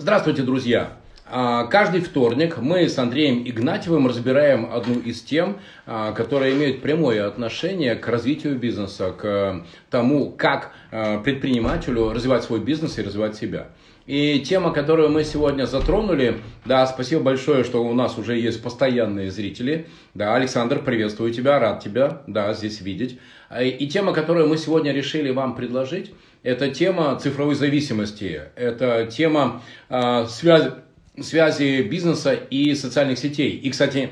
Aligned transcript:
Здравствуйте, 0.00 0.40
друзья! 0.40 0.92
А, 1.26 1.66
каждый 1.66 2.00
вторник 2.00 2.56
мы 2.56 2.88
с 2.88 2.96
Андреем 2.96 3.46
Игнатьевым 3.46 4.06
разбираем 4.06 4.72
одну 4.72 4.98
из 4.98 5.20
тем, 5.20 5.58
а, 5.84 6.12
которые 6.12 6.54
имеют 6.54 6.80
прямое 6.80 7.26
отношение 7.26 7.96
к 7.96 8.08
развитию 8.08 8.58
бизнеса, 8.58 9.10
к 9.10 9.62
тому, 9.90 10.30
как 10.30 10.72
а, 10.90 11.18
предпринимателю 11.18 12.14
развивать 12.14 12.44
свой 12.44 12.60
бизнес 12.60 12.98
и 12.98 13.02
развивать 13.02 13.36
себя. 13.36 13.68
И 14.06 14.40
тема, 14.40 14.72
которую 14.72 15.10
мы 15.10 15.22
сегодня 15.22 15.66
затронули, 15.66 16.38
да, 16.64 16.86
спасибо 16.86 17.22
большое, 17.22 17.62
что 17.62 17.84
у 17.84 17.92
нас 17.92 18.16
уже 18.16 18.38
есть 18.38 18.62
постоянные 18.62 19.30
зрители. 19.30 19.86
Да, 20.14 20.34
Александр, 20.34 20.82
приветствую 20.82 21.30
тебя, 21.34 21.58
рад 21.58 21.84
тебя, 21.84 22.22
да, 22.26 22.54
здесь 22.54 22.80
видеть. 22.80 23.20
И 23.60 23.86
тема, 23.86 24.14
которую 24.14 24.48
мы 24.48 24.56
сегодня 24.56 24.92
решили 24.92 25.30
вам 25.30 25.54
предложить, 25.54 26.12
это 26.42 26.70
тема 26.70 27.18
цифровой 27.18 27.54
зависимости, 27.54 28.42
это 28.56 29.06
тема 29.06 29.62
э, 29.88 30.26
связи, 30.26 30.72
связи 31.18 31.82
бизнеса 31.82 32.34
и 32.34 32.74
социальных 32.74 33.18
сетей. 33.18 33.52
И, 33.56 33.70
кстати, 33.70 34.10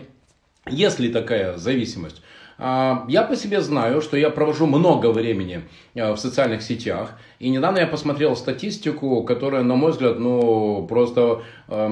есть 0.66 0.98
ли 0.98 1.10
такая 1.10 1.56
зависимость? 1.56 2.22
Я 2.58 3.24
по 3.28 3.36
себе 3.36 3.60
знаю, 3.60 4.00
что 4.00 4.16
я 4.16 4.30
провожу 4.30 4.66
много 4.66 5.12
времени 5.12 5.62
в 5.94 6.16
социальных 6.16 6.62
сетях. 6.62 7.16
И 7.38 7.50
недавно 7.50 7.78
я 7.78 7.86
посмотрел 7.86 8.34
статистику, 8.34 9.22
которая, 9.22 9.62
на 9.62 9.76
мой 9.76 9.92
взгляд, 9.92 10.18
ну, 10.18 10.84
просто 10.88 11.44
э, 11.68 11.88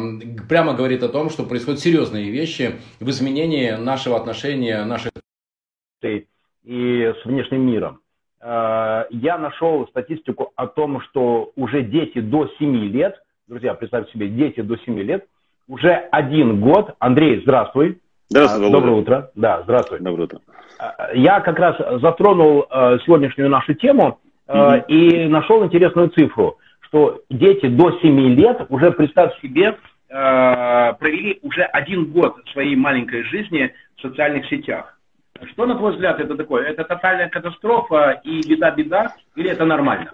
прямо 0.49 0.75
говорит 0.75 1.05
о 1.05 1.09
том, 1.09 1.31
что 1.31 1.45
происходят 1.45 1.79
серьезные 1.81 2.31
вещи 2.31 2.81
в 2.99 3.09
изменении 3.11 3.71
нашего 3.77 4.17
отношения, 4.17 4.85
наших... 4.85 5.13
И 6.03 7.13
с 7.23 7.25
внешним 7.25 7.65
миром. 7.65 8.01
Э, 8.43 9.05
я 9.11 9.39
нашел 9.39 9.87
статистику 9.89 10.53
о 10.57 10.67
том, 10.67 11.01
что 11.03 11.53
уже 11.57 11.83
дети 11.83 12.21
до 12.21 12.49
7 12.59 12.77
лет, 12.91 13.17
друзья, 13.49 13.75
представьте 13.75 14.13
себе, 14.13 14.29
дети 14.29 14.61
до 14.61 14.77
7 14.77 14.99
лет, 15.01 15.27
уже 15.69 15.91
один 16.13 16.61
год, 16.61 16.95
Андрей, 16.99 17.41
здравствуй. 17.43 17.99
Здравствуй, 18.29 18.71
Доброе 18.71 18.93
утро. 18.93 19.31
Да, 19.35 19.63
здравствуй. 19.63 20.01
Доброе 20.01 20.25
утро. 20.25 20.41
Э, 20.79 21.17
я 21.17 21.41
как 21.41 21.59
раз 21.59 21.77
затронул 22.01 22.67
э, 22.71 22.99
сегодняшнюю 23.05 23.49
нашу 23.49 23.75
тему 23.75 24.19
mm-hmm. 24.49 24.87
и 24.89 25.29
нашел 25.29 25.65
интересную 25.65 26.11
цифру, 26.11 26.59
что 26.81 27.23
дети 27.31 27.67
до 27.67 27.99
7 28.01 28.19
лет 28.35 28.67
уже, 28.69 28.93
представь 28.93 29.39
себе, 29.41 29.77
провели 30.09 31.41
уже 31.43 31.63
один 31.63 32.13
год 32.13 32.37
своей 32.53 32.77
маленькой 32.77 33.25
жизни 33.25 33.75
в 33.97 34.03
социальных 34.03 34.47
сетях. 34.47 34.96
Что, 35.53 35.67
на 35.67 35.77
твой 35.77 35.93
взгляд, 35.93 36.21
это 36.21 36.37
такое? 36.37 36.65
Это 36.65 36.85
тотальная 36.85 37.29
катастрофа 37.29 38.21
и 38.25 38.47
беда-беда, 38.49 39.15
или 39.35 39.51
это 39.51 39.65
нормально? 39.65 40.11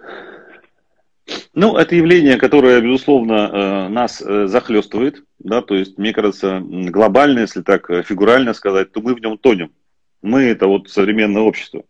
Ну, 1.53 1.77
это 1.77 1.95
явление, 1.95 2.37
которое, 2.37 2.81
безусловно, 2.81 3.33
э, 3.33 3.87
нас 3.89 4.21
э, 4.21 4.47
захлестывает, 4.47 5.23
да, 5.39 5.61
то 5.61 5.75
есть, 5.75 5.97
мне 5.97 6.11
кажется, 6.11 6.61
глобально, 6.61 7.39
если 7.39 7.61
так 7.61 7.89
э, 7.89 8.03
фигурально 8.03 8.53
сказать, 8.53 8.91
то 8.91 9.01
мы 9.01 9.13
в 9.13 9.21
нем 9.21 9.37
тонем. 9.37 9.71
Мы– 10.21 10.43
это 10.43 10.67
вот 10.67 10.89
современное 10.89 11.43
общество. 11.43 11.83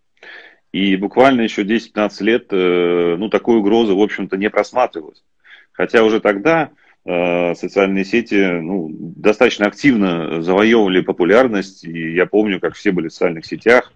И 0.71 0.95
буквально 0.95 1.41
еще 1.41 1.63
10-15 1.63 2.23
лет, 2.23 2.47
ну, 2.51 3.29
такой 3.29 3.57
угрозы, 3.57 3.93
в 3.93 4.01
общем-то, 4.01 4.37
не 4.37 4.49
просматривалось. 4.49 5.23
Хотя 5.71 6.03
уже 6.03 6.19
тогда 6.19 6.71
социальные 7.05 8.05
сети 8.05 8.59
ну, 8.61 8.89
достаточно 8.89 9.67
активно 9.67 10.41
завоевывали 10.41 11.01
популярность, 11.01 11.83
и 11.83 12.13
я 12.13 12.25
помню, 12.25 12.61
как 12.61 12.75
все 12.75 12.91
были 12.91 13.09
в 13.09 13.11
социальных 13.11 13.45
сетях, 13.45 13.91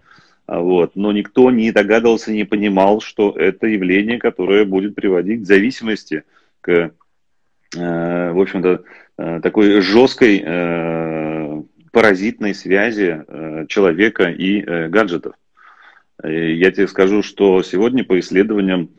а, 0.48 0.60
вот, 0.60 0.96
но 0.96 1.12
никто 1.12 1.50
не 1.50 1.72
догадывался, 1.72 2.32
не 2.32 2.44
понимал, 2.44 3.02
что 3.02 3.32
это 3.32 3.66
явление, 3.66 4.18
которое 4.18 4.64
будет 4.64 4.94
приводить 4.94 5.42
к 5.42 5.46
зависимости, 5.46 6.24
к, 6.62 6.70
э, 7.76 8.32
в 8.32 8.40
общем-то, 8.40 8.82
э, 9.18 9.40
такой 9.42 9.80
жесткой 9.82 11.64
паразитной 11.92 12.54
связи 12.54 13.24
человека 13.68 14.24
и 14.24 14.60
гаджетов. 14.88 15.34
Я 16.22 16.70
тебе 16.70 16.86
скажу, 16.86 17.22
что 17.22 17.62
сегодня 17.62 18.04
по 18.04 18.18
исследованиям 18.20 18.90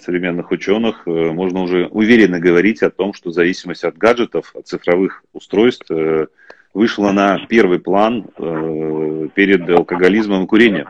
современных 0.00 0.50
ученых 0.50 1.02
э, 1.06 1.10
можно 1.10 1.62
уже 1.62 1.86
уверенно 1.86 2.38
говорить 2.38 2.82
о 2.82 2.90
том, 2.90 3.14
что 3.14 3.30
зависимость 3.30 3.84
от 3.84 3.96
гаджетов, 3.96 4.52
от 4.54 4.66
цифровых 4.66 5.24
устройств 5.32 5.90
э, 5.90 6.26
вышла 6.72 7.12
на 7.12 7.46
первый 7.46 7.78
план 7.78 8.26
э, 8.36 9.28
перед 9.34 9.68
алкоголизмом 9.68 10.44
и 10.44 10.46
курением. 10.46 10.88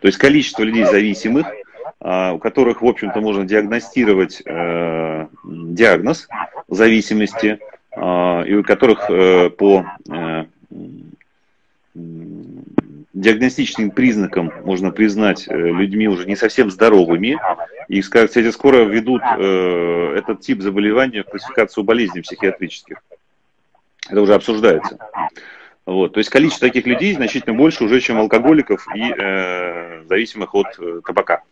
То 0.00 0.08
есть 0.08 0.18
количество 0.18 0.62
людей 0.62 0.84
зависимых, 0.84 1.46
а, 2.00 2.32
у 2.34 2.38
которых, 2.38 2.82
в 2.82 2.86
общем-то, 2.86 3.20
можно 3.22 3.46
диагностировать 3.46 4.42
диагноз 4.44 6.28
зависимости, 6.68 7.58
а, 7.96 8.42
и 8.42 8.54
у 8.54 8.62
которых 8.62 9.06
по 9.56 9.86
диагностическим 13.14 13.92
признакам 13.92 14.52
можно 14.64 14.90
признать 14.90 15.46
э, 15.48 15.54
людьми 15.56 16.08
уже 16.08 16.26
не 16.26 16.36
совсем 16.36 16.70
здоровыми. 16.70 17.38
И, 17.88 18.00
кстати, 18.00 18.50
скоро 18.50 18.84
введут 18.84 19.22
э, 19.38 20.14
этот 20.16 20.40
тип 20.40 20.60
заболевания 20.60 21.22
в 21.22 21.30
классификацию 21.30 21.84
болезней 21.84 22.22
психиатрических. 22.22 22.98
Это 24.10 24.20
уже 24.20 24.34
обсуждается. 24.34 24.98
Вот. 25.86 26.14
То 26.14 26.18
есть 26.18 26.30
количество 26.30 26.68
таких 26.68 26.86
людей 26.86 27.14
значительно 27.14 27.56
больше 27.56 27.84
уже, 27.84 28.00
чем 28.00 28.18
алкоголиков 28.18 28.84
и 28.94 29.14
э, 29.16 30.02
зависимых 30.08 30.54
от 30.54 30.66
э, 30.78 31.00
табака. 31.06 31.42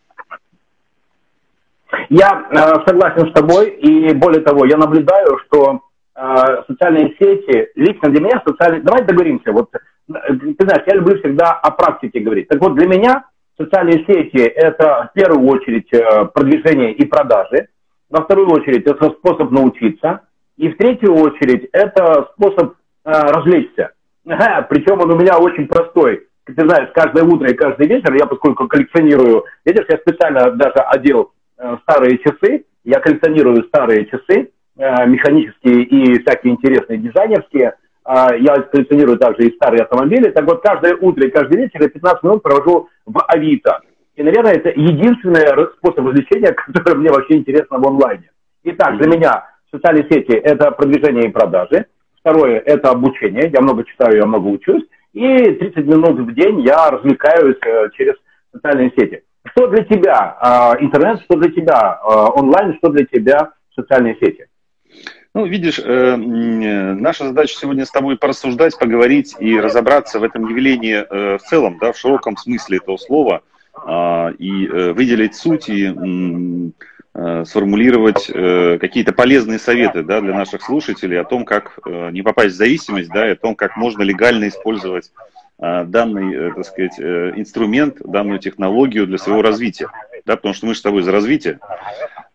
Я 2.09 2.47
э, 2.51 2.55
согласен 2.87 3.29
с 3.29 3.33
тобой, 3.33 3.69
и 3.69 4.13
более 4.13 4.41
того, 4.41 4.65
я 4.65 4.77
наблюдаю, 4.77 5.39
что 5.45 5.81
э, 6.15 6.63
социальные 6.67 7.15
сети, 7.19 7.69
лично 7.75 8.09
для 8.09 8.21
меня 8.21 8.41
социальные... 8.45 8.81
Давайте 8.81 9.07
договоримся, 9.07 9.51
вот 9.51 9.69
ты 10.07 10.65
знаешь, 10.65 10.83
я 10.87 10.95
люблю 10.95 11.17
всегда 11.19 11.51
о 11.51 11.71
практике 11.71 12.19
говорить. 12.19 12.47
Так 12.47 12.61
вот, 12.61 12.75
для 12.75 12.87
меня 12.87 13.25
социальные 13.57 14.05
сети– 14.05 14.41
это 14.55 15.09
в 15.09 15.13
первую 15.13 15.47
очередь 15.47 15.91
э, 15.93 16.25
продвижение 16.25 16.93
и 16.93 17.05
продажи, 17.05 17.67
во 18.09 18.23
вторую 18.23 18.49
очередь 18.51 18.85
это 18.85 19.09
способ 19.11 19.51
научиться, 19.51 20.21
и 20.57 20.69
в 20.69 20.77
третью 20.77 21.15
очередь 21.15 21.69
это 21.71 22.29
способ 22.33 22.73
э, 23.05 23.11
развлечься. 23.11 23.91
Ага, 24.27 24.65
причем 24.69 25.01
он 25.01 25.11
у 25.11 25.17
меня 25.17 25.37
очень 25.37 25.67
простой. 25.67 26.27
Ты 26.45 26.53
знаешь, 26.67 26.89
каждое 26.93 27.23
утро 27.23 27.49
и 27.49 27.55
каждый 27.55 27.87
вечер, 27.87 28.13
я 28.13 28.25
поскольку 28.25 28.67
коллекционирую, 28.67 29.45
видишь, 29.65 29.85
я 29.89 29.97
специально 29.97 30.51
даже 30.51 30.79
одел 30.87 31.31
э, 31.57 31.77
старые 31.83 32.17
часы, 32.19 32.65
я 32.83 32.99
коллекционирую 32.99 33.63
старые 33.65 34.05
часы, 34.05 34.51
э, 34.77 35.07
механические 35.07 35.83
и 35.83 36.21
всякие 36.21 36.53
интересные 36.53 36.99
дизайнерские, 36.99 37.75
я 38.05 38.55
коллекционирую 38.71 39.17
также 39.17 39.47
и 39.47 39.55
старые 39.55 39.83
автомобили. 39.83 40.31
Так 40.31 40.45
вот, 40.45 40.61
каждое 40.61 40.95
утро 40.95 41.25
и 41.25 41.31
каждый 41.31 41.57
вечер 41.57 41.81
я 41.81 41.89
15 41.89 42.23
минут 42.23 42.43
провожу 42.43 42.89
в 43.05 43.23
Авито. 43.27 43.81
И, 44.15 44.23
наверное, 44.23 44.53
это 44.53 44.69
единственный 44.69 45.45
способ 45.77 46.05
развлечения, 46.05 46.51
который 46.73 46.99
мне 46.99 47.09
вообще 47.09 47.37
интересно 47.37 47.79
в 47.79 47.87
онлайне. 47.87 48.29
Итак, 48.63 48.97
для 48.97 49.07
меня 49.07 49.47
социальные 49.71 50.07
сети– 50.09 50.31
это 50.43 50.71
продвижение 50.71 51.29
и 51.29 51.31
продажи. 51.31 51.85
Второе– 52.19 52.59
это 52.65 52.91
обучение. 52.91 53.49
Я 53.51 53.61
много 53.61 53.83
читаю, 53.83 54.17
я 54.17 54.25
много 54.25 54.47
учусь. 54.47 54.83
И 55.13 55.21
30 55.21 55.85
минут 55.85 56.19
в 56.19 56.33
день 56.33 56.61
я 56.61 56.89
развлекаюсь 56.89 57.57
э, 57.65 57.89
через 57.95 58.15
социальные 58.51 58.91
сети. 58.97 59.23
Что 59.51 59.67
для 59.67 59.83
тебя 59.83 60.37
а, 60.39 60.75
интернет, 60.79 61.21
что 61.23 61.37
для 61.37 61.51
тебя 61.51 61.99
а, 62.01 62.29
онлайн, 62.29 62.75
что 62.77 62.89
для 62.89 63.05
тебя 63.05 63.51
социальные 63.75 64.15
сети? 64.15 64.47
Ну, 65.35 65.47
видишь, 65.47 65.79
э, 65.79 65.83
э, 65.83 66.15
наша 66.15 67.25
задача 67.25 67.57
сегодня 67.57 67.85
с 67.85 67.91
тобой 67.91 68.17
порассуждать, 68.17 68.77
поговорить 68.77 69.35
и 69.39 69.59
разобраться 69.59 70.19
в 70.19 70.23
этом 70.23 70.47
явлении 70.47 70.97
э, 70.97 71.37
в 71.39 71.41
целом, 71.41 71.79
да, 71.81 71.91
в 71.91 71.97
широком 71.97 72.37
смысле 72.37 72.77
этого 72.77 72.97
слова, 72.97 73.41
э, 73.75 74.33
и 74.37 74.67
э, 74.67 74.93
выделить 74.93 75.33
суть 75.33 75.69
и 75.69 75.91
э, 77.15 77.45
сформулировать 77.45 78.29
э, 78.29 78.77
какие-то 78.79 79.11
полезные 79.11 79.57
советы 79.57 80.03
да, 80.03 80.21
для 80.21 80.35
наших 80.35 80.61
слушателей 80.61 81.19
о 81.19 81.23
том, 81.23 81.45
как 81.45 81.79
э, 81.83 82.11
не 82.11 82.21
попасть 82.21 82.53
в 82.53 82.57
зависимость, 82.57 83.09
да, 83.09 83.27
и 83.27 83.31
о 83.31 83.35
том, 83.35 83.55
как 83.55 83.75
можно 83.75 84.03
легально 84.03 84.49
использовать 84.49 85.11
э, 85.57 85.83
данный, 85.85 86.31
э, 86.31 86.51
так 86.53 86.63
сказать, 86.63 86.99
э, 86.99 87.33
инструмент, 87.37 87.97
данную 88.05 88.37
технологию 88.37 89.07
для 89.07 89.17
своего 89.17 89.41
развития. 89.41 89.87
Да, 90.27 90.35
потому 90.35 90.53
что 90.53 90.67
мы 90.67 90.73
же 90.73 90.79
с 90.79 90.83
тобой 90.83 91.01
за 91.01 91.11
развитие. 91.11 91.59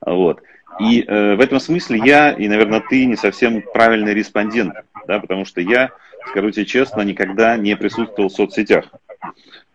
Вот. 0.05 0.43
И 0.81 1.05
э, 1.07 1.35
в 1.35 1.41
этом 1.41 1.61
смысле 1.61 2.01
я 2.05 2.33
и, 2.33 2.49
наверное, 2.49 2.81
ты 2.81 3.07
не 3.07 3.17
совсем 3.17 3.63
правильный 3.75 4.15
респондент, 4.15 4.75
да, 5.07 5.19
потому 5.19 5.45
что 5.45 5.61
я, 5.61 5.91
скажу 6.27 6.51
тебе 6.51 6.67
честно, 6.67 7.03
никогда 7.03 7.57
не 7.57 7.77
присутствовал 7.77 8.29
в 8.29 8.33
соцсетях. 8.33 8.87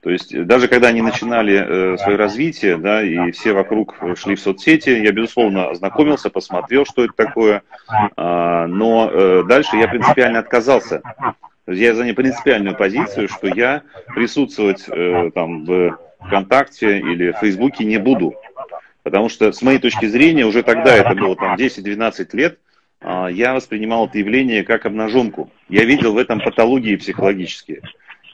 То 0.02 0.10
есть 0.10 0.46
даже 0.46 0.68
когда 0.68 0.90
они 0.90 1.02
начинали 1.02 1.94
э, 1.94 1.98
свое 1.98 2.18
развитие, 2.18 2.78
да, 2.78 3.02
и 3.02 3.32
все 3.32 3.54
вокруг 3.54 3.96
шли 4.18 4.36
в 4.36 4.40
соцсети, 4.40 4.90
я, 4.90 5.12
безусловно, 5.14 5.70
ознакомился, 5.70 6.30
посмотрел, 6.30 6.86
что 6.86 7.06
это 7.06 7.14
такое, 7.14 7.64
э, 7.90 8.66
но 8.68 9.10
э, 9.10 9.44
дальше 9.48 9.78
я 9.78 9.88
принципиально 9.88 10.40
отказался. 10.40 11.02
Я 11.66 11.96
занял 11.96 12.14
принципиальную 12.14 12.76
позицию, 12.76 13.30
что 13.30 13.48
я 13.48 13.84
присутствовать 14.14 14.84
э, 14.90 15.32
там 15.34 15.64
в 15.64 15.98
ВКонтакте 16.20 17.00
или 17.00 17.32
в 17.32 17.38
Фейсбуке 17.38 17.86
не 17.86 17.98
буду. 17.98 18.34
Потому 19.04 19.30
что, 19.30 19.52
с 19.52 19.62
моей 19.62 19.80
точки 19.80 20.06
зрения, 20.06 20.46
уже 20.46 20.64
тогда, 20.64 20.96
это 20.96 21.14
было 21.14 21.36
там 21.36 21.56
10-12 21.56 22.30
лет, 22.34 22.60
а, 23.02 23.28
я 23.28 23.54
воспринимал 23.54 24.08
это 24.08 24.18
явление 24.18 24.64
как 24.64 24.86
обнаженку. 24.86 25.52
Я 25.70 25.84
видел 25.84 26.14
в 26.14 26.18
этом 26.18 26.40
патологии 26.40 26.96
психологические. 26.96 27.82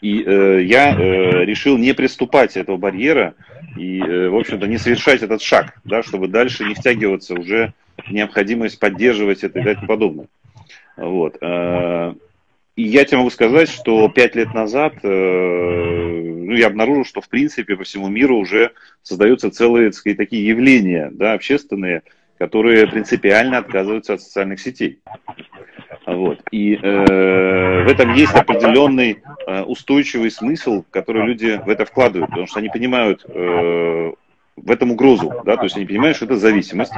И 0.01 0.23
э, 0.23 0.61
я 0.63 0.95
э, 0.95 1.43
решил 1.43 1.77
не 1.77 1.93
приступать 1.93 2.55
этого 2.55 2.77
барьера 2.77 3.33
и, 3.77 3.99
э, 3.99 4.29
в 4.29 4.35
общем-то, 4.37 4.65
не 4.65 4.77
совершать 4.77 5.23
этот 5.23 5.41
шаг, 5.41 5.73
да, 5.83 6.03
чтобы 6.03 6.29
дальше 6.29 6.63
не 6.63 6.73
втягиваться 6.73 7.33
уже 7.33 7.73
в 7.97 8.09
необходимость 8.09 8.79
поддерживать 8.79 9.43
это 9.43 9.59
и 9.59 9.63
так 9.63 9.85
подобное. 9.85 10.27
Вот. 10.95 11.37
Э, 11.41 12.13
и 12.79 12.83
я 12.83 13.03
тебе 13.03 13.17
могу 13.17 13.29
сказать, 13.29 13.67
что 13.67 14.07
пять 14.07 14.35
лет 14.35 14.53
назад 14.53 14.93
э, 15.03 15.07
ну, 15.07 16.53
я 16.53 16.67
обнаружил, 16.67 17.03
что 17.03 17.19
в 17.19 17.27
принципе 17.27 17.75
по 17.75 17.83
всему 17.83 18.07
миру 18.07 18.37
уже 18.37 18.71
создаются 19.01 19.51
целые 19.51 19.91
сказать, 19.91 20.17
такие 20.17 20.47
явления 20.47 21.09
да, 21.11 21.33
общественные, 21.33 22.03
которые 22.37 22.87
принципиально 22.87 23.57
отказываются 23.57 24.13
от 24.13 24.21
социальных 24.21 24.61
сетей. 24.61 25.01
Вот. 26.05 26.39
И 26.51 26.75
э, 26.75 27.83
в 27.83 27.91
этом 27.91 28.13
есть 28.13 28.33
определенный 28.33 29.23
э, 29.45 29.63
устойчивый 29.63 30.31
смысл, 30.31 30.85
который 30.89 31.25
люди 31.25 31.61
в 31.65 31.67
это 31.67 31.83
вкладывают, 31.83 32.29
потому 32.29 32.47
что 32.47 32.59
они 32.59 32.69
понимают 32.69 33.25
э, 33.27 34.13
в 34.63 34.71
этом 34.71 34.91
угрозу, 34.91 35.33
да, 35.45 35.57
то 35.57 35.63
есть 35.63 35.75
они 35.75 35.85
понимают, 35.85 36.15
что 36.15 36.25
это 36.25 36.37
зависимость, 36.37 36.93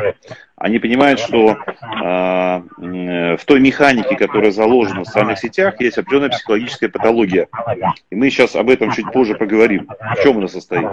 они 0.55 0.79
понимают, 0.79 1.19
что 1.19 1.51
э, 1.51 3.35
в 3.37 3.45
той 3.45 3.59
механике, 3.59 4.15
которая 4.15 4.51
заложена 4.51 5.01
в 5.01 5.05
социальных 5.05 5.39
сетях, 5.39 5.79
есть 5.79 5.97
определенная 5.97 6.29
психологическая 6.29 6.89
патология. 6.89 7.47
И 8.09 8.15
мы 8.15 8.29
сейчас 8.29 8.55
об 8.55 8.69
этом 8.69 8.91
чуть 8.91 9.11
позже 9.11 9.35
поговорим, 9.35 9.87
в 10.17 10.23
чем 10.23 10.37
она 10.37 10.47
состоит. 10.47 10.87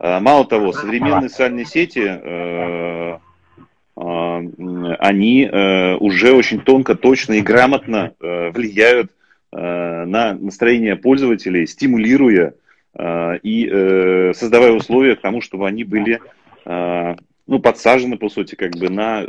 Э, 0.00 0.20
мало 0.20 0.46
того, 0.46 0.72
современные 0.72 1.28
социальные 1.28 1.66
сети 1.66 2.04
э, 2.04 3.18
а, 4.00 4.40
они 5.00 5.44
э, 5.44 5.94
уже 5.96 6.32
очень 6.32 6.60
тонко, 6.60 6.94
точно 6.94 7.34
и 7.34 7.40
грамотно 7.40 8.12
э, 8.20 8.50
влияют 8.50 9.10
э, 9.50 10.04
на 10.04 10.34
настроение 10.34 10.94
пользователей, 10.94 11.66
стимулируя 11.66 12.54
и 12.98 14.32
создавая 14.34 14.72
условия 14.72 15.16
к 15.16 15.20
тому, 15.20 15.40
чтобы 15.40 15.68
они 15.68 15.84
были 15.84 16.20
ну, 16.64 17.58
подсажены, 17.60 18.18
по 18.18 18.28
сути, 18.28 18.54
как 18.54 18.76
бы 18.76 18.90
на 18.90 19.22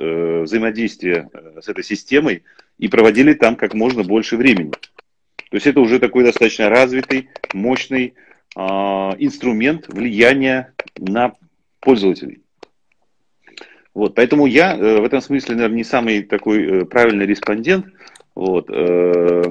взаимодействие 0.43 1.29
с 1.61 1.69
этой 1.69 1.83
системой 1.83 2.43
и 2.77 2.87
проводили 2.87 3.33
там 3.33 3.55
как 3.55 3.73
можно 3.73 4.03
больше 4.03 4.37
времени. 4.37 4.71
То 4.71 5.55
есть 5.55 5.67
это 5.67 5.79
уже 5.79 5.99
такой 5.99 6.23
достаточно 6.23 6.69
развитый, 6.69 7.29
мощный 7.53 8.15
инструмент 8.55 9.87
влияния 9.87 10.73
на 10.97 11.33
пользователей. 11.79 12.41
Вот, 13.93 14.15
поэтому 14.15 14.45
я 14.45 14.75
э, 14.75 15.01
в 15.01 15.03
этом 15.03 15.19
смысле, 15.19 15.55
наверное, 15.55 15.77
не 15.77 15.83
самый 15.83 16.23
такой 16.23 16.63
э, 16.63 16.85
правильный 16.85 17.25
респондент. 17.25 17.87
Вот, 18.39 18.69
э, 18.69 19.43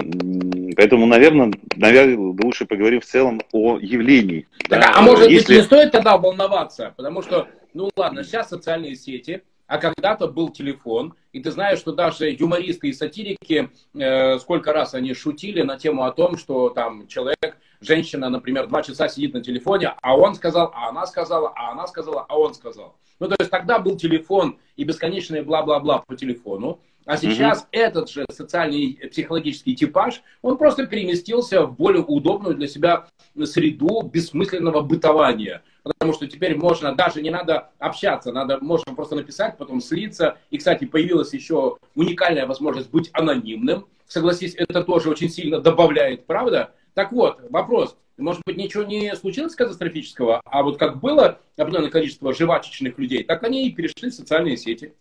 поэтому, 0.75 1.05
наверное, 1.05 1.53
наверное, 1.77 2.17
лучше 2.43 2.65
поговорим 2.65 3.03
в 3.03 3.05
целом 3.05 3.43
о 3.53 3.79
явлении. 3.79 4.49
Так, 4.67 4.81
да? 4.81 4.93
А 4.95 5.03
может 5.03 5.29
Если... 5.29 5.47
быть, 5.47 5.57
не 5.59 5.63
стоит 5.63 5.93
тогда 5.93 6.17
волноваться? 6.17 6.95
Потому 6.97 7.21
что, 7.21 7.49
ну 7.75 7.91
ладно, 7.97 8.25
сейчас 8.25 8.49
социальные 8.49 8.97
сети, 8.97 9.43
а 9.67 9.77
когда-то 9.77 10.27
был 10.27 10.49
телефон, 10.49 11.13
и 11.33 11.41
ты 11.41 11.51
знаешь, 11.51 11.81
что 11.81 11.93
даже 11.93 12.31
юмористы 12.31 12.89
и 12.89 12.95
сатирики, 12.95 13.69
э, 13.93 14.39
сколько 14.39 14.73
раз 14.73 14.95
они 14.95 15.13
шутили 15.13 15.61
на 15.61 15.77
тему 15.77 16.05
о 16.05 16.11
том, 16.11 16.39
что 16.39 16.71
там 16.71 17.09
человек, 17.09 17.59
женщина, 17.83 18.31
например, 18.31 18.69
два 18.69 18.83
часа 18.83 19.09
сидит 19.09 19.35
на 19.35 19.43
телефоне, 19.43 19.93
а 20.01 20.17
он 20.17 20.35
сказал, 20.35 20.73
а 20.75 20.89
она 20.89 21.07
сказала, 21.07 21.53
а 21.55 21.73
она 21.73 21.87
сказала, 21.89 22.25
а 22.27 22.39
он 22.39 22.55
сказал. 22.55 22.97
Ну, 23.21 23.29
то 23.29 23.37
есть 23.39 23.51
тогда 23.51 23.81
был 23.81 23.99
телефон 23.99 24.59
и 24.77 24.85
бесконечное 24.85 25.43
бла-бла-бла 25.43 25.99
по 26.07 26.17
телефону, 26.17 26.81
а 27.09 27.17
сейчас 27.17 27.61
угу. 27.61 27.69
этот 27.73 28.11
же 28.11 28.27
социальный 28.31 29.01
психологический 29.11 29.75
типаж, 29.75 30.23
он 30.43 30.59
просто 30.59 30.87
переместился 30.87 31.65
в 31.65 31.75
более 31.75 32.03
удобную 32.03 32.55
для 32.55 32.69
себя 32.69 33.07
среду 33.45 34.03
бессмысленного 34.03 34.83
бытования. 34.83 35.63
Потому 35.83 36.13
что 36.13 36.27
теперь 36.27 36.55
можно, 36.55 36.95
даже 36.95 37.23
не 37.23 37.31
надо 37.31 37.71
общаться, 37.79 38.31
надо, 38.31 38.59
можно 38.61 38.95
просто 38.95 39.17
написать, 39.17 39.57
потом 39.57 39.81
слиться. 39.81 40.37
И, 40.51 40.59
кстати, 40.59 40.85
появилась 40.85 41.33
еще 41.33 41.79
уникальная 41.95 42.47
возможность 42.47 42.91
быть 42.91 43.09
анонимным. 43.15 43.87
Согласись, 44.07 44.55
это 44.55 44.85
тоже 44.85 45.09
очень 45.09 45.31
сильно 45.31 45.61
добавляет, 45.61 46.27
правда? 46.27 46.75
Так 46.93 47.13
вот, 47.13 47.41
вопрос. 47.49 47.97
Может 48.19 48.43
быть, 48.45 48.59
ничего 48.59 48.83
не 48.83 49.17
случилось 49.17 49.55
катастрофического, 49.55 50.43
а 50.45 50.63
вот 50.63 50.77
как 50.77 51.01
было 51.01 51.39
определенное 51.57 51.91
количество 51.91 52.35
жвачечных 52.35 52.99
людей, 52.99 53.25
так 53.25 53.45
они 53.45 53.67
и 53.67 53.73
перешли 53.73 54.11
в 54.11 54.15
социальные 54.15 54.59
сети. 54.59 54.93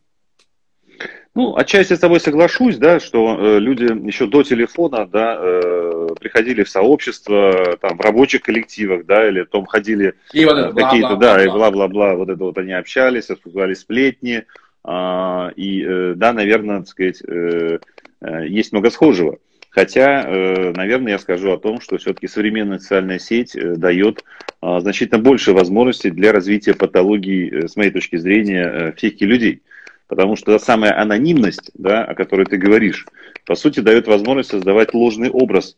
Ну, 1.38 1.56
отчасти 1.56 1.94
с 1.94 2.00
тобой 2.00 2.20
соглашусь, 2.20 2.78
да, 2.78 3.00
что 3.00 3.38
э, 3.40 3.60
люди 3.60 3.84
еще 3.84 4.26
до 4.26 4.42
телефона, 4.42 5.06
да, 5.06 5.38
э, 5.40 6.08
приходили 6.20 6.64
в 6.64 6.70
сообщество, 6.70 7.78
там, 7.80 7.96
в 7.96 8.02
рабочих 8.02 8.42
коллективах, 8.42 9.06
да, 9.06 9.28
или 9.28 9.44
там 9.44 9.68
ходили 9.68 10.16
и 10.34 10.46
вот 10.46 10.58
э, 10.58 10.74
какие-то, 10.74 11.16
да, 11.16 11.46
и 11.46 11.48
бла-бла-бла, 11.48 12.16
вот 12.16 12.30
это 12.30 12.44
вот 12.44 12.58
они 12.58 12.74
общались, 12.74 13.30
обсуждали 13.30 13.76
сплетни, 13.76 14.46
э, 14.84 15.52
и, 15.56 15.86
э, 15.88 16.14
да, 16.16 16.34
наверное, 16.34 16.80
так 16.80 16.88
сказать, 16.88 17.22
э, 17.28 17.78
э, 18.22 18.48
есть 18.48 18.72
много 18.72 18.90
схожего. 18.90 19.38
Хотя, 19.70 20.24
э, 20.24 20.74
наверное, 20.76 21.12
я 21.12 21.20
скажу 21.20 21.52
о 21.52 21.60
том, 21.60 21.82
что 21.82 22.00
все-таки 22.00 22.28
современная 22.28 22.80
социальная 22.80 23.20
сеть 23.20 23.56
э, 23.56 23.76
дает 23.76 24.24
а, 24.60 24.80
значительно 24.80 25.20
больше 25.20 25.54
возможностей 25.54 26.10
для 26.10 26.32
развития 26.32 26.74
патологии, 26.74 27.66
э, 27.66 27.68
с 27.68 27.76
моей 27.76 27.92
точки 27.92 28.16
зрения, 28.16 28.92
психики 28.98 29.24
людей. 29.24 29.62
Потому 30.08 30.36
что 30.36 30.58
самая 30.58 30.98
анонимность, 31.00 31.72
да, 31.74 32.04
о 32.04 32.16
которой 32.16 32.46
ты 32.46 32.58
говоришь, 32.58 33.06
по 33.46 33.56
сути, 33.56 33.82
дает 33.82 34.08
возможность 34.08 34.50
создавать 34.50 34.94
ложный 34.94 35.30
образ. 35.30 35.78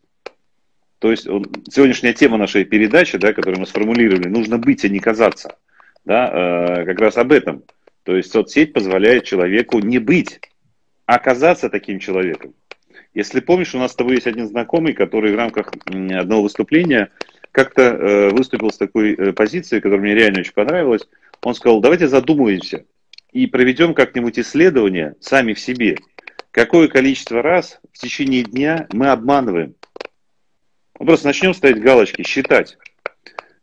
То 1.00 1.12
есть 1.12 1.28
он, 1.28 1.48
сегодняшняя 1.70 2.14
тема 2.14 2.38
нашей 2.38 2.64
передачи, 2.66 3.18
да, 3.18 3.34
которую 3.34 3.62
мы 3.62 3.66
сформулировали, 3.66 4.28
нужно 4.28 4.58
быть, 4.58 4.86
а 4.86 4.90
не 4.90 5.00
казаться. 5.00 5.56
Да, 6.06 6.84
как 6.86 7.00
раз 7.00 7.18
об 7.18 7.32
этом. 7.32 7.64
То 8.04 8.16
есть 8.16 8.32
соцсеть 8.32 8.74
позволяет 8.74 9.26
человеку 9.26 9.80
не 9.80 10.00
быть, 10.00 10.40
а 11.06 11.20
казаться 11.20 11.70
таким 11.70 12.00
человеком. 12.00 12.54
Если 13.14 13.40
помнишь, 13.40 13.76
у 13.76 13.80
нас 13.80 13.92
с 13.92 13.96
тобой 13.96 14.16
есть 14.16 14.28
один 14.28 14.48
знакомый, 14.48 14.94
который 14.94 15.34
в 15.34 15.38
рамках 15.38 15.72
одного 15.86 16.44
выступления 16.44 17.10
как-то 17.52 17.82
э, 17.82 18.30
выступил 18.30 18.72
с 18.72 18.78
такой 18.78 19.14
э, 19.14 19.34
позицией, 19.34 19.82
которая 19.82 20.02
мне 20.02 20.14
реально 20.14 20.42
очень 20.42 20.54
понравилась. 20.54 21.08
Он 21.42 21.56
сказал, 21.56 21.82
давайте 21.82 22.08
задумаемся 22.08 22.86
и 23.32 23.48
проведем 23.48 23.94
как-нибудь 23.94 24.40
исследование 24.40 25.16
сами 25.20 25.54
в 25.54 25.60
себе. 25.60 25.98
Какое 26.52 26.88
количество 26.88 27.42
раз 27.42 27.80
в 27.94 28.00
течение 28.00 28.44
дня 28.44 28.88
мы 28.92 29.10
обманываем? 29.10 29.76
Мы 31.00 31.06
просто 31.06 31.28
начнем 31.28 31.54
ставить 31.54 31.82
галочки, 31.82 32.24
считать. 32.24 32.78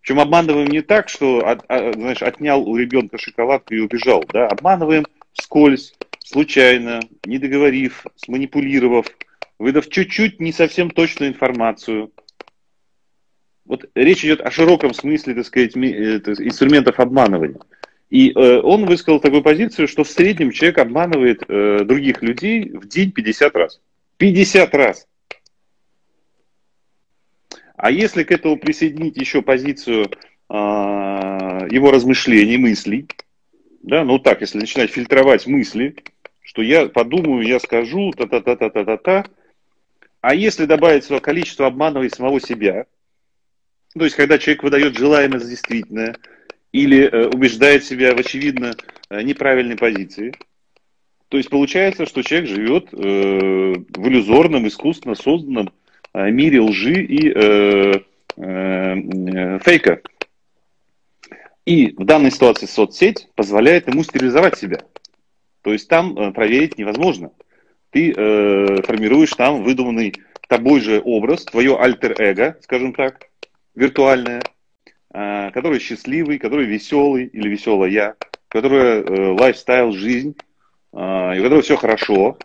Причем 0.01 0.21
обманываем 0.21 0.69
не 0.69 0.83
так, 0.83 1.09
что 1.09 1.47
от, 1.47 1.65
от, 1.69 1.95
знаешь, 1.95 2.23
отнял 2.23 2.63
у 2.63 2.77
ребенка 2.77 3.19
шоколадку 3.19 3.75
и 3.75 3.81
убежал. 3.81 4.25
Да? 4.33 4.47
Обманываем 4.47 5.05
скользь, 5.33 5.95
случайно, 6.25 7.01
не 7.25 7.39
договорив, 7.39 8.07
сманипулировав, 8.15 9.07
выдав 9.59 9.89
чуть-чуть 9.89 10.41
не 10.41 10.53
совсем 10.53 10.91
точную 10.91 11.33
информацию. 11.33 12.13
Вот 13.65 13.91
речь 13.97 14.25
идет 14.25 14.41
о 14.43 14.51
широком 14.53 14.95
смысле, 14.95 15.35
так 15.35 15.47
сказать, 15.47 15.77
э, 15.77 15.81
инструментов 16.39 17.01
обманывания. 17.01 17.59
И 18.11 18.31
э, 18.31 18.61
он 18.61 18.87
высказал 18.87 19.21
такую 19.21 19.43
позицию, 19.43 19.89
что 19.89 20.05
в 20.05 20.09
среднем 20.09 20.53
человек 20.53 20.79
обманывает 20.79 21.43
э, 21.49 21.81
других 21.85 22.23
людей 22.23 22.71
в 22.71 22.87
день 22.87 23.11
50 23.11 23.57
раз. 23.57 23.81
50 24.19 24.75
раз! 24.75 25.09
А 27.77 27.91
если 27.91 28.23
к 28.23 28.31
этому 28.31 28.57
присоединить 28.57 29.17
еще 29.17 29.43
позицию 29.43 30.11
э, 30.49 30.55
его 30.55 31.91
размышлений, 31.91 32.57
мыслей, 32.57 33.09
да, 33.83 34.05
ну 34.05 34.19
так, 34.19 34.41
если 34.41 34.59
начинать 34.59 34.91
фильтровать 34.91 35.47
мысли, 35.47 35.97
что 36.43 36.63
я 36.63 36.87
подумаю, 36.87 37.47
я 37.47 37.59
скажу, 37.59 38.13
та-та-та-та-та-та, 38.13 39.27
а 40.21 40.35
если 40.35 40.65
добавить 40.65 41.05
сюда 41.05 41.21
количество 41.21 41.67
обманывает 41.67 42.15
самого 42.15 42.41
себя, 42.41 42.87
то 43.97 44.05
есть 44.05 44.17
когда 44.17 44.39
человек 44.39 44.63
выдает 44.63 44.97
желаемое 44.97 45.41
за 45.41 45.51
действительное, 45.51 46.17
или 46.73 47.03
э, 47.03 47.29
убеждает 47.29 47.85
себя 47.85 48.15
в 48.15 48.19
очевидно 48.19 48.75
э, 49.09 49.23
неправильной 49.23 49.77
позиции, 49.77 50.35
то 51.29 51.37
есть 51.37 51.51
получается, 51.51 52.07
что 52.07 52.23
человек 52.23 52.49
живет 52.49 52.89
э, 52.93 52.97
в 52.97 54.09
иллюзорном, 54.09 54.67
искусственно 54.69 55.15
созданном 55.15 55.73
мире 56.15 56.61
лжи 56.63 57.05
и 57.05 57.31
фейка. 58.37 60.01
И 61.67 61.95
в 61.95 62.05
данной 62.05 62.31
ситуации 62.31 62.65
соцсеть 62.65 63.29
позволяет 63.35 63.89
ему 63.89 64.03
стерилизовать 64.03 64.57
себя. 64.57 64.81
То 65.61 65.75
есть 65.75 65.89
там 65.89 66.33
проверить 66.33 66.79
невозможно 66.79 67.33
ты 67.97 68.13
э, 68.13 68.83
формируешь 68.83 69.31
там 69.31 69.63
выдуманный 69.63 70.15
тобой 70.49 70.81
же 70.81 71.01
образ, 71.03 71.47
твое 71.47 71.79
альтер-эго, 71.81 72.59
скажем 72.61 72.93
так, 72.93 73.31
виртуальное, 73.75 74.43
который 75.53 75.79
счастливый, 75.81 76.39
который 76.39 76.67
веселый 76.67 77.25
или 77.25 77.49
веселая, 77.49 78.17
которая 78.49 79.03
э, 79.03 79.31
лайфстайл, 79.33 79.93
жизнь, 79.93 80.37
э, 80.93 80.97
и 81.37 81.41
у 81.41 81.43
которой 81.43 81.63
все 81.63 81.77
хорошо, 81.77 82.37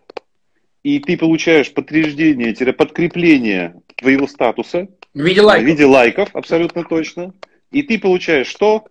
и 0.81 0.99
ты 0.99 1.17
получаешь 1.17 1.73
подтверждение, 1.73 2.55
подкрепление 2.73 3.81
твоего 3.97 4.25
статуса. 4.25 4.87
В 5.13 5.19
виде 5.19 5.41
лайков. 5.41 5.63
В 5.63 5.67
виде 5.67 5.85
лайков, 5.85 6.29
абсолютно 6.33 6.85
точно. 6.85 7.33
И 7.71 7.83
ты 7.83 7.99
получаешь 7.99 8.47
что? 8.47 8.85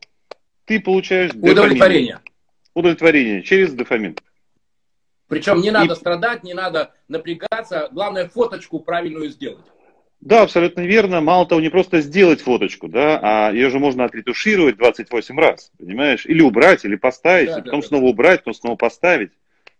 Ты 0.66 0.78
получаешь 0.80 1.32
удовлетворение. 1.32 2.16
Дофамин. 2.16 2.30
Удовлетворение 2.74 3.42
через 3.42 3.72
дофамин. 3.72 4.16
Причем 5.26 5.60
не 5.60 5.70
надо 5.70 5.94
и... 5.94 5.96
страдать, 5.96 6.44
не 6.44 6.52
надо 6.54 6.92
напрягаться, 7.08 7.88
главное 7.92 8.28
фоточку 8.28 8.80
правильную 8.80 9.30
сделать. 9.30 9.64
Да, 10.20 10.42
абсолютно 10.42 10.82
верно. 10.82 11.20
Мало 11.20 11.46
того, 11.46 11.60
не 11.60 11.70
просто 11.70 12.00
сделать 12.00 12.42
фоточку, 12.42 12.88
да, 12.88 13.18
а 13.22 13.52
ее 13.52 13.70
же 13.70 13.78
можно 13.78 14.04
отретушировать 14.04 14.76
28 14.76 15.38
раз, 15.38 15.72
понимаешь? 15.78 16.26
Или 16.26 16.42
убрать, 16.42 16.84
или 16.84 16.96
поставить, 16.96 17.48
да, 17.48 17.62
потом 17.62 17.80
да, 17.80 17.86
снова 17.86 18.04
да. 18.04 18.10
убрать, 18.10 18.40
потом 18.40 18.54
снова 18.54 18.76
поставить. 18.76 19.32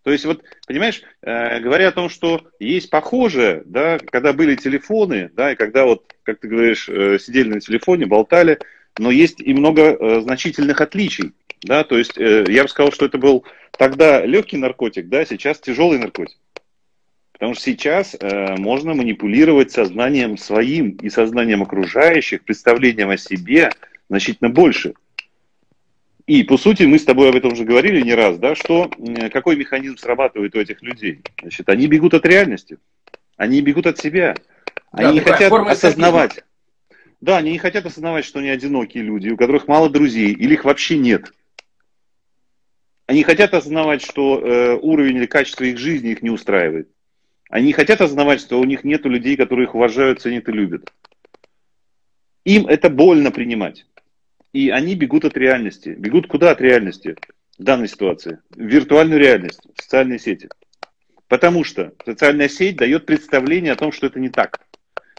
То 0.03 0.11
есть 0.11 0.25
вот, 0.25 0.43
понимаешь, 0.65 1.03
э, 1.21 1.59
говоря 1.59 1.89
о 1.89 1.91
том, 1.91 2.09
что 2.09 2.41
есть 2.59 2.89
похожее, 2.89 3.61
да, 3.65 3.99
когда 3.99 4.33
были 4.33 4.55
телефоны, 4.55 5.29
да, 5.35 5.51
и 5.51 5.55
когда 5.55 5.85
вот, 5.85 6.15
как 6.23 6.39
ты 6.39 6.47
говоришь, 6.47 6.89
э, 6.89 7.19
сидели 7.19 7.49
на 7.49 7.59
телефоне, 7.59 8.07
болтали, 8.07 8.57
но 8.97 9.11
есть 9.11 9.39
и 9.39 9.53
много 9.53 9.81
э, 9.91 10.21
значительных 10.21 10.81
отличий, 10.81 11.33
да, 11.61 11.83
то 11.83 11.99
есть 11.99 12.17
э, 12.17 12.45
я 12.47 12.63
бы 12.63 12.69
сказал, 12.69 12.91
что 12.91 13.05
это 13.05 13.19
был 13.19 13.45
тогда 13.77 14.25
легкий 14.25 14.57
наркотик, 14.57 15.07
да, 15.07 15.23
сейчас 15.23 15.59
тяжелый 15.59 15.99
наркотик. 15.99 16.37
Потому 17.41 17.55
что 17.55 17.63
сейчас 17.63 18.15
э, 18.19 18.55
можно 18.57 18.93
манипулировать 18.93 19.71
сознанием 19.71 20.37
своим 20.37 20.91
и 20.91 21.09
сознанием 21.09 21.63
окружающих, 21.63 22.43
представлением 22.43 23.09
о 23.09 23.17
себе 23.17 23.71
значительно 24.09 24.51
больше. 24.51 24.93
И, 26.27 26.43
по 26.43 26.57
сути, 26.57 26.83
мы 26.83 26.99
с 26.99 27.03
тобой 27.03 27.29
об 27.29 27.35
этом 27.35 27.53
уже 27.53 27.63
говорили 27.63 27.99
не 27.99 28.13
раз, 28.13 28.37
да, 28.37 28.53
что 28.53 28.91
какой 29.33 29.55
механизм 29.55 29.97
срабатывает 29.97 30.55
у 30.55 30.59
этих 30.59 30.83
людей. 30.83 31.23
Значит, 31.41 31.67
они 31.67 31.87
бегут 31.87 32.13
от 32.13 32.27
реальности, 32.27 32.77
они 33.37 33.59
бегут 33.61 33.87
от 33.87 33.97
себя, 33.97 34.35
они 34.91 35.07
да, 35.07 35.13
не 35.13 35.19
хотят 35.21 35.51
осознавать. 35.51 36.43
Да, 37.21 37.37
они 37.37 37.53
не 37.53 37.57
хотят 37.57 37.87
осознавать, 37.87 38.23
что 38.23 38.37
они 38.37 38.49
одинокие 38.49 39.01
люди, 39.01 39.29
у 39.29 39.35
которых 39.35 39.67
мало 39.67 39.89
друзей, 39.89 40.31
или 40.31 40.53
их 40.53 40.63
вообще 40.63 40.99
нет. 40.99 41.33
Они 43.07 43.23
хотят 43.23 43.55
осознавать, 43.55 44.03
что 44.03 44.39
э, 44.39 44.77
уровень 44.79 45.17
или 45.17 45.25
качество 45.25 45.63
их 45.63 45.79
жизни 45.79 46.11
их 46.11 46.21
не 46.21 46.29
устраивает. 46.29 46.87
Они 47.51 47.73
хотят 47.73 47.99
осознавать, 47.99 48.39
что 48.39 48.61
у 48.61 48.63
них 48.63 48.85
нет 48.85 49.05
людей, 49.05 49.35
которые 49.35 49.65
их 49.65 49.75
уважают, 49.75 50.21
ценят 50.21 50.47
и 50.47 50.53
любят. 50.53 50.89
Им 52.45 52.65
это 52.65 52.89
больно 52.89 53.29
принимать. 53.29 53.85
И 54.53 54.69
они 54.69 54.95
бегут 54.95 55.25
от 55.25 55.35
реальности. 55.35 55.89
Бегут 55.89 56.27
куда 56.27 56.51
от 56.51 56.61
реальности 56.61 57.17
в 57.59 57.63
данной 57.63 57.89
ситуации? 57.89 58.39
В 58.51 58.61
виртуальную 58.61 59.19
реальность, 59.19 59.59
в 59.75 59.81
социальные 59.81 60.19
сети. 60.19 60.47
Потому 61.27 61.65
что 61.65 61.91
социальная 62.05 62.47
сеть 62.47 62.77
дает 62.77 63.05
представление 63.05 63.73
о 63.73 63.77
том, 63.77 63.91
что 63.91 64.07
это 64.07 64.21
не 64.21 64.29
так. 64.29 64.65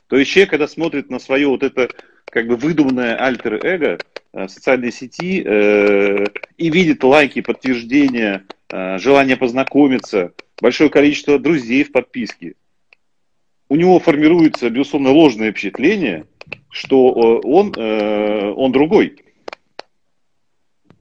То 0.06 0.16
есть 0.16 0.30
человек, 0.30 0.50
когда 0.50 0.66
смотрит 0.66 1.10
на 1.10 1.18
свое 1.18 1.48
вот 1.48 1.62
это 1.62 1.90
как 2.24 2.46
бы 2.46 2.56
выдуманное 2.56 3.14
альтер-эго 3.14 3.98
э, 4.32 4.46
в 4.46 4.48
социальной 4.48 4.90
сети 4.90 5.42
э, 5.44 6.24
и 6.56 6.70
видит 6.70 7.04
лайки, 7.04 7.42
подтверждения, 7.42 8.46
э, 8.70 8.96
желание 8.96 9.36
познакомиться, 9.36 10.32
большое 10.62 10.90
количество 10.90 11.40
друзей 11.40 11.82
в 11.82 11.90
подписке, 11.90 12.54
у 13.68 13.74
него 13.74 13.98
формируется, 13.98 14.70
безусловно, 14.70 15.10
ложное 15.10 15.50
впечатление, 15.50 16.26
что 16.70 17.40
э, 17.42 17.46
он, 17.46 17.72
э, 17.76 18.52
он 18.52 18.70
другой. 18.70 19.16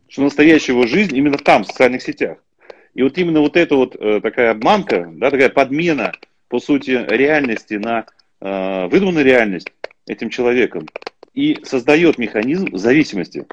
Что 0.10 0.24
настоящая 0.24 0.74
его 0.74 0.88
жизнь 0.88 1.15
именно 1.15 1.38
там, 1.38 1.63
в 1.63 1.68
социальных 1.68 2.01
сетях. 2.01 2.39
И 2.96 3.03
вот 3.03 3.18
именно 3.18 3.39
вот 3.39 3.56
эта 3.56 3.75
вот 3.75 3.96
э, 3.96 4.20
такая 4.20 4.51
обманка, 4.51 5.08
да, 5.13 5.30
такая 5.30 5.50
подмена, 5.50 6.12
по 6.50 6.60
сути, 6.60 7.06
реальности 7.08 7.75
на 7.75 8.06
выдуманную 8.44 9.24
реальность 9.24 9.68
этим 10.08 10.32
человеком 10.32 10.88
и 11.36 11.60
создает 11.63 12.18
механизм 12.18 12.75
зависимости. 12.75 13.46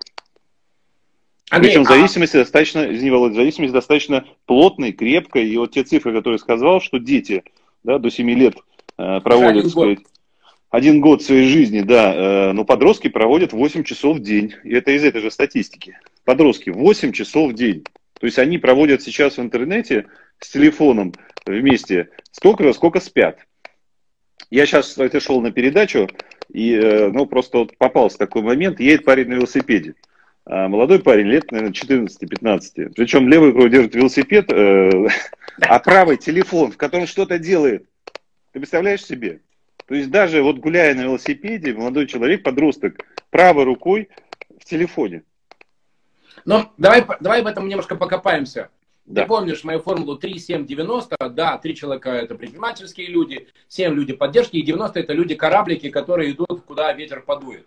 Андрей, 1.50 1.70
Причем 1.70 1.82
а 1.82 1.94
зависимость 1.94 2.34
а... 2.34 2.38
достаточно, 2.38 2.94
извини, 2.94 3.10
Володя, 3.10 3.36
зависимость 3.36 3.72
достаточно 3.72 4.26
плотной, 4.46 4.92
крепкой. 4.92 5.48
И 5.48 5.56
вот 5.56 5.72
те 5.72 5.82
цифры, 5.82 6.12
которые 6.12 6.38
сказал, 6.38 6.80
что 6.80 6.98
дети 6.98 7.44
да, 7.84 7.98
до 7.98 8.10
7 8.10 8.30
лет 8.30 8.54
э, 8.98 9.20
проводят, 9.20 9.58
один 9.58 9.70
сказать, 9.70 9.98
год. 9.98 10.06
один 10.70 11.00
год 11.00 11.22
своей 11.22 11.48
жизни, 11.48 11.80
да, 11.80 12.14
э, 12.14 12.52
но 12.52 12.64
подростки 12.64 13.08
проводят 13.08 13.52
8 13.52 13.84
часов 13.84 14.18
в 14.18 14.20
день. 14.20 14.54
И 14.64 14.74
это 14.74 14.90
из 14.90 15.04
этой 15.04 15.22
же 15.22 15.30
статистики. 15.30 15.98
Подростки 16.24 16.70
8 16.70 17.12
часов 17.12 17.52
в 17.52 17.54
день. 17.54 17.84
То 18.20 18.26
есть 18.26 18.38
они 18.38 18.58
проводят 18.58 19.02
сейчас 19.02 19.38
в 19.38 19.40
интернете 19.40 20.06
с 20.40 20.50
телефоном 20.50 21.14
вместе 21.46 22.10
столько, 22.30 22.70
сколько 22.72 23.00
спят. 23.00 23.38
Я 24.50 24.66
сейчас, 24.66 24.88
кстати, 24.88 25.18
шел 25.20 25.40
на 25.40 25.50
передачу, 25.50 26.08
и 26.52 26.72
э, 26.74 27.10
ну, 27.10 27.26
просто 27.26 27.58
вот 27.58 27.76
попался 27.78 28.18
такой 28.18 28.42
момент, 28.42 28.80
едет 28.80 29.04
парень 29.04 29.28
на 29.28 29.34
велосипеде. 29.34 29.94
А 30.50 30.66
молодой 30.66 30.98
парень, 30.98 31.26
лет, 31.26 31.52
наверное, 31.52 31.74
14-15. 31.74 32.94
Причем 32.96 33.28
левой 33.28 33.52
рукой 33.52 33.68
держит 33.68 33.94
велосипед, 33.94 34.50
э, 34.50 35.08
а 35.60 35.78
правый 35.78 36.16
телефон, 36.16 36.72
в 36.72 36.78
котором 36.78 37.06
что-то 37.06 37.38
делает. 37.38 37.86
Ты 38.52 38.60
представляешь 38.60 39.04
себе? 39.04 39.42
То 39.86 39.94
есть 39.94 40.10
даже 40.10 40.42
вот 40.42 40.58
гуляя 40.58 40.94
на 40.94 41.02
велосипеде, 41.02 41.74
молодой 41.74 42.06
человек, 42.06 42.42
подросток, 42.42 42.98
правой 43.28 43.64
рукой 43.64 44.08
в 44.58 44.64
телефоне. 44.64 45.22
Ну, 46.46 46.64
давай, 46.78 47.04
давай 47.20 47.42
в 47.42 47.46
этом 47.46 47.68
немножко 47.68 47.94
покопаемся. 47.94 48.70
Да. 49.04 49.22
Ты 49.22 49.28
помнишь 49.28 49.64
мою 49.64 49.80
формулу 49.80 50.18
3-7-90? 50.18 51.28
Да, 51.30 51.58
три 51.58 51.74
человека 51.74 52.10
это 52.10 52.34
предпринимательские 52.34 53.08
люди, 53.08 53.48
7 53.68 53.94
люди 53.94 54.14
поддержки, 54.14 54.56
и 54.56 54.62
90 54.62 54.98
это 54.98 55.12
люди-кораблики, 55.12 55.90
которые 55.90 56.32
идут, 56.32 56.62
куда 56.62 56.90
ветер 56.94 57.20
подует. 57.20 57.66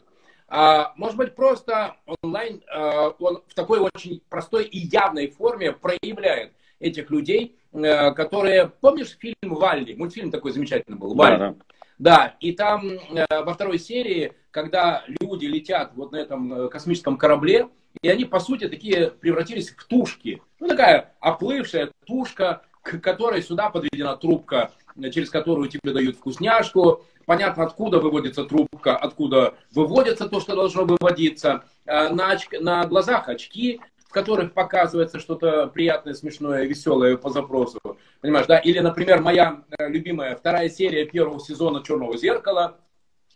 А, 0.53 0.91
может 0.98 1.15
быть, 1.15 1.34
просто 1.34 1.96
онлайн, 2.22 2.62
а, 2.70 3.15
он 3.20 3.41
в 3.48 3.53
такой 3.53 3.79
очень 3.79 4.22
простой 4.29 4.65
и 4.65 4.79
явной 4.79 5.29
форме 5.29 5.72
проявляет 5.72 6.51
этих 6.77 7.10
людей, 7.10 7.55
а, 7.72 8.12
которые... 8.12 8.67
Помнишь 8.81 9.17
фильм 9.17 9.36
«Валли»? 9.43 9.93
Мультфильм 9.93 10.29
такой 10.29 10.51
замечательный 10.51 10.98
был. 10.98 11.15
«Валли». 11.15 11.38
Да, 11.38 11.50
да. 11.51 11.55
Да, 12.00 12.36
и 12.39 12.51
там 12.53 12.84
во 13.29 13.53
второй 13.53 13.77
серии, 13.77 14.34
когда 14.50 15.03
люди 15.22 15.46
летят 15.46 15.91
вот 15.93 16.12
на 16.12 16.15
этом 16.15 16.51
э, 16.51 16.67
космическом 16.67 17.15
корабле, 17.15 17.67
и 18.01 18.10
они, 18.10 18.25
по 18.25 18.39
сути, 18.39 18.67
такие 18.67 19.12
превратились 19.12 19.70
в 19.70 19.86
тушки. 19.86 20.41
Ну, 20.60 20.67
такая 20.67 21.13
оплывшая 21.20 21.91
тушка, 22.08 22.63
к 22.81 23.00
которой 23.00 23.43
сюда 23.43 23.70
подведена 23.70 24.17
трубка, 24.17 24.72
через 25.12 25.30
которую 25.30 25.70
тебе 25.70 25.94
дают 25.94 26.18
вкусняшку, 26.18 27.04
понятно, 27.26 27.64
откуда 27.64 28.00
выводится 28.00 28.44
трубка, 28.44 28.96
откуда 28.96 29.56
выводится 29.72 30.28
то, 30.28 30.40
что 30.40 30.56
должно 30.56 30.86
выводиться. 30.86 31.64
Э, 31.86 32.10
на, 32.10 32.32
оч... 32.32 32.48
на 32.60 32.86
глазах 32.86 33.30
очки, 33.30 33.82
в 34.08 34.14
которых 34.14 34.54
показывается 34.54 35.20
что-то 35.20 35.68
приятное, 35.68 36.14
смешное, 36.14 36.66
веселое 36.66 37.16
по 37.16 37.30
запросу. 37.30 37.80
Понимаешь, 38.20 38.48
да? 38.48 38.58
Или, 38.60 38.80
например, 38.80 39.22
моя 39.22 39.64
э, 39.78 39.88
любимая 39.88 40.36
вторая 40.36 40.70
серия 40.70 41.06
первого 41.06 41.40
сезона 41.40 41.82
«Черного 41.84 42.18
зеркала», 42.18 42.78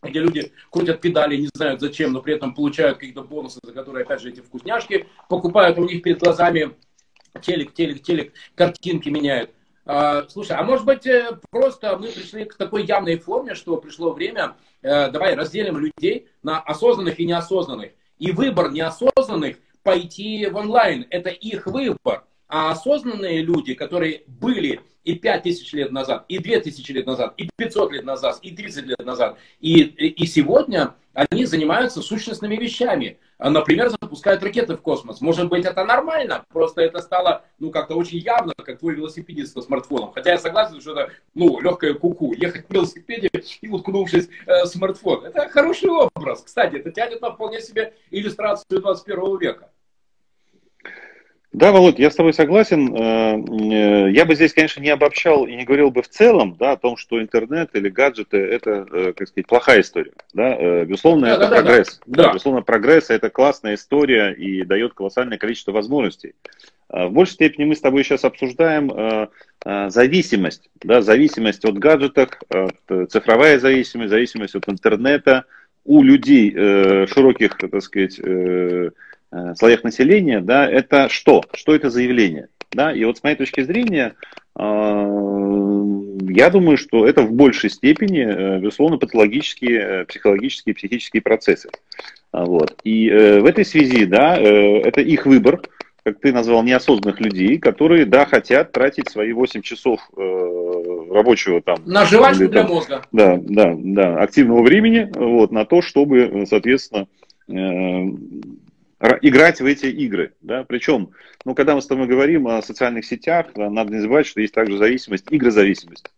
где 0.01 0.19
люди 0.19 0.51
крутят 0.69 1.01
педали, 1.01 1.37
не 1.37 1.49
знают 1.53 1.79
зачем, 1.79 2.11
но 2.13 2.21
при 2.21 2.35
этом 2.35 2.53
получают 2.53 2.97
какие-то 2.97 3.23
бонусы, 3.23 3.59
за 3.63 3.71
которые, 3.71 4.03
опять 4.03 4.21
же, 4.21 4.29
эти 4.29 4.41
вкусняшки 4.41 5.07
покупают, 5.29 5.77
у 5.79 5.85
них 5.85 6.03
перед 6.03 6.19
глазами 6.19 6.75
телек, 7.41 7.73
телек, 7.73 8.01
телек, 8.03 8.33
картинки 8.55 9.09
меняют. 9.09 9.51
А, 9.85 10.27
слушай, 10.29 10.53
а 10.53 10.63
может 10.63 10.85
быть 10.85 11.05
э, 11.05 11.37
просто 11.51 11.95
мы 11.97 12.07
пришли 12.07 12.45
к 12.45 12.55
такой 12.55 12.85
явной 12.85 13.19
форме, 13.19 13.53
что 13.53 13.77
пришло 13.77 14.13
время, 14.13 14.55
э, 14.81 15.11
давай 15.11 15.35
разделим 15.35 15.77
людей 15.77 16.27
на 16.41 16.59
осознанных 16.59 17.19
и 17.19 17.25
неосознанных. 17.25 17.91
И 18.17 18.31
выбор 18.31 18.71
неосознанных 18.71 19.57
пойти 19.83 20.47
в 20.47 20.55
онлайн, 20.55 21.05
это 21.11 21.29
их 21.29 21.67
выбор. 21.67 22.23
А 22.47 22.71
осознанные 22.71 23.43
люди, 23.43 23.75
которые 23.75 24.23
были 24.25 24.81
и 25.03 25.13
5000 25.13 25.73
лет 25.73 25.91
назад, 25.91 26.25
и 26.29 26.39
2000 26.39 26.91
лет 26.91 27.05
назад, 27.05 27.35
и 27.37 27.47
500 27.55 27.91
лет 27.91 28.05
назад, 28.05 28.39
и 28.41 28.55
30 28.55 28.85
лет 28.85 29.05
назад, 29.05 29.37
и, 29.59 29.83
и 29.83 30.25
сегодня 30.25 30.95
они 31.15 31.45
занимаются 31.45 32.01
сущностными 32.01 32.55
вещами. 32.55 33.17
Например, 33.39 33.89
запускают 33.89 34.43
ракеты 34.43 34.75
в 34.75 34.81
космос. 34.81 35.21
Может 35.21 35.49
быть, 35.49 35.65
это 35.65 35.83
нормально, 35.83 36.45
просто 36.49 36.81
это 36.81 37.01
стало, 37.01 37.43
ну, 37.59 37.71
как-то 37.71 37.95
очень 37.95 38.19
явно, 38.19 38.53
как 38.55 38.79
твой 38.79 38.95
велосипедист 38.95 39.53
со 39.53 39.61
смартфоном. 39.61 40.11
Хотя 40.13 40.31
я 40.31 40.37
согласен, 40.37 40.79
что 40.79 40.91
это, 40.91 41.11
ну, 41.33 41.59
легкая 41.59 41.93
куку. 41.93 42.33
Ехать 42.33 42.69
на 42.69 42.75
велосипеде 42.75 43.29
и 43.61 43.67
уткнувшись 43.67 44.29
э, 44.45 44.63
в 44.63 44.67
смартфон. 44.67 45.25
Это 45.25 45.49
хороший 45.49 45.89
образ. 45.89 46.43
Кстати, 46.43 46.75
это 46.75 46.91
тянет 46.91 47.21
на 47.21 47.31
вполне 47.31 47.61
себе 47.61 47.93
иллюстрацию 48.11 48.81
21 48.81 49.37
века. 49.37 49.69
Да, 51.55 51.71
Володь, 51.71 51.99
я 51.99 52.11
с 52.11 52.15
тобой 52.15 52.33
согласен. 52.33 52.93
Э, 52.93 53.37
э, 53.37 54.11
я 54.11 54.25
бы 54.25 54.35
здесь, 54.35 54.53
конечно, 54.53 54.81
не 54.81 54.89
обобщал 54.89 55.45
и 55.45 55.55
не 55.55 55.63
говорил 55.63 55.89
бы 55.89 56.01
в 56.01 56.09
целом 56.09 56.57
да, 56.59 56.73
о 56.73 56.77
том, 56.77 56.97
что 56.97 57.21
интернет 57.21 57.69
или 57.75 57.87
гаджеты– 57.87 58.35
это, 58.39 58.85
э, 58.91 59.13
как 59.13 59.29
сказать, 59.29 59.47
плохая 59.47 59.79
история. 59.79 60.11
Да? 60.33 60.83
Безусловно, 60.83 61.27
да, 61.27 61.33
это 61.35 61.47
да, 61.47 61.55
прогресс. 61.61 62.01
Да, 62.05 62.23
да. 62.23 62.29
Безусловно, 62.31 62.61
прогресс– 62.61 63.05
это 63.09 63.29
классная 63.29 63.75
история 63.75 64.33
и 64.33 64.65
дает 64.65 64.95
колоссальное 64.95 65.37
количество 65.37 65.71
возможностей. 65.71 66.35
В 66.89 67.09
большей 67.09 67.35
степени 67.35 67.63
мы 67.63 67.75
с 67.75 67.81
тобой 67.81 68.03
сейчас 68.03 68.25
обсуждаем 68.25 69.29
зависимость. 69.89 70.69
Да, 70.83 71.01
зависимость 71.01 71.63
от 71.63 71.77
гаджетов, 71.79 72.31
цифровая 73.09 73.59
зависимость, 73.59 74.09
зависимость 74.09 74.55
от 74.55 74.67
интернета 74.67 75.45
у 75.85 76.03
людей 76.03 76.51
широких, 76.51 77.57
так 77.57 77.81
сказать, 77.81 78.19
слоях 79.55 79.83
населения, 79.83 80.39
да, 80.39 80.69
это 80.69 81.09
что? 81.09 81.43
Что 81.53 81.75
это 81.75 81.89
за 81.89 82.01
явление? 82.01 82.49
Да? 82.71 82.93
И 82.93 83.03
вот 83.05 83.17
с 83.17 83.23
моей 83.23 83.35
точки 83.35 83.61
зрения, 83.61 84.15
э, 84.57 84.61
я 86.29 86.49
думаю, 86.49 86.77
что 86.77 87.07
это 87.07 87.21
в 87.21 87.31
большей 87.31 87.69
степени, 87.69 88.25
э, 88.25 88.59
безусловно, 88.59 88.97
патологические, 88.97 90.05
психологические, 90.05 90.75
психические 90.75 91.21
процессы. 91.21 91.69
Вот. 92.33 92.75
И 92.83 93.09
в 93.09 93.45
этой 93.45 93.63
связи, 93.63 94.03
да, 94.03 94.35
это 94.35 94.99
их 94.99 95.25
выбор, 95.25 95.61
как 96.03 96.19
ты 96.19 96.33
назвал, 96.33 96.63
неосознанных 96.63 97.21
людей, 97.21 97.59
которые, 97.59 98.05
да, 98.05 98.25
хотят 98.25 98.73
тратить 98.73 99.09
свои 99.09 99.31
8 99.31 99.61
часов 99.61 100.01
рабочего 100.17 101.61
там... 101.61 101.77
На 101.85 102.03
жвачку 102.03 102.49
для 102.49 102.63
мозга. 102.63 103.03
Да, 103.13 103.39
да, 103.41 103.73
да, 103.77 104.17
активного 104.21 104.63
времени, 104.63 105.09
вот, 105.15 105.51
на 105.51 105.63
то, 105.63 105.81
чтобы, 105.81 106.43
соответственно, 106.45 107.07
играть 109.21 109.61
в 109.61 109.65
эти 109.65 109.87
игры. 109.87 110.33
Да? 110.41 110.63
Причем, 110.63 111.11
ну, 111.43 111.55
когда 111.55 111.75
мы 111.75 111.81
с 111.81 111.87
тобой 111.87 112.07
говорим 112.07 112.47
о 112.47 112.61
социальных 112.61 113.05
сетях, 113.05 113.47
надо 113.55 113.93
не 113.93 113.99
забывать, 113.99 114.27
что 114.27 114.41
есть 114.41 114.53
также 114.53 114.77
зависимость, 114.77 115.25
игрозависимость, 115.29 116.11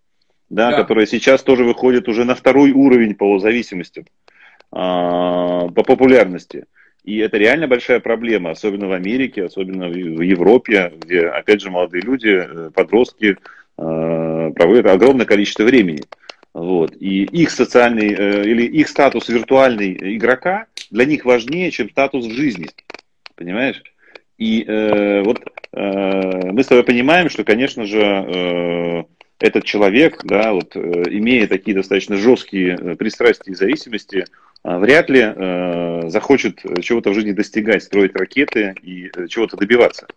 да, 0.49 0.71
да. 0.71 0.77
которая 0.77 1.05
сейчас 1.05 1.43
тоже 1.43 1.63
выходит 1.63 2.07
уже 2.07 2.25
на 2.25 2.35
второй 2.35 2.71
уровень 2.71 3.15
по 3.15 3.37
зависимости, 3.39 4.05
а, 4.71 5.67
по 5.69 5.83
популярности. 5.83 6.65
И 7.07 7.19
это 7.19 7.37
реально 7.37 7.67
большая 7.67 8.01
проблема, 8.01 8.51
особенно 8.51 8.87
в 8.87 8.91
Америке, 8.91 9.45
особенно 9.45 9.87
в 9.87 10.21
Европе, 10.21 10.91
где, 10.97 11.27
опять 11.27 11.61
же, 11.61 11.69
молодые 11.69 12.01
люди, 12.01 12.27
э, 12.27 12.69
подростки 12.73 13.37
э, 13.77 14.51
проводят 14.53 14.87
огромное 14.87 15.25
количество 15.25 15.63
времени. 15.63 16.03
Вот. 16.57 16.95
И 16.99 17.25
их 17.25 17.51
социальный 17.51 18.15
э, 18.15 18.43
или 18.43 18.63
их 18.63 18.87
статус 18.87 19.29
виртуальный 19.29 20.15
игрока 20.17 20.65
для 20.89 21.05
них 21.05 21.23
важнее, 21.23 21.69
чем 21.69 21.87
статус 21.91 22.25
в 22.25 22.31
жизни. 22.31 22.69
Понимаешь? 23.35 23.83
И 24.39 24.63
э, 24.63 25.21
вот 25.21 25.39
э, 25.71 26.51
мы 26.51 26.63
с 26.63 26.65
тобой 26.65 26.83
понимаем, 26.83 27.29
что, 27.29 27.43
конечно 27.43 27.85
же, 27.85 28.01
э, 28.01 29.03
этот 29.39 29.65
человек, 29.65 30.23
да, 30.23 30.51
вот, 30.51 30.75
э, 30.75 30.79
имея 31.09 31.45
такие 31.45 31.77
достаточно 31.77 32.17
жесткие 32.17 32.75
э, 32.75 32.95
пристрастия 32.95 33.51
и 33.51 33.55
зависимости, 33.55 34.25
э, 34.63 34.77
вряд 34.79 35.11
ли 35.11 35.21
э, 35.21 36.09
захочет 36.09 36.63
чего-то 36.81 37.11
в 37.11 37.13
жизни 37.13 37.33
достигать, 37.33 37.83
строить 37.83 38.15
ракеты 38.15 38.73
и 38.81 39.11
э, 39.15 39.27
чего-то 39.27 39.57
добиваться. 39.57 40.07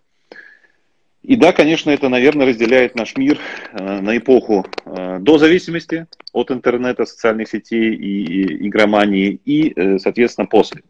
И 1.22 1.36
да, 1.36 1.52
конечно, 1.52 1.90
это, 1.90 2.08
наверное, 2.08 2.46
разделяет 2.46 2.94
наш 2.94 3.16
мир 3.16 3.38
э, 3.72 4.00
на 4.00 4.16
эпоху 4.16 4.66
э, 4.86 5.18
до 5.20 5.36
зависимости 5.36 6.06
от 6.32 6.50
интернета, 6.50 7.04
социальных 7.04 7.48
сетей 7.48 7.94
и 7.94 8.68
игромании, 8.68 9.38
и, 9.44 9.72
э, 9.76 9.98
соответственно, 9.98 10.46
после. 10.46 10.82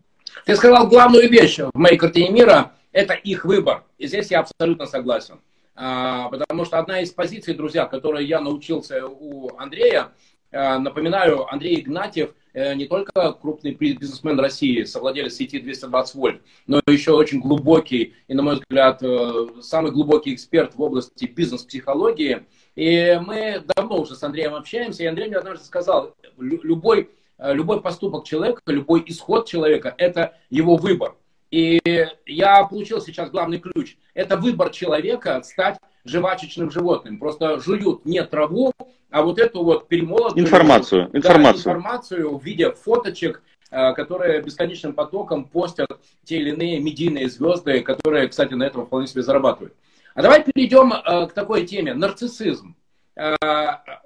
Ты 0.46 0.54
сказал 0.54 0.88
главную 0.88 1.28
вещь 1.28 1.58
в 1.58 1.76
моей 1.76 1.96
картине 1.96 2.30
мира– 2.30 2.72
это 2.92 3.14
их 3.14 3.44
выбор. 3.44 3.82
И 3.98 4.06
здесь 4.06 4.30
я 4.30 4.40
абсолютно 4.40 4.86
согласен. 4.86 5.40
А, 5.74 6.28
потому 6.28 6.64
что 6.64 6.78
одна 6.78 7.00
из 7.00 7.10
позиций, 7.10 7.54
друзья, 7.54 7.86
которой 7.86 8.24
я 8.24 8.40
научился 8.40 9.06
у 9.06 9.50
Андрея, 9.56 10.08
напоминаю, 10.52 11.46
Андрей 11.52 11.80
Игнатьев 11.80 12.34
не 12.54 12.86
только 12.86 13.32
крупный 13.32 13.72
бизнесмен 13.72 14.38
России, 14.38 14.84
совладелец 14.84 15.34
сети 15.34 15.60
220 15.60 16.14
вольт, 16.14 16.42
но 16.66 16.80
еще 16.86 17.12
очень 17.12 17.40
глубокий 17.40 18.14
и, 18.28 18.34
на 18.34 18.42
мой 18.42 18.56
взгляд, 18.56 19.02
э, 19.02 19.46
самый 19.60 19.92
глубокий 19.92 20.34
эксперт 20.34 20.74
в 20.74 20.82
области 20.82 21.26
бизнес-психологии. 21.26 22.44
И 22.76 23.20
мы 23.24 23.62
давно 23.76 24.00
уже 24.00 24.14
с 24.14 24.22
Андреем 24.22 24.54
общаемся, 24.54 25.02
и 25.02 25.06
Андрей 25.06 25.28
мне 25.28 25.36
однажды 25.36 25.64
сказал, 25.64 26.14
любой, 26.38 27.10
э, 27.38 27.54
любой 27.54 27.80
поступок 27.80 28.24
человека, 28.24 28.60
любой 28.66 29.02
исход 29.06 29.48
человека– 29.48 29.94
это 29.98 30.36
его 30.50 30.76
выбор. 30.76 31.14
И 31.50 31.80
я 32.26 32.64
получил 32.64 33.00
сейчас 33.00 33.30
главный 33.30 33.58
ключ. 33.58 33.96
Это 34.14 34.36
выбор 34.36 34.70
человека 34.70 35.42
стать 35.42 35.78
жвачечным 36.04 36.70
животным. 36.70 37.18
Просто 37.18 37.60
жуют 37.60 38.04
не 38.04 38.22
траву, 38.24 38.72
а 39.10 39.22
вот 39.22 39.38
эту 39.38 39.64
вот 39.64 39.88
перемолотую 39.88 40.44
информацию, 40.44 41.10
информацию. 41.12 41.64
Да, 41.64 41.70
информацию 41.70 42.38
в 42.38 42.44
виде 42.44 42.70
фоточек, 42.70 43.42
э, 43.70 43.92
которые 43.94 44.40
бесконечным 44.42 44.92
потоком 44.92 45.44
постят 45.44 46.00
те 46.24 46.38
или 46.38 46.50
иные 46.50 46.80
медийные 46.80 47.28
звезды, 47.28 47.80
которые, 47.80 48.28
кстати, 48.28 48.54
на 48.54 48.62
этом 48.64 48.86
вполне 48.86 49.08
себе 49.08 49.22
зарабатывают. 49.22 49.74
А 50.14 50.22
давай 50.22 50.44
перейдем 50.44 50.92
э, 50.92 51.26
к 51.26 51.32
такой 51.32 51.66
теме. 51.66 51.94
Нарциссизм. 51.94 52.76
Э, 53.16 53.34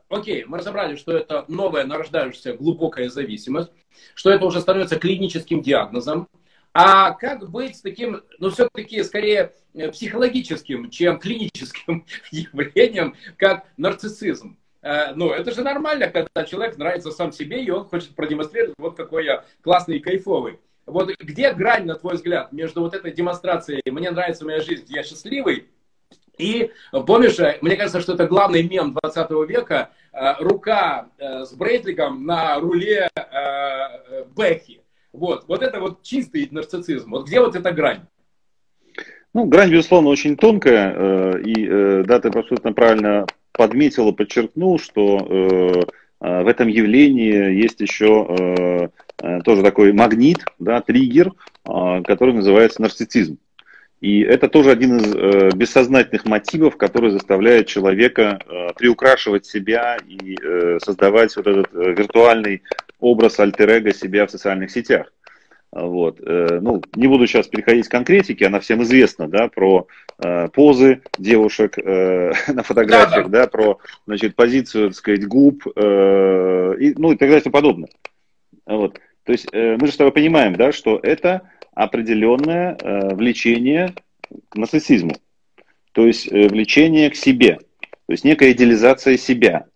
окей, 0.09 0.45
мы 0.47 0.59
разобрали, 0.59 0.97
что 0.97 1.13
это 1.13 1.45
новая 1.49 1.85
нарождающаяся 1.85 2.55
глубокая 2.55 3.09
зависимость, 3.11 3.71
что 4.15 4.31
это 4.31 4.47
уже 4.47 4.61
становится 4.61 4.99
клиническим 4.99 5.61
диагнозом. 5.61 6.29
А 6.75 7.13
как 7.13 7.49
быть 7.51 7.77
с 7.77 7.81
таким, 7.83 8.21
ну, 8.41 8.51
все-таки 8.51 9.01
скорее 9.05 9.53
психологическим, 9.93 10.91
чем 10.91 11.21
клиническим 11.21 12.05
явлением, 12.33 13.15
как 13.37 13.65
нарциссизм? 13.77 14.59
Э, 14.83 15.15
ну, 15.15 15.31
это 15.31 15.53
же 15.53 15.63
нормально, 15.63 16.09
когда 16.09 16.45
человек 16.45 16.77
нравится 16.77 17.13
сам 17.13 17.31
себе, 17.31 17.63
и 17.63 17.71
он 17.71 17.85
хочет 17.85 18.17
продемонстрировать, 18.17 18.75
вот 18.77 18.97
какой 18.97 19.25
я 19.25 19.45
классный 19.63 19.99
и 19.99 20.01
кайфовый. 20.01 20.59
Вот 20.85 21.11
где 21.21 21.53
грань, 21.53 21.87
на 21.87 21.95
твой 21.95 22.17
взгляд, 22.17 22.53
между 22.53 22.81
вот 22.81 22.93
этой 22.93 23.13
демонстрацией 23.13 23.81
«мне 23.91 24.11
нравится 24.11 24.45
моя 24.45 24.61
жизнь, 24.61 24.87
я 24.89 25.05
счастливый» 25.05 25.69
и, 26.37 26.73
помнишь, 26.91 27.39
э, 27.39 27.59
мне 27.63 27.77
кажется, 27.77 28.01
что 28.01 28.15
это 28.15 28.27
главный 28.27 28.65
мем 28.69 28.93
20 29.01 29.31
века, 29.47 29.91
э, 30.13 30.35
рука 30.41 31.09
с 31.19 31.53
брейтликом 31.55 32.27
на 32.27 32.59
руле 32.59 33.09
Бэхи. 34.35 34.84
Вот, 35.15 35.45
вот 35.49 35.63
это 35.63 35.81
вот 35.81 36.03
чистый 36.03 36.49
нарциссизм. 36.51 37.11
Вот 37.11 37.27
где 37.27 37.41
вот 37.41 37.57
эта 37.57 37.73
грань? 37.73 38.03
Ну, 39.33 39.47
грань, 39.47 39.71
безусловно, 39.71 40.11
очень 40.11 40.37
тонкая, 40.37 41.39
и 41.39 42.05
да, 42.05 42.21
ты 42.21 42.29
абсолютно 42.29 42.73
правильно 42.73 43.27
подметил 43.55 44.09
и 44.11 44.13
подчеркнул, 44.13 44.79
что 44.79 45.19
э, 45.19 45.83
э, 46.21 46.43
в 46.43 46.49
этом 46.49 46.69
явлении 46.69 47.55
есть 47.55 47.81
еще 47.81 48.27
э, 48.29 48.89
э, 49.23 49.41
тоже 49.43 49.63
такой 49.63 49.93
магнит, 49.93 50.45
да, 50.59 50.81
триггер, 50.83 51.33
э, 51.65 52.03
который 52.05 52.35
называется 52.35 52.83
нарциссизм. 52.83 53.39
И 54.01 54.21
это 54.21 54.49
тоже 54.49 54.71
один 54.71 54.97
из 54.97 55.15
э, 55.15 55.51
бессознательных 55.55 56.27
мотивов, 56.27 56.77
который 56.77 57.11
заставляет 57.11 57.69
человека 57.69 58.39
э, 58.45 58.73
приукрашивать 58.77 59.47
себя 59.47 59.97
и 60.05 60.37
э, 60.43 60.79
создавать 60.85 61.35
вот 61.37 61.47
этот 61.47 61.75
э, 61.75 61.95
виртуальный 61.95 62.63
образ 63.05 63.39
альтер 63.41 63.93
себя 63.95 64.27
в 64.27 64.31
социальных 64.31 64.71
сетях. 64.71 65.13
Вот. 65.75 66.21
Э, 66.21 66.61
ну, 66.61 66.81
не 66.95 67.09
буду 67.09 67.27
сейчас 67.27 67.49
переходить 67.49 67.89
к 67.89 67.91
конкретике, 67.91 68.47
она 68.47 68.61
всем 68.61 68.83
известна, 68.85 69.27
да, 69.27 69.49
про 69.49 69.89
э, 70.23 70.49
позы 70.49 71.03
девушек 71.19 71.77
э, 71.79 72.33
на 72.53 72.63
фотографиях, 72.63 73.29
да, 73.29 73.41
да. 73.41 73.45
да, 73.45 73.47
про, 73.49 73.79
значит, 74.07 74.37
позицию, 74.37 74.91
так 74.91 74.97
сказать, 74.97 75.27
губ, 75.27 75.67
э, 75.67 76.75
и, 76.79 76.95
ну, 76.97 77.11
и 77.11 77.17
так 77.17 77.29
далее 77.29 77.41
и 77.41 77.43
тому 77.43 77.53
подобное. 77.53 77.89
Вот. 78.67 79.01
То 79.25 79.33
есть 79.33 79.49
э, 79.53 79.77
мы 79.81 79.89
же 79.89 79.93
с 79.93 79.97
тобой 79.97 80.13
понимаем, 80.13 80.55
да, 80.55 80.71
что 80.71 81.01
это 81.03 81.51
определенное 81.75 82.77
э, 82.81 83.15
влечение 83.15 83.95
к 84.51 84.57
нарциссизму, 84.57 85.17
то 85.93 86.07
есть 86.07 86.31
э, 86.31 86.49
влечение 86.49 87.11
к 87.11 87.17
себе, 87.17 87.59
то 87.81 88.13
есть 88.13 88.25
некая 88.25 88.53
идеализация 88.53 89.17
себя. 89.17 89.67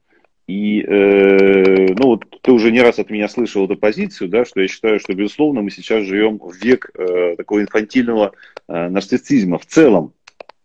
И, 0.48 0.80
э, 0.80 1.92
ну, 1.94 2.06
вот 2.06 2.24
ты 2.40 2.52
уже 2.52 2.72
не 2.72 2.80
раз 2.80 2.98
от 2.98 3.10
меня 3.10 3.28
слышал 3.28 3.66
эту 3.66 3.76
позицию, 3.76 4.30
да, 4.30 4.46
что 4.46 4.62
я 4.62 4.68
считаю, 4.68 4.98
что, 4.98 5.12
безусловно, 5.12 5.60
мы 5.60 5.70
сейчас 5.70 6.04
живем 6.04 6.38
в 6.38 6.54
век 6.54 6.90
э, 6.94 7.34
такого 7.36 7.60
инфантильного 7.60 8.32
э, 8.66 8.88
нарциссизма 8.88 9.58
в 9.58 9.66
целом. 9.66 10.14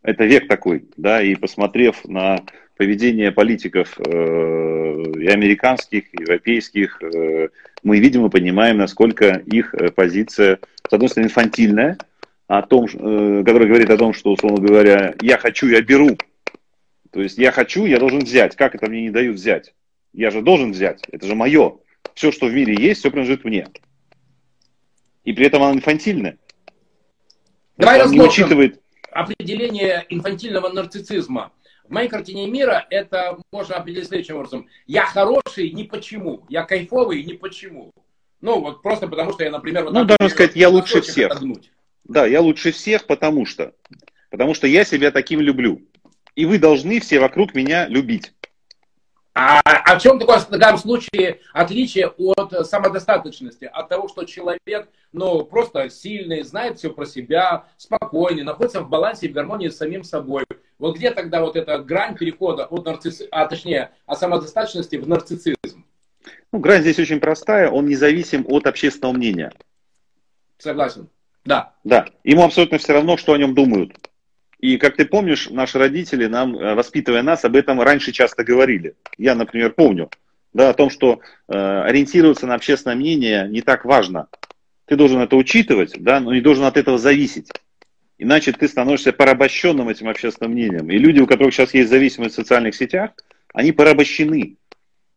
Это 0.01 0.23
век 0.23 0.47
такой, 0.47 0.85
да, 0.95 1.21
и 1.21 1.35
посмотрев 1.35 2.05
на 2.05 2.39
поведение 2.77 3.33
политиков 3.33 3.99
э, 3.99 5.03
и 5.19 5.27
американских, 5.27 6.13
и 6.13 6.21
европейских, 6.21 7.01
э, 7.03 7.49
мы 7.83 7.99
видим 7.99 8.25
и 8.25 8.29
понимаем, 8.29 8.77
насколько 8.77 9.41
их 9.45 9.75
э, 9.75 9.91
позиция, 9.91 10.59
с 10.89 10.93
одной 10.93 11.09
стороны, 11.09 11.27
инфантильная, 11.27 11.97
о 12.47 12.61
том, 12.61 12.85
э, 12.85 13.43
которая 13.45 13.67
говорит 13.67 13.89
о 13.89 13.97
том, 13.97 14.13
что, 14.13 14.31
условно 14.31 14.65
говоря, 14.65 15.13
я 15.21 15.37
хочу, 15.37 15.67
я 15.67 15.81
беру, 15.81 16.17
то 17.13 17.21
есть 17.21 17.37
я 17.37 17.51
хочу, 17.51 17.85
я 17.85 17.99
должен 17.99 18.21
взять. 18.21 18.55
Как 18.55 18.73
это 18.73 18.89
мне 18.89 19.03
не 19.03 19.11
дают 19.11 19.35
взять? 19.35 19.75
Я 20.13 20.31
же 20.31 20.41
должен 20.41 20.71
взять. 20.71 21.03
Это 21.11 21.27
же 21.27 21.35
мое. 21.35 21.77
Все, 22.15 22.31
что 22.31 22.47
в 22.47 22.53
мире 22.53 22.75
есть, 22.75 23.01
все 23.01 23.11
принадлежит 23.11 23.45
мне. 23.45 23.67
И 25.23 25.31
при 25.31 25.45
этом 25.45 25.61
она 25.61 25.73
инфантильная. 25.73 26.39
Давай 27.77 27.99
разложим. 27.99 28.19
Не 28.19 28.27
учитывает... 28.27 28.81
определение 29.11 30.05
инфантильного 30.09 30.69
нарциссизма. 30.69 31.51
В 31.83 31.91
моей 31.91 32.09
картине 32.09 32.47
мира 32.47 32.87
это 32.89 33.37
можно 33.51 33.75
определить 33.75 34.07
следующим 34.07 34.37
образом. 34.37 34.67
Я 34.87 35.05
хороший 35.05 35.69
не 35.69 35.83
почему, 35.83 36.45
я 36.49 36.63
кайфовый 36.63 37.23
не 37.23 37.33
почему. 37.33 37.91
Ну, 38.41 38.59
вот 38.59 38.81
просто 38.81 39.07
потому, 39.07 39.33
что 39.33 39.43
я, 39.43 39.51
например... 39.51 39.83
Вот 39.83 39.93
ну, 39.93 40.03
должен 40.03 40.29
сказать, 40.29 40.55
я 40.55 40.67
лучше 40.67 41.01
всех. 41.01 41.31
Отогнуть. 41.31 41.71
Да, 42.05 42.25
я 42.25 42.41
лучше 42.41 42.71
всех, 42.71 43.05
потому 43.05 43.45
что. 43.45 43.75
Потому 44.31 44.55
что 44.55 44.65
я 44.65 44.83
себя 44.83 45.11
таким 45.11 45.41
люблю. 45.41 45.81
И 46.35 46.45
вы 46.45 46.57
должны 46.57 46.99
все 46.99 47.19
вокруг 47.19 47.53
меня 47.53 47.87
любить. 47.87 48.33
А, 49.35 49.61
а 49.63 49.97
в 49.97 50.01
чем 50.01 50.19
такое, 50.19 50.39
в 50.39 50.49
данном 50.49 50.77
случае 50.77 51.39
отличие 51.53 52.07
от 52.07 52.67
самодостаточности? 52.67 53.65
От 53.65 53.89
того, 53.89 54.07
что 54.07 54.25
человек 54.25 54.89
ну, 55.11 55.43
просто 55.43 55.89
сильный, 55.89 56.43
знает 56.43 56.77
все 56.77 56.91
про 56.91 57.05
себя, 57.05 57.65
спокойный, 57.77 58.43
находится 58.43 58.81
в 58.81 58.89
балансе 58.89 59.27
и 59.27 59.29
в 59.29 59.33
гармонии 59.33 59.69
с 59.69 59.77
самим 59.77 60.03
собой. 60.03 60.45
Вот 60.77 60.97
где 60.97 61.11
тогда 61.11 61.41
вот 61.41 61.55
эта 61.55 61.77
грань 61.79 62.15
перехода 62.15 62.65
от 62.65 62.85
нарцисс... 62.85 63.23
а 63.31 63.45
точнее, 63.45 63.91
от 64.05 64.19
самодостаточности 64.19 64.97
в 64.97 65.07
нарциссизм? 65.07 65.85
Ну, 66.51 66.59
грань 66.59 66.81
здесь 66.81 66.99
очень 66.99 67.19
простая, 67.19 67.69
он 67.69 67.87
независим 67.87 68.45
от 68.47 68.67
общественного 68.67 69.13
мнения. 69.13 69.51
Согласен. 70.57 71.09
Да. 71.45 71.73
Да. 71.83 72.07
Ему 72.23 72.43
абсолютно 72.43 72.77
все 72.77 72.93
равно, 72.93 73.17
что 73.17 73.33
о 73.33 73.37
нем 73.37 73.53
думают. 73.53 73.93
И, 74.63 74.77
как 74.77 74.95
ты 74.95 75.03
помнишь, 75.03 75.49
наши 75.49 75.77
родители, 75.77 76.27
нам, 76.27 76.55
э, 76.55 76.73
воспитывая 76.73 77.21
нас, 77.21 77.43
об 77.43 77.57
этом 77.57 77.81
раньше 77.81 78.13
часто 78.13 78.45
говорили. 78.45 78.95
Я, 79.17 79.35
например, 79.35 79.73
помню 79.73 80.09
да, 80.53 80.69
о 80.69 80.73
том, 80.73 80.89
что 80.89 81.19
э, 81.49 81.53
ориентироваться 81.53 82.47
на 82.47 82.55
общественное 82.55 82.95
мнение 82.95 83.45
не 83.49 83.61
так 83.61 83.83
важно. 83.83 84.29
Ты 84.85 84.95
должен 84.95 85.19
это 85.19 85.35
учитывать, 85.35 86.01
да, 86.01 86.21
но 86.21 86.33
не 86.33 86.39
должен 86.39 86.63
от 86.63 86.77
этого 86.77 86.97
зависеть. 86.97 87.49
Иначе 88.17 88.53
ты 88.53 88.69
становишься 88.69 89.11
порабощенным 89.11 89.89
этим 89.89 90.07
общественным 90.07 90.53
мнением. 90.53 90.89
И 90.89 90.97
люди, 90.97 91.19
у 91.19 91.27
которых 91.27 91.53
сейчас 91.53 91.73
есть 91.73 91.89
зависимость 91.89 92.35
в 92.35 92.37
социальных 92.37 92.73
сетях, 92.73 93.11
они 93.53 93.73
порабощены. 93.73 94.55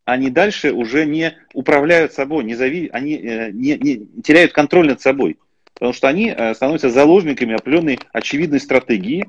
Они 0.05 0.29
дальше 0.29 0.73
уже 0.73 1.07
не 1.07 1.39
управляют 1.55 2.13
собой, 2.13 2.43
не 2.43 2.57
зави... 2.57 2.91
они 2.93 3.17
э, 3.19 3.53
не, 3.53 3.79
не 3.79 4.23
теряют 4.25 4.53
контроль 4.53 4.89
над 4.89 5.01
собой. 5.01 5.39
Потому 5.77 5.93
что 5.93 6.09
они 6.09 6.31
э, 6.31 6.55
становятся 6.55 6.89
заложниками 6.89 7.55
определенной 7.55 7.99
очевидной 8.13 8.61
стратегии, 8.61 9.27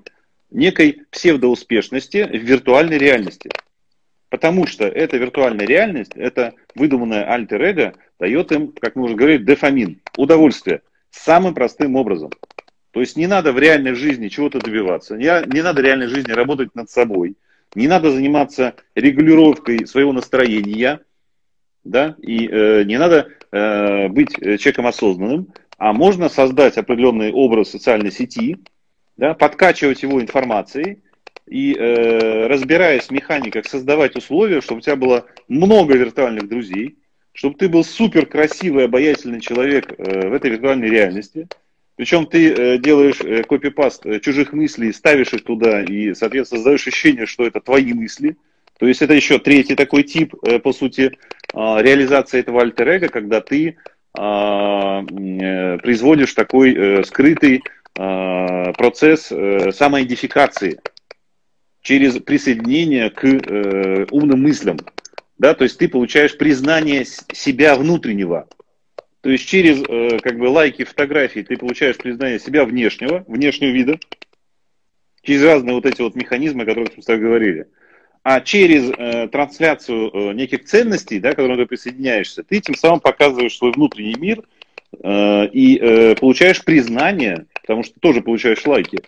некой 0.50 1.02
псевдоуспешности 1.12 2.24
в 2.24 2.42
виртуальной 2.42 2.98
реальности. 2.98 3.50
Потому 4.30 4.66
что 4.66 4.86
эта 4.86 5.18
виртуальная 5.18 5.66
реальность, 5.66 6.14
это 6.16 6.54
выдуманное 6.74 7.30
альтер-эго, 7.30 7.96
дает 8.18 8.52
им, 8.54 8.72
как 8.72 8.96
мы 8.96 9.04
уже 9.04 9.16
говорили, 9.16 9.44
дофамин, 9.44 10.00
удовольствие, 10.16 10.82
самым 11.12 11.54
простым 11.54 11.98
образом. 11.98 12.32
То 12.92 13.02
есть 13.02 13.18
не 13.18 13.28
надо 13.28 13.52
в 13.52 13.60
реальной 13.60 13.94
жизни 13.94 14.30
чего-то 14.30 14.60
добиваться, 14.60 15.18
не, 15.18 15.26
не 15.54 15.62
надо 15.62 15.82
в 15.82 15.86
реальной 15.86 16.08
жизни 16.08 16.32
работать 16.32 16.74
над 16.76 16.90
собой, 16.90 17.36
не 17.76 17.88
надо 17.90 18.10
заниматься 18.12 18.76
регулировкой 18.96 19.86
своего 19.86 20.14
настроения, 20.14 21.02
да, 21.84 22.16
и 22.22 22.48
э, 22.48 22.84
не 22.84 22.98
надо 22.98 23.28
э, 23.52 24.08
быть 24.08 24.34
человеком 24.36 24.88
осознанным, 24.88 25.50
а 25.78 25.94
можно 25.94 26.30
создать 26.30 26.78
определенный 26.78 27.32
образ 27.32 27.70
социальной 27.70 28.12
сети, 28.12 28.58
да, 29.16 29.34
подкачивать 29.34 30.04
его 30.04 30.22
информацией 30.22 31.00
и, 31.48 31.74
э, 31.74 32.48
разбираясь 32.48 33.06
в 33.06 33.12
механиках, 33.12 33.66
создавать 33.66 34.16
условия, 34.16 34.62
чтобы 34.62 34.80
у 34.80 34.82
тебя 34.82 34.96
было 34.96 35.26
много 35.48 35.96
виртуальных 35.96 36.50
друзей, 36.50 36.98
чтобы 37.32 37.56
ты 37.56 37.70
был 37.70 37.84
супер 37.84 38.26
красивый, 38.26 38.86
обаятельный 38.86 39.40
человек 39.40 39.94
э, 39.98 40.28
в 40.28 40.34
этой 40.34 40.52
виртуальной 40.52 40.90
реальности. 40.90 41.48
Причем 41.96 42.26
ты 42.26 42.52
э, 42.52 42.78
делаешь 42.80 43.22
э, 43.22 43.44
копипаст 43.44 44.06
э, 44.06 44.20
чужих 44.20 44.54
мыслей, 44.54 44.92
ставишь 44.92 45.34
их 45.34 45.44
туда 45.44 45.84
и, 45.84 46.14
соответственно, 46.16 46.60
создаешь 46.60 46.88
ощущение, 46.88 47.26
что 47.28 47.46
это 47.46 47.62
твои 47.62 47.94
мысли. 47.94 48.38
То 48.80 48.88
есть 48.88 49.02
это 49.02 49.14
еще 49.14 49.40
третий 49.40 49.76
такой 49.76 50.04
тип, 50.04 50.36
э, 50.44 50.60
по 50.60 50.74
сути, 50.74 51.12
э, 51.12 51.12
реализации 51.54 52.40
этого 52.40 52.62
альтер 52.62 53.10
когда 53.10 53.42
ты 53.42 53.78
а, 53.78 53.97
производишь 54.18 56.34
такой 56.34 56.74
э, 56.74 57.04
скрытый 57.04 57.64
а, 57.96 58.74
процесс 58.74 59.32
э, 59.32 59.72
самоидентификации 59.72 60.80
через 61.82 62.20
присоединение 62.20 63.12
к 63.12 63.24
умным 64.12 64.42
мыслям. 64.42 64.78
Да, 65.38 65.54
то 65.54 65.64
есть 65.64 65.78
ты 65.78 65.88
получаешь 65.88 66.38
признание 66.38 67.06
себя 67.06 67.76
внутреннего. 67.76 68.48
То 69.22 69.30
есть 69.30 69.48
через 69.48 69.84
как 70.22 70.38
бы 70.38 70.46
лайки 70.46 70.84
фотографий 70.84 71.44
ты 71.44 71.56
получаешь 71.56 71.98
признание 71.98 72.40
себя 72.40 72.66
внешнего, 72.66 73.24
внешнего 73.28 73.70
вида, 73.70 74.00
через 75.22 75.44
разные 75.44 75.76
вот 75.76 75.86
эти 75.86 76.02
вот 76.02 76.16
механизмы, 76.16 76.64
о 76.64 76.66
которых 76.66 76.98
мы 76.98 77.04
с 77.04 77.06
тобой 77.06 77.22
говорили 77.22 77.68
а 78.30 78.42
через 78.42 78.92
э, 78.92 79.30
трансляцию 79.30 80.12
э, 80.12 80.34
неких 80.34 80.66
ценностей, 80.66 81.18
да, 81.18 81.32
к 81.32 81.38
которым 81.38 81.56
ты 81.56 81.66
присоединяешься, 81.66 82.44
ты 82.44 82.60
тем 82.60 82.76
самым 82.76 83.00
показываешь 83.00 83.56
свой 83.58 83.72
внутренний 83.72 84.16
мир 84.16 84.44
э, 85.02 85.48
и 85.48 85.78
э, 85.78 86.16
получаешь 86.16 86.62
признание, 86.62 87.46
потому 87.54 87.84
что 87.84 87.98
тоже 88.02 88.22
получаешь 88.22 88.66
лайки. 88.66 89.00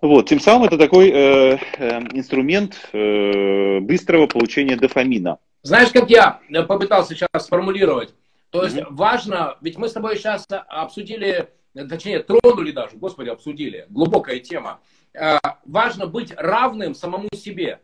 Вот, 0.00 0.28
тем 0.28 0.38
самым 0.38 0.68
это 0.68 0.78
такой 0.78 1.10
э, 1.10 1.58
э, 1.76 1.98
инструмент 2.12 2.78
э, 2.92 3.80
быстрого 3.80 4.28
получения 4.28 4.76
дофамина. 4.76 5.38
Знаешь, 5.62 5.90
как 5.90 6.08
я 6.08 6.40
попытался 6.68 7.16
сейчас 7.16 7.46
сформулировать? 7.46 8.14
То 8.50 8.62
есть 8.62 8.76
mm-hmm. 8.76 8.86
важно, 8.90 9.56
ведь 9.60 9.76
мы 9.76 9.88
с 9.88 9.92
тобой 9.92 10.14
сейчас 10.14 10.46
обсудили, 10.68 11.48
точнее, 11.74 12.20
тронули 12.20 12.70
даже, 12.70 12.96
господи, 12.96 13.30
обсудили, 13.30 13.86
глубокая 13.88 14.38
тема. 14.38 14.78
Э, 15.16 15.38
важно 15.64 16.06
быть 16.06 16.32
равным 16.36 16.94
самому 16.94 17.28
себе. 17.34 17.80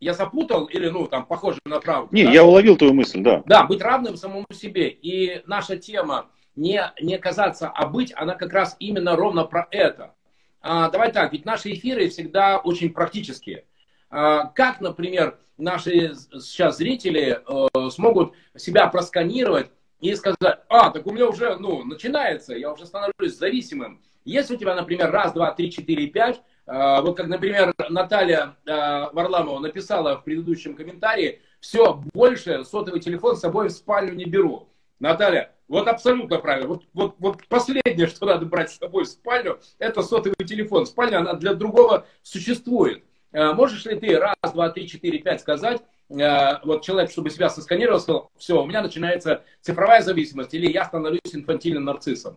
Я 0.00 0.14
запутал 0.14 0.66
или, 0.66 0.88
ну, 0.88 1.06
там, 1.06 1.26
похоже 1.26 1.58
на 1.64 1.80
правду? 1.80 2.14
Не, 2.14 2.24
да? 2.24 2.30
я 2.30 2.44
уловил 2.44 2.76
твою 2.76 2.94
мысль, 2.94 3.22
да. 3.22 3.42
Да, 3.46 3.64
быть 3.64 3.82
равным 3.82 4.16
самому 4.16 4.46
себе. 4.52 4.88
И 4.88 5.42
наша 5.46 5.76
тема 5.76 6.30
не, 6.56 6.82
не 7.00 7.18
казаться, 7.18 7.68
а 7.68 7.86
быть, 7.86 8.12
она 8.14 8.34
как 8.34 8.52
раз 8.52 8.76
именно 8.78 9.16
ровно 9.16 9.44
про 9.44 9.66
это. 9.70 10.14
А, 10.60 10.90
давай 10.90 11.12
так, 11.12 11.32
ведь 11.32 11.44
наши 11.44 11.72
эфиры 11.72 12.08
всегда 12.08 12.58
очень 12.58 12.92
практические. 12.92 13.64
А, 14.10 14.46
как, 14.46 14.80
например, 14.80 15.38
наши 15.56 16.14
сейчас 16.14 16.78
зрители 16.78 17.40
э, 17.46 17.90
смогут 17.90 18.34
себя 18.56 18.86
просканировать 18.88 19.70
и 20.00 20.14
сказать, 20.14 20.38
а, 20.68 20.90
так 20.90 21.06
у 21.06 21.12
меня 21.12 21.28
уже, 21.28 21.56
ну, 21.56 21.84
начинается, 21.84 22.54
я 22.54 22.72
уже 22.72 22.86
становлюсь 22.86 23.36
зависимым. 23.36 24.02
Если 24.24 24.54
у 24.54 24.58
тебя, 24.58 24.74
например, 24.74 25.10
раз, 25.10 25.32
два, 25.32 25.52
три, 25.52 25.70
четыре, 25.70 26.06
пять, 26.06 26.40
э, 26.66 27.00
вот 27.02 27.16
как, 27.16 27.26
например, 27.26 27.74
Наталья 27.90 28.56
э, 28.64 28.70
Варламова 29.12 29.58
написала 29.58 30.16
в 30.16 30.24
предыдущем 30.24 30.74
комментарии, 30.74 31.42
все, 31.60 31.94
больше 32.14 32.64
сотовый 32.64 33.00
телефон 33.00 33.36
с 33.36 33.40
собой 33.40 33.68
в 33.68 33.72
спальню 33.72 34.14
не 34.14 34.24
беру. 34.24 34.68
Наталья, 34.98 35.52
вот 35.68 35.88
абсолютно 35.88 36.38
правильно. 36.38 36.68
Вот, 36.68 36.84
вот, 36.94 37.16
вот 37.18 37.46
последнее, 37.48 38.06
что 38.06 38.24
надо 38.24 38.46
брать 38.46 38.70
с 38.70 38.78
собой 38.78 39.04
в 39.04 39.08
спальню, 39.08 39.60
это 39.78 40.02
сотовый 40.02 40.46
телефон. 40.46 40.86
Спальня, 40.86 41.18
она 41.18 41.34
для 41.34 41.52
другого 41.52 42.06
существует. 42.22 43.04
Э, 43.32 43.52
можешь 43.52 43.84
ли 43.84 43.98
ты 44.00 44.18
раз, 44.18 44.52
два, 44.54 44.70
три, 44.70 44.88
четыре, 44.88 45.18
пять 45.18 45.40
сказать, 45.40 45.82
вот 46.08 46.82
человек, 46.82 47.10
чтобы 47.10 47.30
себя 47.30 47.48
сосканировал, 47.48 47.98
сказал, 47.98 48.30
все, 48.36 48.62
у 48.62 48.66
меня 48.66 48.82
начинается 48.82 49.42
цифровая 49.62 50.02
зависимость, 50.02 50.52
или 50.52 50.70
я 50.70 50.84
становлюсь 50.84 51.34
инфантильным 51.34 51.84
нарциссом? 51.84 52.36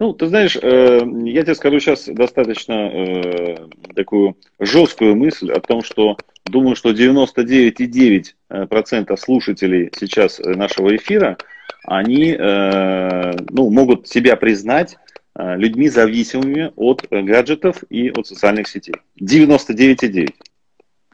Ну, 0.00 0.12
ты 0.12 0.28
знаешь, 0.28 0.56
э, 0.56 1.00
я 1.24 1.42
тебе 1.42 1.56
скажу 1.56 1.80
сейчас 1.80 2.06
достаточно 2.06 2.72
э, 2.72 3.66
такую 3.96 4.36
жесткую 4.60 5.16
мысль 5.16 5.50
о 5.50 5.58
том, 5.60 5.82
что 5.82 6.16
думаю, 6.44 6.76
что 6.76 6.90
99,9% 6.90 9.16
слушателей 9.16 9.90
сейчас 9.98 10.38
нашего 10.38 10.94
эфира, 10.94 11.36
они 11.84 12.36
э, 12.38 13.32
ну, 13.50 13.70
могут 13.70 14.06
себя 14.06 14.36
признать 14.36 14.96
людьми 15.34 15.88
зависимыми 15.88 16.72
от 16.74 17.06
гаджетов 17.10 17.84
и 17.90 18.10
от 18.10 18.26
социальных 18.26 18.66
сетей. 18.66 18.96
99,9%. 19.20 20.34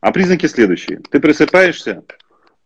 А 0.00 0.12
признаки 0.12 0.46
следующие. 0.46 1.00
Ты 1.10 1.20
просыпаешься, 1.20 2.04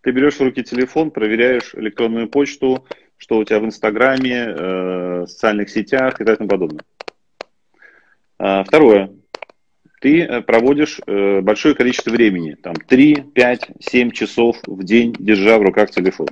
ты 0.03 0.13
берешь 0.13 0.37
в 0.37 0.41
руки 0.41 0.63
телефон, 0.63 1.11
проверяешь 1.11 1.75
электронную 1.75 2.29
почту, 2.29 2.87
что 3.19 3.39
у 3.39 3.45
тебя 3.45 3.59
в 3.61 3.65
Инстаграме, 3.67 4.47
э, 4.49 5.27
социальных 5.27 5.69
сетях 5.69 6.21
и 6.21 6.25
так 6.25 6.39
далее 6.39 6.49
подобное. 6.49 6.85
А, 8.39 8.65
второе. 8.65 9.11
Ты 10.01 10.23
э, 10.23 10.41
проводишь 10.43 11.01
э, 11.07 11.41
большое 11.41 11.75
количество 11.75 12.11
времени, 12.11 12.55
там 12.55 12.75
3, 12.77 13.15
5, 13.35 13.71
7 13.81 14.11
часов 14.13 14.57
в 14.65 14.85
день, 14.85 15.15
держа 15.19 15.59
в 15.59 15.63
руках 15.63 15.91
телефон. 15.91 16.29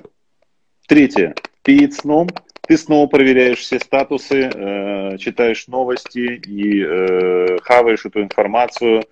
Третье. 0.87 1.35
Перед 1.63 1.93
сном 1.93 2.29
ты 2.61 2.77
снова 2.77 3.07
проверяешь 3.07 3.59
все 3.59 3.79
статусы, 3.79 4.49
э, 4.53 5.17
читаешь 5.17 5.67
новости 5.67 6.41
и 6.45 6.81
э, 6.81 7.57
хаваешь 7.61 8.05
эту 8.05 8.21
информацию, 8.21 9.03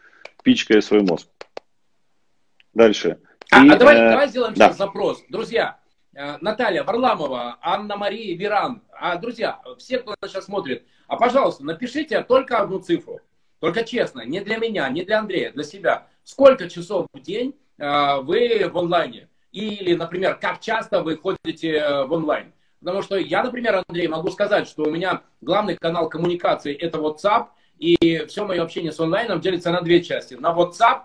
пичкая 0.44 0.80
свой 0.80 1.02
мозг. 1.02 1.28
Дальше. 2.74 3.20
А, 3.52 3.62
а 3.62 3.76
давай, 3.76 3.98
э, 3.98 4.10
давай 4.10 4.28
сделаем 4.30 4.54
да. 4.54 4.68
сейчас 4.68 4.78
запрос. 4.78 5.22
Друзья, 5.28 5.78
Э, 5.78 5.85
Наталья 6.16 6.84
Варламова, 6.84 7.58
Анна-Мария 7.62 8.38
Веран, 8.38 8.82
А, 8.92 9.18
друзья, 9.18 9.60
все, 9.78 10.00
кто 10.00 10.16
нас 10.22 10.32
сейчас 10.32 10.46
смотрит, 10.46 10.86
а, 11.08 11.18
пожалуйста, 11.18 11.66
напишите 11.66 12.22
только 12.24 12.60
одну 12.60 12.80
цифру. 12.80 13.20
Только 13.60 13.84
честно, 13.84 14.22
не 14.22 14.40
для 14.42 14.58
меня, 14.58 14.88
не 14.90 15.04
для 15.04 15.20
Андрея, 15.20 15.52
для 15.52 15.64
себя. 15.64 16.08
Сколько 16.24 16.70
часов 16.70 17.08
в 17.14 17.20
день 17.20 17.56
э, 17.78 18.18
вы 18.22 18.70
в 18.72 18.78
онлайне? 18.78 19.30
Или, 19.52 19.96
например, 19.96 20.36
как 20.36 20.60
часто 20.60 21.02
вы 21.02 21.18
ходите 21.18 21.72
э, 21.72 22.04
в 22.06 22.14
онлайн? 22.14 22.54
Потому 22.80 23.02
что 23.02 23.18
я, 23.18 23.44
например, 23.44 23.84
Андрей, 23.88 24.08
могу 24.08 24.30
сказать, 24.30 24.68
что 24.68 24.84
у 24.84 24.92
меня 24.92 25.22
главный 25.42 25.76
канал 25.76 26.10
коммуникации 26.10 26.76
это 26.76 27.00
WhatsApp, 27.00 27.48
и 27.80 28.26
все 28.28 28.46
мое 28.46 28.62
общение 28.62 28.92
с 28.92 29.00
онлайном 29.00 29.42
делится 29.42 29.72
на 29.72 29.82
две 29.82 30.04
части. 30.04 30.36
На 30.36 30.54
WhatsApp 30.54 31.04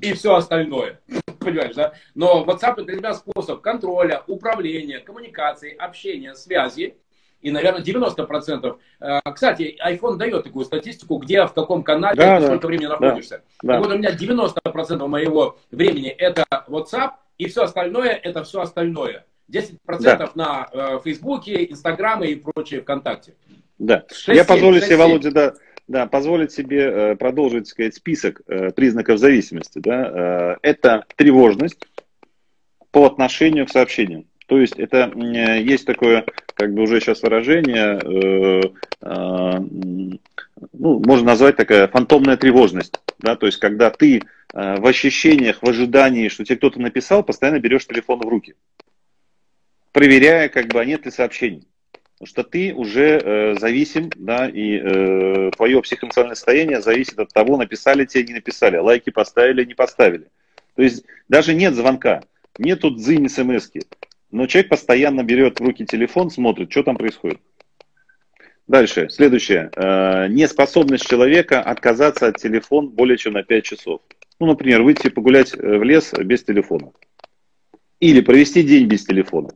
и 0.00 0.12
все 0.14 0.34
остальное. 0.34 1.00
Понимаешь, 1.38 1.74
да? 1.74 1.92
Но 2.14 2.44
WhatsApp 2.44 2.72
это 2.72 2.84
для 2.84 2.96
меня 2.96 3.14
способ 3.14 3.60
контроля, 3.60 4.22
управления, 4.26 5.00
коммуникации, 5.00 5.74
общения, 5.76 6.34
связи 6.34 6.96
и, 7.40 7.50
наверное, 7.50 7.82
90%. 7.82 8.78
Э, 9.00 9.20
кстати, 9.34 9.76
iPhone 9.84 10.16
дает 10.16 10.44
такую 10.44 10.64
статистику, 10.64 11.18
где, 11.18 11.44
в 11.46 11.52
каком 11.52 11.82
канале, 11.82 12.16
да, 12.16 12.36
ты 12.36 12.42
да, 12.42 12.46
сколько 12.46 12.66
времени 12.68 12.86
находишься. 12.86 13.42
Да, 13.62 13.74
так 13.74 13.84
вот, 13.84 13.92
у 13.92 13.98
меня 13.98 14.14
90% 14.14 15.06
моего 15.08 15.58
времени 15.70 16.08
это 16.08 16.44
WhatsApp, 16.68 17.12
и 17.38 17.48
все 17.48 17.64
остальное 17.64 18.10
это 18.10 18.44
все 18.44 18.60
остальное. 18.60 19.26
10% 19.50 19.76
да. 19.88 20.30
на 20.34 20.68
э, 20.72 21.00
Фейсбуке, 21.04 21.64
Инстаграме 21.70 22.30
и 22.30 22.36
прочее 22.36 22.80
ВКонтакте. 22.80 23.34
Да. 23.78 24.04
6, 24.10 24.28
Я 24.28 24.44
позволю 24.44 24.74
6, 24.74 24.86
себе, 24.86 24.96
7. 24.96 25.04
Володя, 25.04 25.30
да, 25.32 25.54
да, 25.92 26.06
позволить 26.06 26.52
себе 26.52 26.80
э, 26.80 27.16
продолжить 27.16 27.68
сказать, 27.68 27.94
список 27.94 28.40
э, 28.48 28.70
признаков 28.70 29.18
зависимости. 29.18 29.78
Да? 29.78 30.56
Э, 30.56 30.56
это 30.62 31.04
тревожность 31.16 31.86
по 32.90 33.04
отношению 33.04 33.66
к 33.66 33.70
сообщениям. 33.70 34.24
То 34.46 34.58
есть 34.58 34.78
это 34.78 35.12
есть 35.16 35.86
такое, 35.86 36.24
как 36.54 36.74
бы 36.74 36.82
уже 36.82 37.00
сейчас 37.00 37.22
выражение, 37.22 38.00
э, 38.02 38.60
э, 39.02 39.58
ну, 40.72 41.02
можно 41.06 41.26
назвать 41.26 41.56
такая 41.56 41.88
фантомная 41.88 42.36
тревожность. 42.38 42.98
Да? 43.18 43.36
То 43.36 43.46
есть 43.46 43.58
когда 43.58 43.90
ты 43.90 44.18
э, 44.18 44.20
в 44.80 44.86
ощущениях, 44.86 45.62
в 45.62 45.68
ожидании, 45.68 46.28
что 46.28 46.44
тебе 46.44 46.56
кто-то 46.56 46.80
написал, 46.80 47.22
постоянно 47.22 47.60
берешь 47.60 47.86
телефон 47.86 48.20
в 48.20 48.28
руки, 48.28 48.54
проверяя, 49.92 50.48
как 50.48 50.68
бы, 50.68 50.80
а 50.80 50.84
нет 50.86 51.04
ли 51.04 51.10
сообщений. 51.10 51.68
Что 52.24 52.44
ты 52.44 52.72
уже 52.72 53.20
э, 53.22 53.54
зависим, 53.58 54.10
да, 54.14 54.48
и 54.48 54.78
э, 54.78 55.50
твое 55.56 55.82
психоэмоциональное 55.82 56.36
состояние 56.36 56.80
зависит 56.80 57.18
от 57.18 57.32
того, 57.32 57.56
написали 57.56 58.04
тебе, 58.04 58.24
не 58.24 58.34
написали, 58.34 58.76
лайки 58.76 59.10
поставили, 59.10 59.64
не 59.64 59.74
поставили. 59.74 60.26
То 60.76 60.82
есть 60.82 61.04
даже 61.28 61.54
нет 61.54 61.74
звонка, 61.74 62.22
нету 62.58 62.90
дзынь 62.90 63.28
смс 63.28 63.70
-ки. 63.70 63.82
Но 64.30 64.46
человек 64.46 64.70
постоянно 64.70 65.22
берет 65.22 65.58
в 65.58 65.64
руки 65.64 65.84
телефон, 65.84 66.30
смотрит, 66.30 66.70
что 66.70 66.84
там 66.84 66.96
происходит. 66.96 67.40
Дальше, 68.68 69.08
следующее. 69.10 69.70
Э, 69.74 70.28
неспособность 70.28 71.06
человека 71.06 71.60
отказаться 71.60 72.28
от 72.28 72.38
телефона 72.38 72.88
более 72.88 73.18
чем 73.18 73.34
на 73.34 73.42
5 73.42 73.64
часов. 73.64 74.00
Ну, 74.38 74.46
например, 74.46 74.82
выйти 74.82 75.08
погулять 75.08 75.54
э, 75.54 75.58
в 75.58 75.82
лес 75.82 76.12
без 76.12 76.44
телефона. 76.44 76.92
Или 78.00 78.20
провести 78.20 78.62
день 78.62 78.86
без 78.86 79.04
телефона. 79.04 79.50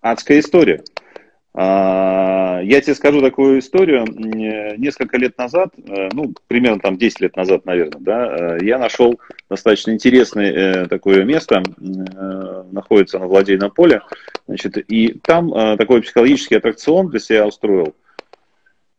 Адская 0.00 0.40
история. 0.40 0.82
А, 1.54 2.60
я 2.62 2.80
тебе 2.80 2.94
скажу 2.94 3.20
такую 3.20 3.58
историю. 3.58 4.06
Несколько 4.78 5.18
лет 5.18 5.36
назад, 5.36 5.74
э, 5.76 6.08
ну, 6.12 6.34
примерно 6.48 6.80
там 6.80 6.96
10 6.96 7.20
лет 7.20 7.36
назад, 7.36 7.66
наверное, 7.66 8.00
да, 8.00 8.56
э, 8.56 8.64
я 8.64 8.78
нашел 8.78 9.20
достаточно 9.50 9.90
интересное 9.90 10.52
э, 10.52 10.86
такое 10.88 11.24
место, 11.24 11.62
находится 12.70 13.18
на 13.18 13.26
Владейном 13.26 13.70
поле, 13.70 14.00
значит, 14.46 14.78
и 14.78 15.18
там 15.22 15.52
такой 15.76 16.00
психологический 16.02 16.56
аттракцион 16.56 17.08
для 17.08 17.20
себя 17.20 17.46
устроил. 17.46 17.94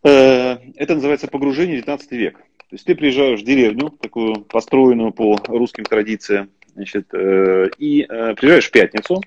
Это 0.04 0.60
называется 0.90 1.28
погружение 1.28 1.78
в 1.78 1.86
19 1.86 2.12
век. 2.12 2.38
То 2.38 2.76
есть 2.76 2.86
ты 2.86 2.94
приезжаешь 2.94 3.42
в 3.42 3.46
деревню, 3.46 3.90
такую 3.90 4.42
построенную 4.42 5.12
по 5.12 5.38
русским 5.48 5.86
традициям, 5.86 6.50
значит, 6.76 7.08
и 7.14 8.06
приезжаешь 8.38 8.68
в 8.68 8.72
пятницу, 8.72 9.22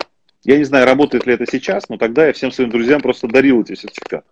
я 0.46 0.58
не 0.58 0.64
знаю, 0.64 0.86
работает 0.86 1.26
ли 1.26 1.34
это 1.34 1.44
сейчас, 1.44 1.88
но 1.88 1.96
тогда 1.96 2.26
я 2.26 2.32
всем 2.32 2.52
своим 2.52 2.70
друзьям 2.70 3.00
просто 3.00 3.26
дарил 3.26 3.62
эти 3.62 3.74
сертификаты. 3.74 4.26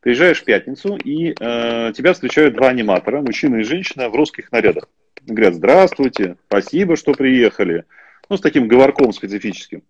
Приезжаешь 0.00 0.40
в 0.40 0.44
пятницу, 0.44 0.96
и 0.96 1.30
э, 1.38 1.92
тебя 1.94 2.14
встречают 2.14 2.54
два 2.54 2.70
аниматора, 2.70 3.20
мужчина 3.20 3.56
и 3.56 3.62
женщина, 3.62 4.08
в 4.08 4.14
русских 4.16 4.50
нарядах. 4.50 4.88
Говорят, 5.24 5.54
здравствуйте, 5.54 6.36
спасибо, 6.46 6.96
что 6.96 7.12
приехали. 7.12 7.84
Ну, 8.28 8.38
с 8.38 8.40
таким 8.40 8.66
говорком 8.66 9.12
специфическим. 9.12 9.82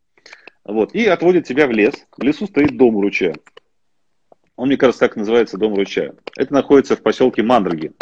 Вот, 0.64 0.94
и 0.94 1.06
отводят 1.06 1.46
тебя 1.46 1.66
в 1.66 1.70
лес. 1.70 1.94
В 2.18 2.22
лесу 2.22 2.46
стоит 2.46 2.76
дом 2.76 2.96
у 2.96 3.00
ручья. 3.00 3.32
Он, 4.56 4.68
мне 4.68 4.76
кажется, 4.76 5.00
так 5.00 5.16
называется 5.16 5.56
дом 5.56 5.74
ручья. 5.74 6.12
Это 6.36 6.52
находится 6.52 6.96
в 6.96 7.02
поселке 7.02 7.42
Мандраги. 7.42 7.92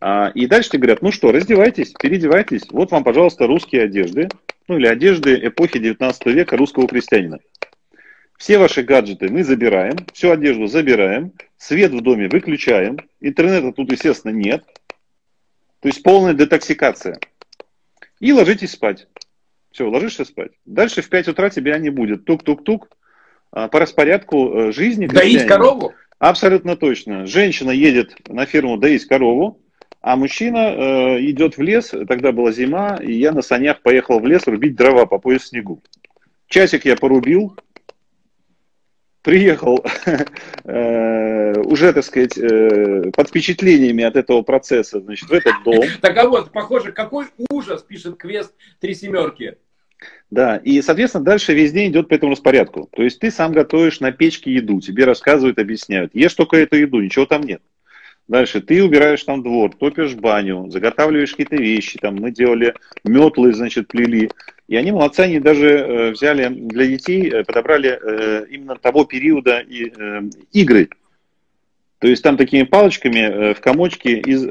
А, 0.00 0.30
и 0.34 0.46
дальше 0.46 0.70
тебе 0.70 0.82
говорят, 0.84 1.02
ну 1.02 1.12
что, 1.12 1.32
раздевайтесь, 1.32 1.92
переодевайтесь. 1.92 2.62
Вот 2.70 2.92
вам, 2.92 3.04
пожалуйста, 3.04 3.46
русские 3.46 3.82
одежды 3.82 4.28
ну 4.68 4.78
или 4.78 4.86
одежды 4.86 5.38
эпохи 5.46 5.78
19 5.78 6.26
века 6.26 6.56
русского 6.56 6.88
крестьянина. 6.88 7.38
Все 8.38 8.58
ваши 8.58 8.82
гаджеты 8.82 9.28
мы 9.28 9.44
забираем, 9.44 9.96
всю 10.12 10.30
одежду 10.30 10.66
забираем, 10.66 11.32
свет 11.56 11.92
в 11.92 12.00
доме 12.00 12.28
выключаем, 12.28 12.98
интернета 13.20 13.72
тут, 13.72 13.92
естественно, 13.92 14.32
нет. 14.32 14.64
То 15.80 15.88
есть 15.88 16.02
полная 16.02 16.34
детоксикация. 16.34 17.18
И 18.20 18.32
ложитесь 18.32 18.72
спать. 18.72 19.06
Все, 19.70 19.88
ложишься 19.88 20.24
спать. 20.24 20.52
Дальше 20.64 21.02
в 21.02 21.08
5 21.08 21.28
утра 21.28 21.50
тебя 21.50 21.78
не 21.78 21.90
будет. 21.90 22.24
Тук-тук-тук. 22.24 22.88
А, 23.50 23.68
по 23.68 23.80
распорядку 23.80 24.48
э, 24.48 24.72
жизни. 24.72 25.06
Доить 25.06 25.46
корову? 25.46 25.92
Абсолютно 26.18 26.76
точно. 26.76 27.26
Женщина 27.26 27.70
едет 27.70 28.14
на 28.28 28.46
ферму 28.46 28.78
доить 28.78 29.06
корову, 29.06 29.60
а 30.06 30.16
мужчина 30.16 30.58
э, 30.58 31.20
идет 31.30 31.56
в 31.56 31.62
лес, 31.62 31.94
тогда 32.06 32.30
была 32.30 32.52
зима, 32.52 32.98
и 33.02 33.14
я 33.14 33.32
на 33.32 33.40
санях 33.40 33.80
поехал 33.80 34.20
в 34.20 34.26
лес 34.26 34.46
рубить 34.46 34.76
дрова 34.76 35.06
по 35.06 35.18
пояс 35.18 35.46
снегу. 35.46 35.82
Часик 36.46 36.84
я 36.84 36.94
порубил, 36.94 37.56
приехал 39.22 39.82
э, 40.64 41.58
уже, 41.62 41.94
так 41.94 42.04
сказать, 42.04 42.36
э, 42.36 43.12
под 43.16 43.30
впечатлениями 43.30 44.04
от 44.04 44.16
этого 44.16 44.42
процесса, 44.42 45.00
значит, 45.00 45.30
в 45.30 45.32
этот 45.32 45.54
дом. 45.64 45.86
Так 46.02 46.18
а 46.18 46.28
вот, 46.28 46.52
похоже, 46.52 46.92
какой 46.92 47.28
ужас, 47.50 47.82
пишет 47.82 48.18
квест 48.18 48.52
«Три 48.80 48.94
семерки». 48.94 49.56
Да, 50.30 50.58
и, 50.58 50.82
соответственно, 50.82 51.24
дальше 51.24 51.54
весь 51.54 51.72
день 51.72 51.90
идет 51.90 52.08
по 52.08 52.14
этому 52.14 52.32
распорядку. 52.32 52.90
То 52.92 53.02
есть 53.02 53.20
ты 53.20 53.30
сам 53.30 53.52
готовишь 53.52 54.00
на 54.00 54.12
печке 54.12 54.52
еду, 54.52 54.82
тебе 54.82 55.06
рассказывают, 55.06 55.58
объясняют. 55.58 56.14
Ешь 56.14 56.34
только 56.34 56.58
эту 56.58 56.76
еду, 56.76 57.00
ничего 57.00 57.24
там 57.24 57.42
нет. 57.42 57.62
Дальше 58.26 58.62
ты 58.62 58.82
убираешь 58.82 59.22
там 59.22 59.42
двор, 59.42 59.74
топишь 59.76 60.14
баню, 60.14 60.70
заготавливаешь 60.70 61.32
какие-то 61.32 61.56
вещи. 61.56 61.98
Там 61.98 62.16
мы 62.16 62.30
делали 62.30 62.74
метлы, 63.04 63.52
значит, 63.52 63.88
плели. 63.88 64.30
И 64.66 64.76
они 64.76 64.92
молодцы, 64.92 65.20
они 65.20 65.40
даже 65.40 65.68
э, 65.68 66.10
взяли 66.12 66.48
для 66.48 66.86
детей, 66.86 67.28
э, 67.30 67.44
подобрали 67.44 67.98
э, 68.00 68.46
именно 68.48 68.76
того 68.76 69.04
периода 69.04 69.58
и, 69.58 69.92
игры. 70.52 70.88
То 71.98 72.08
есть 72.08 72.22
там 72.22 72.36
такими 72.38 72.62
палочками 72.62 73.54
в 73.54 73.60
комочке 73.60 74.18
из 74.18 74.46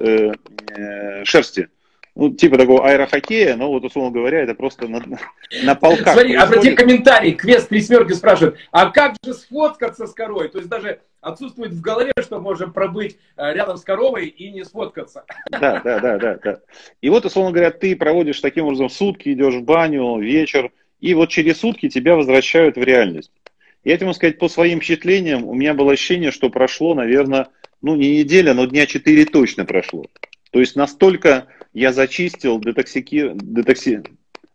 шерсти 1.28 1.68
ну, 2.16 2.30
типа 2.34 2.58
такого 2.58 2.88
аэрохоккея, 2.88 3.56
но 3.56 3.70
вот, 3.70 3.84
условно 3.84 4.12
говоря, 4.12 4.42
это 4.42 4.54
просто 4.54 4.88
на, 4.88 5.04
на 5.64 5.76
полках. 5.76 6.14
Смотри, 6.14 6.34
происходит. 6.34 6.42
обрати 6.44 6.72
комментарий, 6.76 7.32
квест 7.34 7.70
три 7.70 7.82
смерки 7.82 8.14
спрашивает, 8.14 8.58
а 8.72 8.92
как 8.92 9.16
же 9.26 9.34
сфоткаться 9.34 10.06
с 10.06 10.14
корой? 10.14 10.50
То 10.50 10.60
есть 10.60 10.70
даже 10.70 11.00
отсутствует 11.22 11.72
в 11.72 11.82
голове, 11.82 12.14
что 12.20 12.40
можем 12.40 12.72
пробыть 12.72 13.18
э, 13.38 13.54
рядом 13.54 13.78
с 13.78 13.82
коровой 13.84 14.28
и 14.28 14.52
не 14.52 14.64
сфоткаться. 14.64 15.26
Да, 15.50 15.82
да, 15.84 16.00
да, 16.00 16.18
да, 16.18 16.40
да. 16.44 16.60
И 17.02 17.10
вот, 17.10 17.26
условно 17.26 17.52
говоря, 17.52 17.72
ты 17.72 17.96
проводишь 17.96 18.40
таким 18.42 18.66
образом 18.66 18.90
сутки, 18.90 19.34
идешь 19.34 19.56
в 19.56 19.64
баню, 19.64 20.20
вечер, 20.20 20.72
и 21.00 21.14
вот 21.16 21.30
через 21.30 21.60
сутки 21.60 21.90
тебя 21.90 22.16
возвращают 22.16 22.76
в 22.76 22.84
реальность. 22.84 23.32
Я 23.84 23.98
тебе 23.98 24.08
могу 24.08 24.16
сказать, 24.16 24.38
по 24.38 24.50
своим 24.50 24.80
впечатлениям, 24.80 25.46
у 25.46 25.54
меня 25.54 25.74
было 25.74 25.94
ощущение, 25.94 26.32
что 26.32 26.50
прошло, 26.50 26.94
наверное, 26.94 27.48
ну 27.82 27.96
не 27.96 28.20
неделя, 28.20 28.54
но 28.54 28.66
дня 28.66 28.86
четыре 28.86 29.26
точно 29.26 29.66
прошло. 29.66 30.06
То 30.52 30.60
есть 30.60 30.76
настолько 30.76 31.48
я 31.74 31.92
зачистил, 31.92 32.60
детоксики, 32.60 33.32
детокси, 33.34 34.04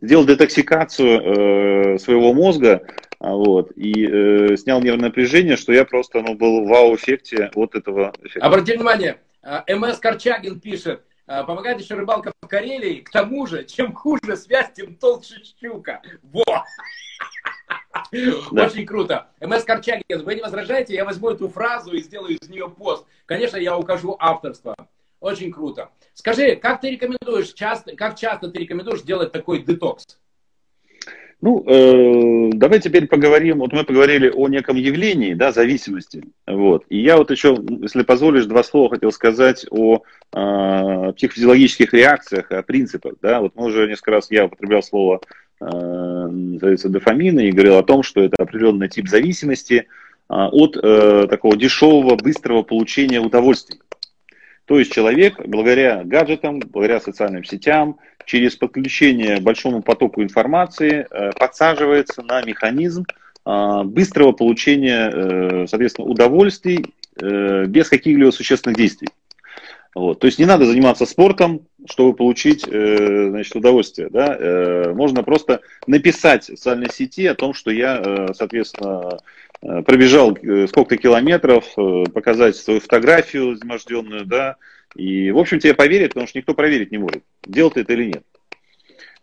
сделал 0.00 0.24
детоксикацию 0.24 1.94
э, 1.94 1.98
своего 1.98 2.32
мозга, 2.32 2.86
а, 3.20 3.34
вот, 3.34 3.72
и 3.74 4.06
э, 4.06 4.56
снял 4.56 4.80
нервное 4.80 5.08
напряжение, 5.08 5.56
что 5.56 5.72
я 5.72 5.84
просто 5.84 6.22
ну, 6.22 6.34
был 6.34 6.64
в 6.64 6.68
вау-эффекте 6.68 7.50
вот 7.54 7.74
этого 7.74 8.12
эффекта. 8.22 8.46
Обратите 8.46 8.76
внимание, 8.76 9.20
э, 9.42 9.74
МС 9.74 9.98
Корчагин 9.98 10.60
пишет, 10.60 11.02
э, 11.26 11.42
помогает 11.44 11.80
еще 11.80 11.94
рыбалка 11.94 12.32
в 12.40 12.46
Карелии, 12.46 13.00
к 13.00 13.10
тому 13.10 13.46
же, 13.46 13.64
чем 13.64 13.92
хуже 13.92 14.36
связь, 14.36 14.72
тем 14.72 14.94
толще 14.94 15.42
щука. 15.60 16.00
Во! 16.22 16.44
Да. 18.52 18.66
Очень 18.66 18.86
круто. 18.86 19.26
МС 19.40 19.64
Корчагин, 19.64 20.22
вы 20.22 20.36
не 20.36 20.40
возражаете? 20.40 20.94
Я 20.94 21.04
возьму 21.04 21.30
эту 21.30 21.48
фразу 21.48 21.92
и 21.92 22.00
сделаю 22.00 22.38
из 22.38 22.48
нее 22.48 22.70
пост. 22.70 23.04
Конечно, 23.26 23.56
я 23.58 23.76
укажу 23.76 24.16
авторство. 24.18 24.74
Очень 25.20 25.52
круто. 25.52 25.90
Скажи, 26.14 26.56
как 26.56 26.80
ты 26.80 26.90
рекомендуешь, 26.90 27.52
часто, 27.52 27.96
как 27.96 28.16
часто 28.16 28.50
ты 28.50 28.60
рекомендуешь 28.60 29.02
делать 29.02 29.32
такой 29.32 29.62
детокс? 29.62 30.18
Ну, 31.40 31.64
э, 31.68 32.50
давай 32.54 32.80
теперь 32.80 33.06
поговорим. 33.06 33.58
Вот 33.58 33.72
мы 33.72 33.84
поговорили 33.84 34.28
о 34.28 34.48
неком 34.48 34.76
явлении, 34.76 35.34
да, 35.34 35.52
зависимости. 35.52 36.24
Вот. 36.48 36.84
И 36.88 36.98
я 36.98 37.16
вот 37.16 37.30
еще, 37.30 37.56
если 37.80 38.02
позволишь, 38.02 38.46
два 38.46 38.64
слова 38.64 38.90
хотел 38.90 39.12
сказать 39.12 39.64
о 39.70 40.02
э, 40.32 41.12
психофизиологических 41.16 41.94
реакциях, 41.94 42.50
о 42.50 42.62
принципах. 42.62 43.14
Да. 43.22 43.40
Вот 43.40 43.54
мы 43.54 43.66
уже 43.66 43.86
несколько 43.86 44.10
раз 44.10 44.30
я 44.32 44.46
употреблял 44.46 44.82
слово 44.82 45.20
э, 45.60 46.28
дофамина 46.84 47.40
и 47.40 47.52
говорил 47.52 47.76
о 47.76 47.84
том, 47.84 48.02
что 48.02 48.20
это 48.20 48.42
определенный 48.42 48.88
тип 48.88 49.08
зависимости 49.08 49.74
э, 49.74 49.84
от 50.28 50.76
э, 50.76 51.28
такого 51.30 51.56
дешевого, 51.56 52.16
быстрого 52.16 52.64
получения 52.64 53.20
удовольствий. 53.20 53.78
То 54.68 54.78
есть 54.78 54.92
человек, 54.92 55.40
благодаря 55.46 56.04
гаджетам, 56.04 56.58
благодаря 56.60 57.00
социальным 57.00 57.42
сетям, 57.42 57.96
через 58.26 58.54
подключение 58.54 59.40
большому 59.40 59.80
потоку 59.80 60.22
информации 60.22 61.06
э, 61.10 61.30
подсаживается 61.38 62.22
на 62.22 62.42
механизм 62.42 63.06
э, 63.46 63.82
быстрого 63.84 64.32
получения, 64.32 65.10
э, 65.10 65.66
соответственно, 65.66 66.06
удовольствий 66.06 66.84
без 67.20 67.88
каких-либо 67.88 68.30
существенных 68.30 68.76
действий. 68.76 69.08
Вот. 69.92 70.20
То 70.20 70.28
есть 70.28 70.38
не 70.38 70.44
надо 70.44 70.66
заниматься 70.66 71.04
спортом, 71.04 71.62
чтобы 71.84 72.14
получить 72.14 72.60
значит, 72.60 73.56
удовольствие. 73.56 74.08
Да? 74.08 74.92
Можно 74.94 75.24
просто 75.24 75.62
написать 75.88 76.44
в 76.44 76.46
социальной 76.46 76.90
сети 76.92 77.26
о 77.26 77.34
том, 77.34 77.54
что 77.54 77.72
я, 77.72 78.28
соответственно, 78.34 79.18
пробежал 79.60 80.36
э, 80.36 80.66
сколько 80.68 80.96
километров, 80.96 81.66
э, 81.76 82.04
показать 82.12 82.56
свою 82.56 82.80
фотографию 82.80 83.54
изможденную, 83.54 84.24
да, 84.24 84.56
и, 84.94 85.30
в 85.30 85.38
общем, 85.38 85.58
тебе 85.58 85.74
поверят, 85.74 86.10
потому 86.10 86.26
что 86.26 86.38
никто 86.38 86.54
проверить 86.54 86.90
не 86.90 86.98
может, 86.98 87.22
делал 87.46 87.70
ты 87.70 87.80
это 87.80 87.92
или 87.92 88.06
нет. 88.06 88.22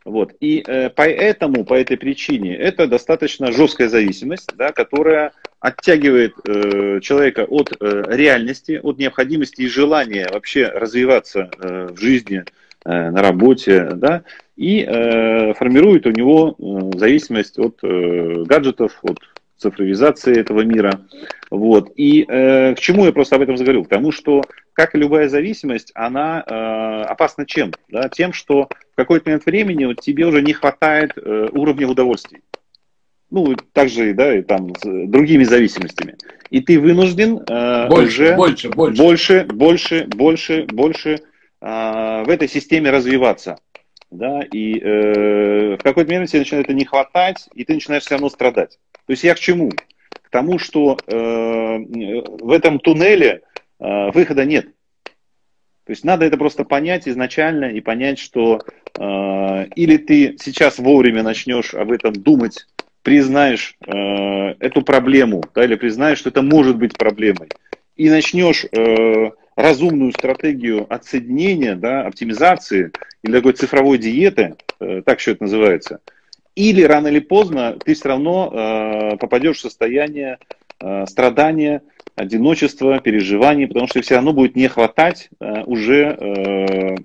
Вот. 0.05 0.33
И 0.39 0.63
э, 0.65 0.91
поэтому, 0.91 1.65
по 1.65 1.73
этой 1.73 1.97
причине, 1.97 2.55
это 2.55 2.85
достаточно 2.85 3.51
жесткая 3.51 3.89
зависимость, 3.89 4.51
да, 4.55 4.71
которая 4.71 5.33
оттягивает 5.59 6.35
э, 6.47 6.99
человека 7.01 7.45
от 7.45 7.75
э, 7.79 8.03
реальности, 8.09 8.79
от 8.81 8.99
необходимости 8.99 9.63
и 9.63 9.67
желания 9.67 10.29
вообще 10.31 10.67
развиваться 10.67 11.49
э, 11.57 11.87
в 11.91 11.99
жизни, 11.99 12.43
э, 12.85 13.09
на 13.09 13.21
работе, 13.23 13.89
да, 13.95 14.23
и 14.55 14.85
э, 14.87 15.55
формирует 15.55 16.05
у 16.05 16.11
него 16.11 16.55
э, 16.57 16.97
зависимость 16.99 17.57
от 17.57 17.79
э, 17.81 18.43
гаджетов, 18.45 18.99
от 19.01 19.17
цифровизации 19.57 20.37
этого 20.37 20.61
мира. 20.61 21.01
Вот. 21.49 21.91
И 21.95 22.25
э, 22.27 22.75
к 22.75 22.79
чему 22.79 23.05
я 23.05 23.11
просто 23.11 23.35
об 23.35 23.41
этом 23.41 23.57
заговорил? 23.57 23.85
К 23.85 23.89
тому, 23.89 24.11
что, 24.11 24.41
как 24.73 24.95
и 24.95 24.97
любая 24.97 25.29
зависимость, 25.29 25.91
она 25.95 26.43
э, 26.45 27.03
опасна 27.09 27.45
чем? 27.45 27.71
Да? 27.89 28.09
Тем, 28.09 28.33
что 28.33 28.69
в 28.93 28.95
какой-то 28.95 29.29
момент 29.29 29.45
времени 29.45 29.85
вот, 29.85 30.01
тебе 30.01 30.25
уже 30.25 30.41
не 30.41 30.53
хватает 30.53 31.11
э, 31.17 31.49
уровня 31.51 31.87
удовольствий. 31.87 32.41
Ну, 33.31 33.55
также 33.73 34.13
да, 34.13 34.37
и 34.37 34.43
там 34.43 34.73
с 34.75 35.07
другими 35.07 35.43
зависимостями. 35.43 36.15
И 36.51 36.61
ты 36.61 36.79
вынужден 36.79 37.39
э, 37.47 37.87
больше, 37.89 38.23
уже 38.23 38.35
больше, 38.35 38.69
больше, 38.69 38.97
больше, 38.97 39.45
больше, 39.47 40.05
больше, 40.07 40.65
больше 40.71 41.09
э, 41.61 42.23
в 42.25 42.29
этой 42.29 42.47
системе 42.47 42.91
развиваться. 42.91 43.57
Да, 44.11 44.41
и 44.51 44.79
э, 44.79 45.75
в 45.75 45.83
какой-то 45.83 46.11
момент 46.11 46.29
тебе 46.29 46.39
начинает 46.39 46.65
это 46.65 46.73
не 46.73 46.85
хватать, 46.85 47.49
и 47.53 47.65
ты 47.65 47.73
начинаешь 47.73 48.03
все 48.03 48.15
равно 48.15 48.29
страдать. 48.29 48.79
То 49.05 49.11
есть 49.11 49.23
я 49.23 49.35
к 49.35 49.39
чему? 49.39 49.71
К 49.71 50.29
тому, 50.29 50.59
что 50.59 50.97
э, 51.05 51.13
в 51.15 52.51
этом 52.51 52.79
туннеле 52.79 53.41
э, 53.79 54.11
выхода 54.11 54.45
нет. 54.45 54.67
То 55.85 55.91
есть 55.91 56.03
надо 56.03 56.25
это 56.25 56.37
просто 56.37 56.63
понять 56.63 57.07
изначально 57.07 57.65
и 57.65 57.79
понять, 57.79 58.17
что 58.17 58.61
э, 58.97 59.67
или 59.75 59.97
ты 59.97 60.35
сейчас 60.39 60.79
вовремя 60.79 61.21
начнешь 61.21 61.73
об 61.73 61.91
этом 61.91 62.13
думать, 62.13 62.65
признаешь 63.03 63.77
э, 63.85 63.91
эту 64.59 64.81
проблему, 64.81 65.43
да, 65.53 65.63
или 65.63 65.75
признаешь, 65.75 66.17
что 66.17 66.29
это 66.29 66.41
может 66.41 66.77
быть 66.77 66.97
проблемой, 66.97 67.49
и 67.95 68.09
начнешь 68.09 68.65
э, 68.71 69.29
разумную 69.55 70.11
стратегию 70.11 70.85
отсоединения, 70.93 71.75
да, 71.75 72.05
оптимизации 72.05 72.91
или 73.23 73.31
такой 73.33 73.53
цифровой 73.53 73.97
диеты, 73.97 74.55
э, 74.79 75.01
так 75.05 75.19
что 75.19 75.31
это 75.31 75.43
называется– 75.43 75.99
или 76.55 76.83
рано 76.83 77.07
или 77.07 77.19
поздно 77.19 77.77
ты 77.83 77.93
все 77.93 78.09
равно 78.09 78.49
э, 78.51 79.17
попадешь 79.17 79.57
в 79.57 79.61
состояние 79.61 80.39
э, 80.79 81.05
страдания, 81.05 81.83
одиночества, 82.15 82.99
переживаний, 82.99 83.67
потому 83.67 83.87
что 83.87 84.01
все 84.01 84.15
равно 84.15 84.31
будет 84.31 84.55
не 84.55 84.69
хватать 84.69 85.29
э, 85.39 85.63
уже 85.63 86.17
э, 86.17 86.95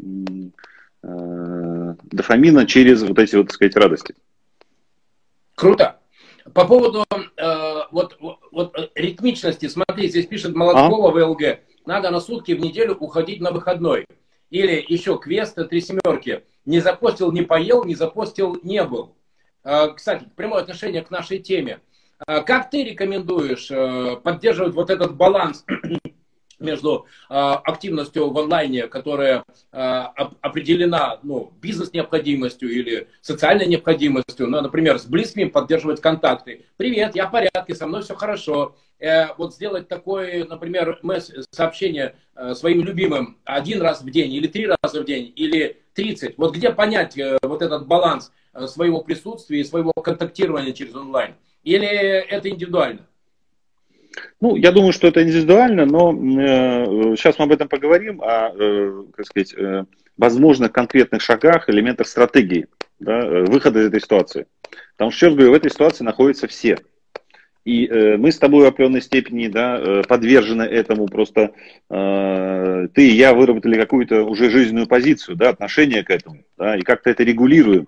э, 1.02 1.94
дофамина 2.04 2.66
через 2.66 3.02
вот 3.02 3.18
эти 3.18 3.34
вот, 3.34 3.48
так 3.48 3.54
сказать, 3.54 3.76
радости. 3.76 4.14
Круто. 5.56 5.96
По 6.54 6.64
поводу 6.64 7.04
э, 7.10 7.74
вот, 7.90 8.18
вот 8.52 8.92
ритмичности, 8.94 9.66
смотри, 9.66 10.08
здесь 10.08 10.26
пишет 10.26 10.54
Молоткова 10.54 11.08
а? 11.08 11.12
ВЛГ, 11.12 11.58
надо 11.86 12.10
на 12.10 12.20
сутки 12.20 12.52
в 12.52 12.60
неделю 12.60 12.94
уходить 12.94 13.40
на 13.40 13.50
выходной. 13.50 14.06
Или 14.50 14.84
еще 14.86 15.18
квеста 15.18 15.64
три 15.64 15.80
семерки. 15.80 16.44
Не 16.64 16.80
запостил, 16.80 17.32
не 17.32 17.42
поел, 17.42 17.84
не 17.84 17.94
запостил, 17.94 18.58
не 18.62 18.82
был. 18.84 19.16
Э, 19.64 19.88
кстати, 19.94 20.28
прямое 20.36 20.62
отношение 20.62 21.02
к 21.02 21.10
нашей 21.10 21.38
теме. 21.38 21.80
Э, 22.26 22.42
как 22.42 22.70
ты 22.70 22.84
рекомендуешь 22.84 23.70
э, 23.70 24.16
поддерживать 24.16 24.74
вот 24.74 24.90
этот 24.90 25.16
баланс 25.16 25.64
между 26.60 27.06
активностью 27.28 28.30
в 28.30 28.38
онлайне, 28.38 28.86
которая 28.86 29.44
определена 29.70 31.18
ну, 31.22 31.52
бизнес-необходимостью 31.60 32.70
или 32.70 33.08
социальной 33.20 33.66
необходимостью, 33.66 34.46
ну, 34.46 34.60
например, 34.60 34.98
с 34.98 35.06
близкими 35.06 35.44
поддерживать 35.44 36.00
контакты. 36.00 36.66
Привет, 36.76 37.16
я 37.16 37.26
в 37.26 37.32
порядке, 37.32 37.74
со 37.74 37.86
мной 37.86 38.02
все 38.02 38.14
хорошо. 38.14 38.76
Вот 39.38 39.54
сделать 39.54 39.88
такое, 39.88 40.44
например, 40.44 41.00
сообщение 41.50 42.16
своим 42.54 42.84
любимым 42.84 43.38
один 43.44 43.80
раз 43.80 44.02
в 44.02 44.10
день 44.10 44.32
или 44.32 44.46
три 44.46 44.66
раза 44.66 45.02
в 45.02 45.04
день 45.04 45.32
или 45.34 45.82
30. 45.94 46.36
Вот 46.36 46.54
где 46.54 46.70
понять 46.70 47.18
вот 47.42 47.62
этот 47.62 47.86
баланс 47.86 48.30
Э, 48.52 48.66
своего 48.66 49.00
присутствия 49.02 49.60
и 49.60 49.64
своего 49.64 49.92
контактирования 49.92 50.72
через 50.72 50.94
онлайн? 50.94 51.34
Или 51.62 51.86
это 51.86 52.48
индивидуально? 52.48 53.06
Ну, 54.40 54.56
я 54.56 54.72
думаю, 54.72 54.92
что 54.92 55.08
это 55.08 55.22
индивидуально, 55.22 55.86
но 55.86 56.12
э, 56.12 57.16
сейчас 57.16 57.38
мы 57.38 57.44
об 57.44 57.52
этом 57.52 57.68
поговорим, 57.68 58.20
о, 58.22 58.52
э, 58.54 59.04
как 59.14 59.26
сказать, 59.26 59.54
э, 59.54 59.84
возможных 60.16 60.72
конкретных 60.72 61.22
шагах, 61.22 61.68
элементах 61.68 62.06
стратегии 62.06 62.66
да, 62.98 63.20
э, 63.20 63.44
выхода 63.44 63.80
из 63.80 63.86
этой 63.86 64.00
ситуации. 64.00 64.46
Потому 64.92 65.10
что, 65.10 65.26
еще 65.26 65.34
говорю, 65.34 65.52
в 65.52 65.54
этой 65.54 65.70
ситуации 65.70 66.04
находятся 66.04 66.48
все. 66.48 66.78
И 67.64 67.86
э, 67.86 68.16
мы 68.16 68.32
с 68.32 68.38
тобой 68.38 68.64
в 68.64 68.68
определенной 68.68 69.02
степени 69.02 69.48
да, 69.48 69.78
э, 69.78 70.02
подвержены 70.08 70.62
этому, 70.62 71.06
просто 71.06 71.52
э, 71.90 72.88
ты 72.94 73.08
и 73.08 73.14
я 73.14 73.34
выработали 73.34 73.78
какую-то 73.78 74.24
уже 74.24 74.50
жизненную 74.50 74.86
позицию, 74.86 75.36
да, 75.36 75.50
отношение 75.50 76.02
к 76.02 76.10
этому, 76.10 76.42
да, 76.56 76.76
и 76.76 76.80
как-то 76.80 77.10
это 77.10 77.22
регулируем. 77.22 77.86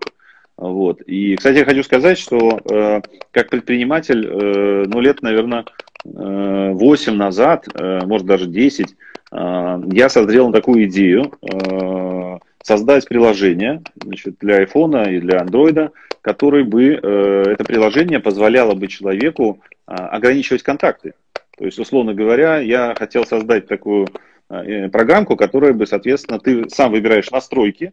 Вот. 0.62 1.00
И, 1.02 1.34
кстати, 1.34 1.58
я 1.58 1.64
хочу 1.64 1.82
сказать, 1.82 2.16
что 2.16 2.60
э, 2.70 3.00
как 3.32 3.50
предприниматель, 3.50 4.24
э, 4.24 4.84
ну, 4.86 5.00
лет, 5.00 5.20
наверное, 5.20 5.64
э, 6.04 6.70
8 6.72 7.14
назад, 7.14 7.66
э, 7.74 8.06
может, 8.06 8.28
даже 8.28 8.46
10, 8.46 8.94
э, 9.32 9.82
я 9.92 10.08
созрел 10.08 10.52
такую 10.52 10.84
идею 10.84 11.32
э, 11.42 12.38
создать 12.62 13.08
приложение 13.08 13.82
значит, 13.96 14.36
для 14.40 14.62
iPhone 14.62 15.12
и 15.12 15.18
для 15.18 15.40
Android, 15.40 15.90
которое 16.20 16.62
бы, 16.62 17.00
э, 17.02 17.42
это 17.48 17.64
приложение 17.64 18.20
позволяло 18.20 18.74
бы 18.74 18.86
человеку 18.86 19.58
э, 19.88 19.94
ограничивать 19.94 20.62
контакты. 20.62 21.14
То 21.58 21.64
есть, 21.64 21.80
условно 21.80 22.14
говоря, 22.14 22.58
я 22.58 22.94
хотел 22.96 23.26
создать 23.26 23.66
такую 23.66 24.06
э, 24.48 24.88
программку, 24.90 25.34
которая 25.34 25.72
бы, 25.72 25.88
соответственно, 25.88 26.38
ты 26.38 26.68
сам 26.68 26.92
выбираешь 26.92 27.32
настройки, 27.32 27.92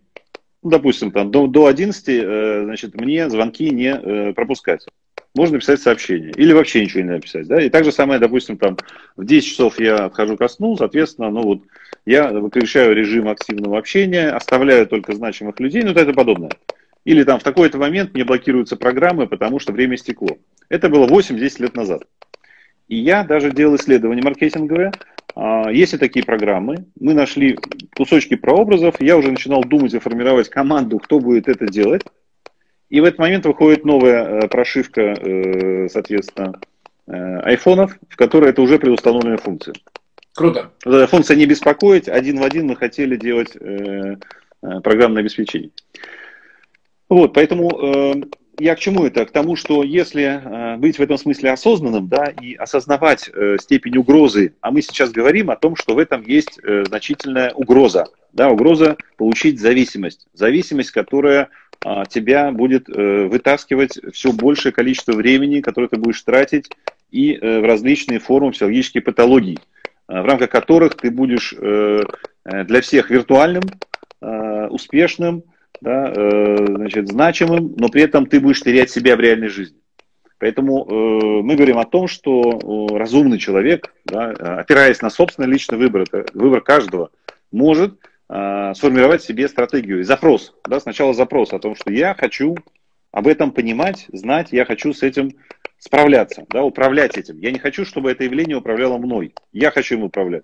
допустим, 0.61 1.11
там, 1.11 1.31
до, 1.31 1.47
до 1.47 1.67
11, 1.67 2.07
э, 2.07 2.61
значит, 2.65 2.95
мне 2.95 3.29
звонки 3.29 3.69
не 3.69 3.93
э, 3.93 4.33
пропускать. 4.33 4.85
Можно 5.35 5.59
писать 5.59 5.81
сообщение. 5.81 6.31
Или 6.31 6.53
вообще 6.53 6.81
ничего 6.81 7.01
не 7.01 7.11
написать. 7.11 7.47
Да? 7.47 7.61
И 7.61 7.69
так 7.69 7.85
же 7.85 7.91
самое, 7.91 8.19
допустим, 8.19 8.57
там, 8.57 8.77
в 9.15 9.25
10 9.25 9.47
часов 9.47 9.79
я 9.79 10.05
отхожу 10.05 10.37
ко 10.37 10.47
сну, 10.47 10.75
соответственно, 10.75 11.29
ну 11.29 11.43
вот, 11.43 11.61
я 12.05 12.31
выключаю 12.31 12.95
режим 12.95 13.27
активного 13.27 13.77
общения, 13.77 14.29
оставляю 14.29 14.87
только 14.87 15.13
значимых 15.13 15.59
людей, 15.59 15.83
ну, 15.83 15.91
это 15.91 16.13
подобное. 16.13 16.51
Или 17.05 17.23
там 17.23 17.39
в 17.39 17.43
такой-то 17.43 17.77
момент 17.77 18.13
мне 18.13 18.25
блокируются 18.25 18.75
программы, 18.75 19.27
потому 19.27 19.59
что 19.59 19.71
время 19.71 19.97
стекло. 19.97 20.37
Это 20.67 20.89
было 20.89 21.07
8-10 21.07 21.61
лет 21.61 21.75
назад. 21.75 22.03
И 22.87 22.97
я 22.97 23.23
даже 23.23 23.51
делал 23.51 23.75
исследование 23.75 24.23
маркетинговое, 24.23 24.91
есть 25.71 25.93
и 25.93 25.97
такие 25.97 26.25
программы. 26.25 26.85
Мы 26.99 27.13
нашли 27.13 27.57
кусочки 27.95 28.35
прообразов. 28.35 28.95
Я 28.99 29.17
уже 29.17 29.31
начинал 29.31 29.63
думать 29.63 29.93
и 29.93 29.99
формировать 29.99 30.49
команду, 30.49 30.99
кто 30.99 31.19
будет 31.19 31.47
это 31.47 31.67
делать. 31.67 32.03
И 32.89 32.99
в 33.01 33.03
этот 33.03 33.19
момент 33.19 33.45
выходит 33.45 33.85
новая 33.85 34.23
э, 34.23 34.47
прошивка, 34.47 35.01
э, 35.01 35.87
соответственно, 35.89 36.59
э, 37.07 37.39
айфонов, 37.41 37.95
в 38.09 38.15
которой 38.15 38.49
это 38.49 38.61
уже 38.61 38.79
предустановленная 38.79 39.37
функция. 39.37 39.75
Круто. 40.33 40.71
Функция 40.83 41.37
не 41.37 41.45
беспокоить. 41.45 42.07
Один 42.07 42.39
в 42.39 42.43
один 42.43 42.67
мы 42.67 42.75
хотели 42.75 43.17
делать 43.17 43.57
программное 44.61 45.21
обеспечение. 45.21 45.71
Вот, 47.09 47.33
поэтому 47.33 48.23
я 48.59 48.75
к 48.75 48.79
чему 48.79 49.05
это? 49.05 49.25
К 49.25 49.31
тому, 49.31 49.55
что 49.55 49.83
если 49.83 50.23
э, 50.23 50.77
быть 50.77 50.99
в 50.99 51.01
этом 51.01 51.17
смысле 51.17 51.51
осознанным, 51.51 52.07
да, 52.07 52.25
и 52.25 52.53
осознавать 52.55 53.29
э, 53.33 53.57
степень 53.59 53.97
угрозы, 53.97 54.53
а 54.61 54.71
мы 54.71 54.81
сейчас 54.81 55.11
говорим 55.11 55.49
о 55.49 55.55
том, 55.55 55.75
что 55.75 55.95
в 55.95 55.97
этом 55.97 56.23
есть 56.23 56.59
э, 56.63 56.83
значительная 56.85 57.51
угроза, 57.51 58.07
да, 58.33 58.49
угроза 58.49 58.97
получить 59.17 59.59
зависимость, 59.59 60.27
зависимость, 60.33 60.91
которая 60.91 61.49
а, 61.83 62.05
тебя 62.05 62.51
будет 62.51 62.87
вытаскивать 62.89 63.97
все 64.13 64.33
большее 64.33 64.73
количество 64.73 65.13
времени, 65.13 65.61
которое 65.61 65.87
ты 65.87 65.97
будешь 65.97 66.21
тратить 66.21 66.69
и 67.09 67.37
в 67.41 67.65
различные 67.65 68.19
формы 68.19 68.51
психологических 68.51 69.03
патологий, 69.03 69.57
в 70.07 70.25
рамках 70.25 70.49
которых 70.49 70.95
ты 70.95 71.09
будешь 71.09 71.53
для 71.53 72.81
всех 72.81 73.09
виртуальным, 73.09 73.63
успешным, 74.21 75.43
да, 75.81 76.11
э, 76.15 76.65
значит, 76.67 77.07
значимым, 77.07 77.73
но 77.77 77.89
при 77.89 78.03
этом 78.03 78.25
ты 78.25 78.39
будешь 78.39 78.61
терять 78.61 78.89
себя 78.89 79.15
в 79.15 79.19
реальной 79.19 79.49
жизни. 79.49 79.77
Поэтому 80.39 80.85
э, 80.85 81.41
мы 81.43 81.55
говорим 81.55 81.77
о 81.79 81.85
том, 81.85 82.07
что 82.07 82.41
э, 82.91 82.97
разумный 82.97 83.37
человек, 83.37 83.93
да, 84.05 84.29
опираясь 84.29 85.01
на 85.01 85.09
собственный 85.09 85.49
личный 85.49 85.77
выбор, 85.77 86.03
это 86.03 86.25
выбор 86.33 86.61
каждого, 86.61 87.11
может 87.51 87.99
э, 88.29 88.73
сформировать 88.75 89.21
себе 89.21 89.49
стратегию 89.49 89.99
и 89.99 90.03
запрос. 90.03 90.53
Да, 90.67 90.79
сначала 90.79 91.13
запрос 91.13 91.51
о 91.51 91.59
том, 91.59 91.75
что 91.75 91.91
я 91.91 92.13
хочу 92.13 92.55
об 93.11 93.27
этом 93.27 93.51
понимать, 93.51 94.05
знать, 94.13 94.49
я 94.51 94.65
хочу 94.65 94.93
с 94.93 95.03
этим 95.03 95.31
справляться, 95.77 96.45
да, 96.49 96.63
управлять 96.63 97.17
этим. 97.17 97.37
Я 97.37 97.51
не 97.51 97.59
хочу, 97.59 97.85
чтобы 97.85 98.11
это 98.11 98.23
явление 98.23 98.57
управляло 98.57 98.97
мной. 98.97 99.33
Я 99.51 99.71
хочу 99.71 99.95
им 99.95 100.03
управлять. 100.03 100.43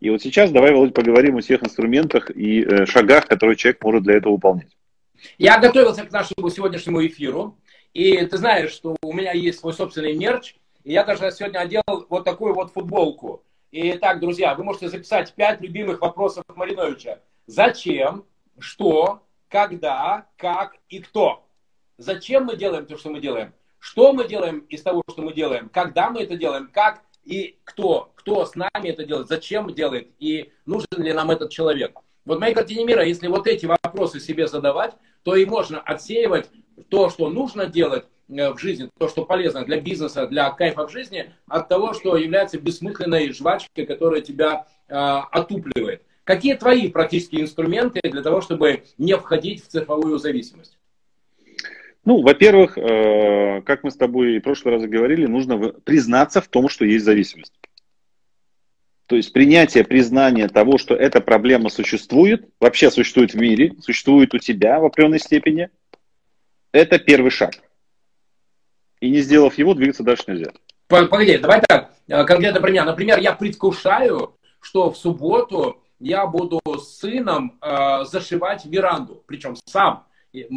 И 0.00 0.10
вот 0.10 0.22
сейчас 0.22 0.50
давай, 0.52 0.72
Володь, 0.72 0.94
поговорим 0.94 1.36
о 1.36 1.40
всех 1.40 1.62
инструментах 1.64 2.30
и 2.30 2.62
э, 2.62 2.86
шагах, 2.86 3.26
которые 3.26 3.56
человек 3.56 3.82
может 3.82 4.04
для 4.04 4.16
этого 4.16 4.34
выполнять. 4.34 4.76
Я 5.38 5.58
готовился 5.58 6.04
к 6.04 6.12
нашему 6.12 6.48
сегодняшнему 6.50 7.04
эфиру, 7.04 7.58
и 7.92 8.24
ты 8.24 8.36
знаешь, 8.36 8.70
что 8.70 8.96
у 9.02 9.12
меня 9.12 9.32
есть 9.32 9.58
свой 9.58 9.72
собственный 9.72 10.16
мерч, 10.16 10.54
и 10.84 10.92
я 10.92 11.04
даже 11.04 11.30
сегодня 11.32 11.58
одел 11.58 11.82
вот 12.08 12.24
такую 12.24 12.54
вот 12.54 12.72
футболку. 12.72 13.42
И 13.72 13.92
так, 13.94 14.20
друзья, 14.20 14.54
вы 14.54 14.64
можете 14.64 14.88
записать 14.88 15.34
пять 15.34 15.60
любимых 15.60 16.00
вопросов 16.00 16.44
Мариновича. 16.54 17.20
Зачем, 17.46 18.24
что, 18.58 19.22
когда, 19.48 20.26
как 20.36 20.76
и 20.88 21.00
кто. 21.00 21.44
Зачем 21.98 22.44
мы 22.44 22.56
делаем 22.56 22.86
то, 22.86 22.96
что 22.96 23.10
мы 23.10 23.20
делаем? 23.20 23.52
Что 23.80 24.12
мы 24.12 24.28
делаем 24.28 24.60
из 24.60 24.82
того, 24.82 25.02
что 25.10 25.22
мы 25.22 25.34
делаем? 25.34 25.68
Когда 25.68 26.10
мы 26.10 26.22
это 26.22 26.36
делаем? 26.36 26.70
Как 26.72 27.02
и 27.28 27.58
кто, 27.64 28.10
кто 28.14 28.46
с 28.46 28.54
нами 28.54 28.88
это 28.88 29.04
делает, 29.04 29.28
зачем 29.28 29.72
делает 29.74 30.08
и 30.18 30.50
нужен 30.64 30.86
ли 30.96 31.12
нам 31.12 31.30
этот 31.30 31.50
человек. 31.50 31.98
Вот 32.24 32.38
в 32.38 32.40
моей 32.40 32.54
картине 32.54 32.84
мира, 32.84 33.04
если 33.04 33.28
вот 33.28 33.46
эти 33.46 33.66
вопросы 33.66 34.18
себе 34.18 34.46
задавать, 34.46 34.94
то 35.22 35.36
и 35.36 35.44
можно 35.44 35.78
отсеивать 35.78 36.48
то, 36.88 37.10
что 37.10 37.28
нужно 37.28 37.66
делать 37.66 38.06
э, 38.28 38.50
в 38.50 38.58
жизни, 38.58 38.88
то, 38.98 39.08
что 39.08 39.26
полезно 39.26 39.64
для 39.64 39.78
бизнеса, 39.80 40.26
для 40.26 40.50
кайфа 40.50 40.86
в 40.86 40.90
жизни, 40.90 41.34
от 41.46 41.68
того, 41.68 41.92
что 41.92 42.16
является 42.16 42.58
бессмысленной 42.58 43.32
жвачкой, 43.32 43.84
которая 43.84 44.22
тебя 44.22 44.66
э, 44.88 44.94
отупливает. 44.94 46.02
Какие 46.24 46.54
твои 46.54 46.88
практические 46.88 47.42
инструменты 47.42 48.00
для 48.02 48.22
того, 48.22 48.40
чтобы 48.40 48.84
не 48.96 49.16
входить 49.16 49.64
в 49.64 49.68
цифровую 49.68 50.18
зависимость? 50.18 50.77
Ну, 52.08 52.22
во-первых, 52.22 52.78
э, 52.78 53.60
как 53.66 53.84
мы 53.84 53.90
с 53.90 53.96
тобой 53.96 54.38
в 54.38 54.40
прошлый 54.40 54.72
раз 54.72 54.82
говорили, 54.84 55.26
нужно 55.26 55.58
признаться 55.58 56.40
в 56.40 56.48
том, 56.48 56.70
что 56.70 56.86
есть 56.86 57.04
зависимость. 57.04 57.52
То 59.04 59.16
есть 59.16 59.30
принятие, 59.34 59.84
признание 59.84 60.48
того, 60.48 60.78
что 60.78 60.94
эта 60.94 61.20
проблема 61.20 61.68
существует, 61.68 62.48
вообще 62.60 62.90
существует 62.90 63.34
в 63.34 63.36
мире, 63.36 63.74
существует 63.82 64.32
у 64.32 64.38
тебя 64.38 64.80
в 64.80 64.86
определенной 64.86 65.18
степени, 65.18 65.68
это 66.72 66.98
первый 66.98 67.30
шаг. 67.30 67.50
И 69.00 69.10
не 69.10 69.20
сделав 69.20 69.58
его, 69.58 69.74
двигаться 69.74 70.02
дальше 70.02 70.24
нельзя. 70.28 70.52
Погоди, 70.86 71.36
давай 71.36 71.60
так, 71.60 71.90
э, 72.06 72.24
конкретно 72.24 72.62
про 72.62 72.70
меня. 72.70 72.86
Например, 72.86 73.18
я 73.18 73.34
предвкушаю, 73.34 74.34
что 74.62 74.90
в 74.90 74.96
субботу 74.96 75.82
я 76.00 76.26
буду 76.26 76.58
с 76.64 77.00
сыном 77.00 77.58
э, 77.60 78.04
зашивать 78.06 78.64
веранду, 78.64 79.22
причем 79.26 79.56
сам. 79.66 80.07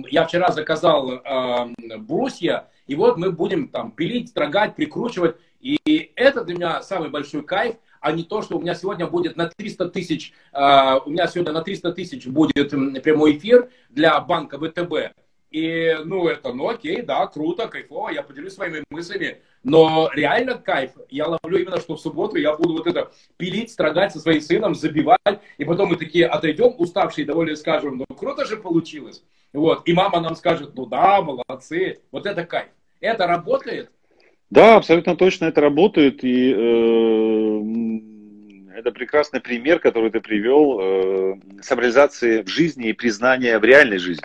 Я 0.10 0.26
вчера 0.26 0.52
заказал 0.52 1.12
э, 1.12 1.98
брусья, 1.98 2.68
и 2.88 2.96
вот 2.96 3.18
мы 3.18 3.32
будем 3.32 3.68
там 3.70 3.92
пилить, 3.92 4.30
строгать, 4.30 4.76
прикручивать. 4.76 5.36
И 5.60 6.12
это 6.16 6.44
для 6.44 6.56
меня 6.56 6.82
самый 6.82 7.10
большой 7.10 7.44
кайф, 7.44 7.76
а 8.00 8.12
не 8.12 8.24
то, 8.24 8.42
что 8.42 8.58
у 8.58 8.62
меня 8.62 8.74
сегодня 8.74 9.08
будет 9.08 9.38
на 9.38 9.48
300 9.48 9.90
тысяч, 9.90 10.34
э, 10.52 11.00
у 11.06 11.10
меня 11.10 11.28
сегодня 11.28 11.54
на 11.54 11.62
300 11.62 11.94
тысяч 11.94 12.28
будет 12.28 12.72
прямой 13.04 13.38
эфир 13.38 13.70
для 13.90 14.20
банка 14.20 14.58
ВТБ. 14.58 15.16
И, 15.52 15.98
ну, 16.06 16.28
это, 16.30 16.54
ну, 16.54 16.70
окей, 16.70 17.02
да, 17.02 17.28
круто, 17.28 17.68
кайфово, 17.68 18.10
я 18.10 18.24
поделюсь 18.24 18.54
своими 18.54 18.84
мыслями. 18.90 19.42
Но 19.64 20.10
реально 20.14 20.56
кайф 20.58 20.92
я 21.10 21.28
ловлю 21.28 21.60
именно, 21.60 21.80
что 21.82 21.96
в 21.96 22.00
субботу 22.00 22.38
я 22.38 22.56
буду 22.56 22.74
вот 22.74 22.88
это 22.88 23.12
пилить, 23.36 23.70
страдать 23.70 24.14
со 24.14 24.22
своим 24.22 24.40
сыном, 24.40 24.76
забивать. 24.76 25.42
И 25.58 25.66
потом 25.66 25.90
мы 25.90 25.98
такие 25.98 26.26
отойдем, 26.26 26.74
уставшие, 26.78 27.26
довольно 27.26 27.58
скажем, 27.58 27.98
ну, 27.98 28.06
круто 28.16 28.46
же 28.46 28.56
получилось. 28.56 29.24
Вот. 29.52 29.86
И 29.86 29.94
мама 29.94 30.22
нам 30.22 30.36
скажет, 30.36 30.72
ну 30.76 30.86
да, 30.86 31.22
молодцы. 31.22 32.00
Вот 32.12 32.26
это 32.26 32.46
кайф. 32.46 32.70
Это 33.02 33.28
работает? 33.28 33.92
Да, 34.50 34.78
абсолютно 34.78 35.18
точно 35.18 35.46
это 35.46 35.60
работает. 35.60 36.24
И 36.24 36.54
э, 36.56 37.62
это 38.78 38.92
прекрасный 38.92 39.42
пример, 39.42 39.80
который 39.80 40.12
ты 40.12 40.22
привел, 40.22 40.80
э, 40.80 41.36
самореализации 41.62 42.42
в 42.42 42.48
жизни 42.48 42.88
и 42.90 42.94
признания 42.94 43.60
в 43.60 43.66
реальной 43.66 43.98
жизни. 43.98 44.24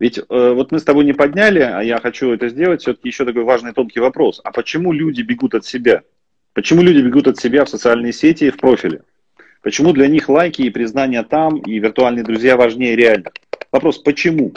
Ведь 0.00 0.18
э, 0.18 0.22
вот 0.28 0.72
мы 0.72 0.78
с 0.78 0.84
тобой 0.84 1.04
не 1.04 1.12
подняли, 1.12 1.60
а 1.60 1.80
я 1.82 2.00
хочу 2.00 2.32
это 2.32 2.48
сделать, 2.48 2.82
все-таки 2.82 3.08
еще 3.08 3.24
такой 3.24 3.44
важный 3.44 3.72
тонкий 3.72 4.00
вопрос. 4.00 4.40
А 4.42 4.50
почему 4.50 4.92
люди 4.92 5.22
бегут 5.22 5.54
от 5.54 5.64
себя? 5.64 6.02
Почему 6.52 6.82
люди 6.82 6.98
бегут 6.98 7.28
от 7.28 7.38
себя 7.38 7.64
в 7.64 7.68
социальные 7.68 8.12
сети 8.12 8.44
и 8.44 8.50
в 8.50 8.56
профиле? 8.56 9.02
Почему 9.62 9.92
для 9.92 10.08
них 10.08 10.28
лайки 10.28 10.62
и 10.62 10.70
признания 10.70 11.22
там, 11.22 11.56
и 11.56 11.78
виртуальные 11.78 12.24
друзья 12.24 12.56
важнее 12.56 12.96
реальных? 12.96 13.32
Вопрос, 13.72 13.98
почему? 13.98 14.52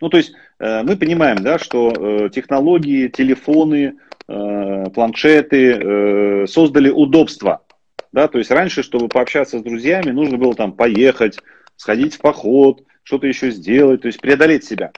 Ну, 0.00 0.08
то 0.08 0.16
есть 0.16 0.32
э, 0.58 0.82
мы 0.82 0.96
понимаем, 0.96 1.38
да, 1.38 1.58
что 1.58 1.92
э, 1.92 2.30
технологии, 2.30 3.08
телефоны, 3.08 3.94
э, 4.28 4.84
планшеты 4.92 5.72
э, 5.72 6.46
создали 6.46 6.90
удобство. 6.90 7.62
Да, 8.12 8.28
то 8.28 8.38
есть 8.38 8.50
раньше, 8.50 8.82
чтобы 8.82 9.08
пообщаться 9.08 9.58
с 9.58 9.62
друзьями, 9.62 10.10
нужно 10.10 10.36
было 10.36 10.54
там 10.54 10.72
поехать, 10.72 11.38
сходить 11.76 12.14
в 12.14 12.20
поход, 12.20 12.82
что-то 13.02 13.26
еще 13.26 13.50
сделать, 13.50 14.02
то 14.02 14.06
есть 14.08 14.20
преодолеть 14.20 14.64
себя. 14.64 14.92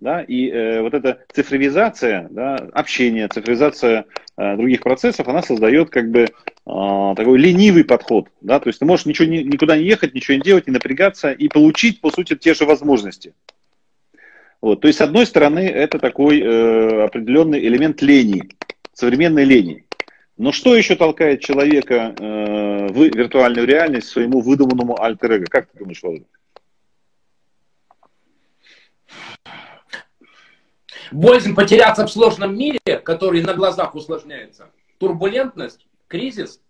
Да? 0.00 0.22
И 0.22 0.50
э, 0.50 0.82
вот 0.82 0.92
эта 0.92 1.20
цифровизация, 1.32 2.28
да, 2.30 2.56
общение, 2.72 3.28
цифровизация 3.28 4.04
э, 4.36 4.56
других 4.56 4.82
процессов, 4.82 5.28
она 5.28 5.42
создает 5.42 5.90
как 5.90 6.10
бы 6.10 6.24
э, 6.24 6.26
такой 6.66 7.38
ленивый 7.38 7.84
подход. 7.84 8.28
Да? 8.42 8.60
То 8.60 8.68
есть 8.68 8.80
ты 8.80 8.84
можешь 8.84 9.06
ничего, 9.06 9.26
ни, 9.26 9.38
никуда 9.38 9.78
не 9.78 9.84
ехать, 9.84 10.14
ничего 10.14 10.36
не 10.36 10.42
делать, 10.42 10.66
не 10.66 10.72
напрягаться 10.72 11.32
и 11.32 11.48
получить, 11.48 12.00
по 12.00 12.10
сути, 12.10 12.36
те 12.36 12.52
же 12.52 12.66
возможности. 12.66 13.32
Вот. 14.60 14.80
То 14.80 14.88
есть, 14.88 14.98
с 14.98 15.02
одной 15.02 15.26
стороны, 15.26 15.60
это 15.60 15.98
такой 15.98 16.40
э, 16.40 17.04
определенный 17.04 17.60
элемент 17.66 18.02
лени, 18.02 18.48
современной 18.94 19.44
лени. 19.44 19.83
Но 20.36 20.50
что 20.50 20.74
еще 20.74 20.96
толкает 20.96 21.40
человека 21.40 22.14
э, 22.18 22.88
в 22.88 23.16
виртуальную 23.16 23.66
реальность, 23.66 24.08
своему 24.08 24.40
выдуманному 24.40 25.00
альтер-эго? 25.00 25.46
Как 25.46 25.70
ты 25.70 25.78
думаешь, 25.78 26.02
Володя? 26.02 26.24
Боязнь 31.12 31.54
потеряться 31.54 32.04
в 32.06 32.10
сложном 32.10 32.56
мире, 32.56 32.80
который 33.04 33.42
на 33.42 33.54
глазах 33.54 33.94
усложняется. 33.94 34.72
Турбулентность, 34.98 35.86
кризис. 36.08 36.60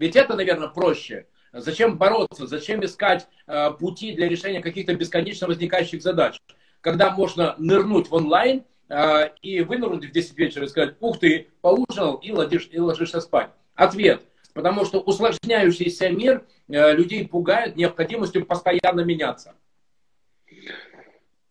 Ведь 0.00 0.16
это, 0.16 0.34
наверное, 0.34 0.68
проще. 0.68 1.26
Зачем 1.52 1.96
бороться? 1.96 2.48
Зачем 2.48 2.84
искать 2.84 3.28
э, 3.46 3.70
пути 3.70 4.12
для 4.16 4.28
решения 4.28 4.60
каких-то 4.60 4.94
бесконечно 4.94 5.46
возникающих 5.46 6.02
задач? 6.02 6.40
Когда 6.80 7.10
можно 7.10 7.54
нырнуть 7.58 8.08
в 8.08 8.14
онлайн 8.14 8.64
и 8.88 9.60
вынырнуть 9.62 10.04
в 10.04 10.12
10 10.12 10.38
вечера 10.38 10.64
и 10.64 10.68
сказать, 10.68 10.94
ух 11.00 11.18
ты, 11.18 11.48
поужинал 11.60 12.16
и, 12.16 12.30
ложишь, 12.30 12.68
и 12.70 12.78
ложишься 12.78 13.20
спать. 13.20 13.50
Ответ. 13.74 14.22
Потому 14.54 14.84
что 14.86 15.00
усложняющийся 15.00 16.08
мир 16.08 16.44
э, 16.68 16.94
людей 16.94 17.28
пугает 17.28 17.76
необходимостью 17.76 18.46
постоянно 18.46 19.02
меняться. 19.02 19.54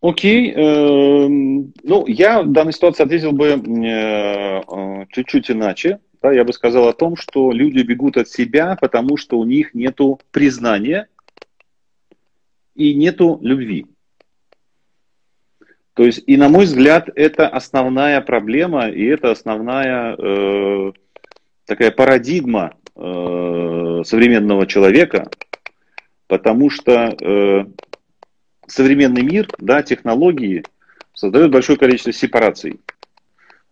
Окей. 0.01 0.51
Э, 0.51 1.27
ну, 1.27 2.07
я 2.07 2.41
в 2.41 2.51
данной 2.51 2.73
ситуации 2.73 3.03
ответил 3.03 3.31
бы 3.31 3.47
э, 3.47 4.61
э, 4.61 5.05
чуть-чуть 5.11 5.51
иначе. 5.51 5.99
Да, 6.21 6.31
я 6.31 6.43
бы 6.43 6.53
сказал 6.53 6.87
о 6.87 6.93
том, 6.93 7.15
что 7.15 7.51
люди 7.51 7.81
бегут 7.83 8.17
от 8.17 8.27
себя, 8.27 8.77
потому 8.79 9.17
что 9.17 9.37
у 9.37 9.45
них 9.45 9.73
нет 9.73 9.99
признания 10.31 11.07
и 12.75 12.95
нету 12.95 13.39
любви. 13.41 13.85
То 15.95 16.03
есть, 16.03 16.23
и 16.27 16.35
на 16.35 16.49
мой 16.49 16.65
взгляд, 16.65 17.09
это 17.15 17.47
основная 17.47 18.19
проблема, 18.19 18.89
и 18.89 19.05
это 19.05 19.31
основная 19.31 20.15
э, 20.17 20.91
такая 21.65 21.89
парадигма 21.91 22.75
э, 22.95 24.01
современного 24.05 24.67
человека, 24.67 25.29
потому 26.27 26.69
что 26.69 27.15
э, 27.17 27.65
современный 28.67 29.23
мир, 29.23 29.47
да, 29.57 29.83
технологии, 29.83 30.63
создает 31.13 31.49
большое 31.49 31.77
количество 31.77 32.11
сепараций, 32.11 32.81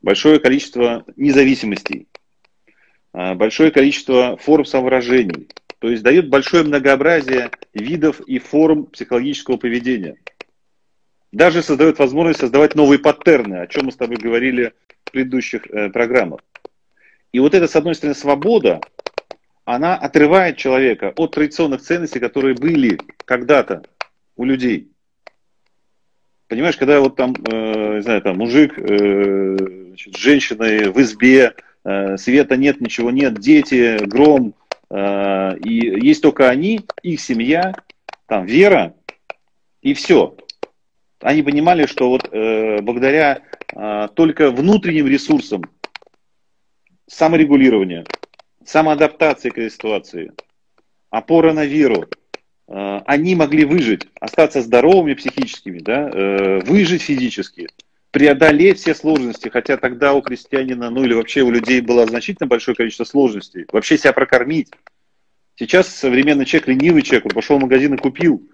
большое 0.02 0.40
количество 0.40 1.04
независимостей, 1.18 2.08
а, 3.12 3.36
большое 3.36 3.70
количество 3.70 4.38
форм 4.38 4.64
самовыражений, 4.64 5.50
то 5.80 5.90
есть 5.90 6.04
дает 6.04 6.30
большое 6.30 6.64
многообразие 6.64 7.52
видов 7.74 8.22
и 8.22 8.40
форм 8.40 8.86
психологического 8.86 9.58
поведения. 9.58 10.16
Даже 11.34 11.64
создает 11.64 11.98
возможность 11.98 12.40
создавать 12.40 12.76
новые 12.76 13.00
паттерны, 13.00 13.56
о 13.56 13.68
чем 13.68 13.88
мы 13.88 13.92
с 13.92 13.96
тобой 13.96 14.18
говорили 14.18 14.74
в 15.04 15.12
предыдущих 15.12 15.66
э, 15.66 15.90
программах. 15.90 16.42
И 17.32 17.40
вот 17.40 17.56
эта, 17.56 17.68
с 17.68 17.76
одной 17.76 17.96
стороны, 17.96 18.14
свобода, 18.14 18.80
она 19.66 19.96
отрывает 19.96 20.58
человека 20.58 21.12
от 21.16 21.32
традиционных 21.32 21.82
ценностей, 21.82 22.20
которые 22.20 22.54
были 22.54 23.00
когда-то 23.26 23.82
у 24.36 24.44
людей. 24.44 24.92
Понимаешь, 26.50 26.78
когда 26.78 27.00
вот 27.00 27.16
там, 27.16 27.34
э, 27.34 27.96
не 27.96 28.04
знаю, 28.04 28.22
там 28.22 28.38
мужик 28.38 28.78
э, 28.78 29.58
значит, 29.88 30.16
с 30.16 30.20
женщиной 30.20 30.92
в 30.92 31.02
избе, 31.02 31.56
э, 31.84 32.16
света 32.18 32.58
нет, 32.58 32.80
ничего 32.80 33.10
нет, 33.10 33.40
дети, 33.40 34.06
гром, 34.06 34.54
э, 34.92 35.58
и 35.66 36.06
есть 36.06 36.22
только 36.22 36.52
они, 36.52 36.82
их 37.02 37.20
семья, 37.20 37.74
там 38.28 38.46
вера, 38.46 38.94
и 39.82 39.96
все. 39.96 40.38
Они 41.24 41.42
понимали, 41.42 41.86
что 41.86 42.10
вот 42.10 42.28
э, 42.32 42.82
благодаря 42.82 43.42
э, 43.74 44.08
только 44.14 44.52
внутренним 44.52 45.08
ресурсам 45.08 45.64
саморегулирования, 47.08 48.06
самоадаптации 48.66 49.50
к 49.50 49.58
этой 49.58 49.72
ситуации, 49.72 50.34
опора 51.10 51.54
на 51.54 51.66
веру, 51.66 52.08
э, 52.68 53.00
они 53.06 53.36
могли 53.36 53.64
выжить, 53.64 54.08
остаться 54.20 54.62
здоровыми 54.62 55.14
психическими, 55.14 55.80
да, 55.80 56.10
э, 56.10 56.60
выжить 56.66 57.04
физически, 57.04 57.70
преодолеть 58.12 58.80
все 58.80 58.94
сложности, 58.94 59.48
хотя 59.48 59.78
тогда 59.78 60.14
у 60.14 60.22
крестьянина, 60.22 60.90
ну 60.90 61.06
или 61.06 61.14
вообще 61.14 61.42
у 61.42 61.52
людей 61.52 61.80
было 61.80 62.06
значительно 62.06 62.48
большое 62.48 62.76
количество 62.76 63.06
сложностей, 63.06 63.66
вообще 63.72 63.98
себя 63.98 64.12
прокормить. 64.12 64.72
Сейчас 65.56 65.88
современный 65.88 66.44
человек, 66.44 66.68
ленивый 66.68 67.02
человек, 67.02 67.28
он 67.28 67.32
пошел 67.32 67.58
в 67.58 67.62
магазин 67.62 67.94
и 67.94 67.98
купил. 67.98 68.46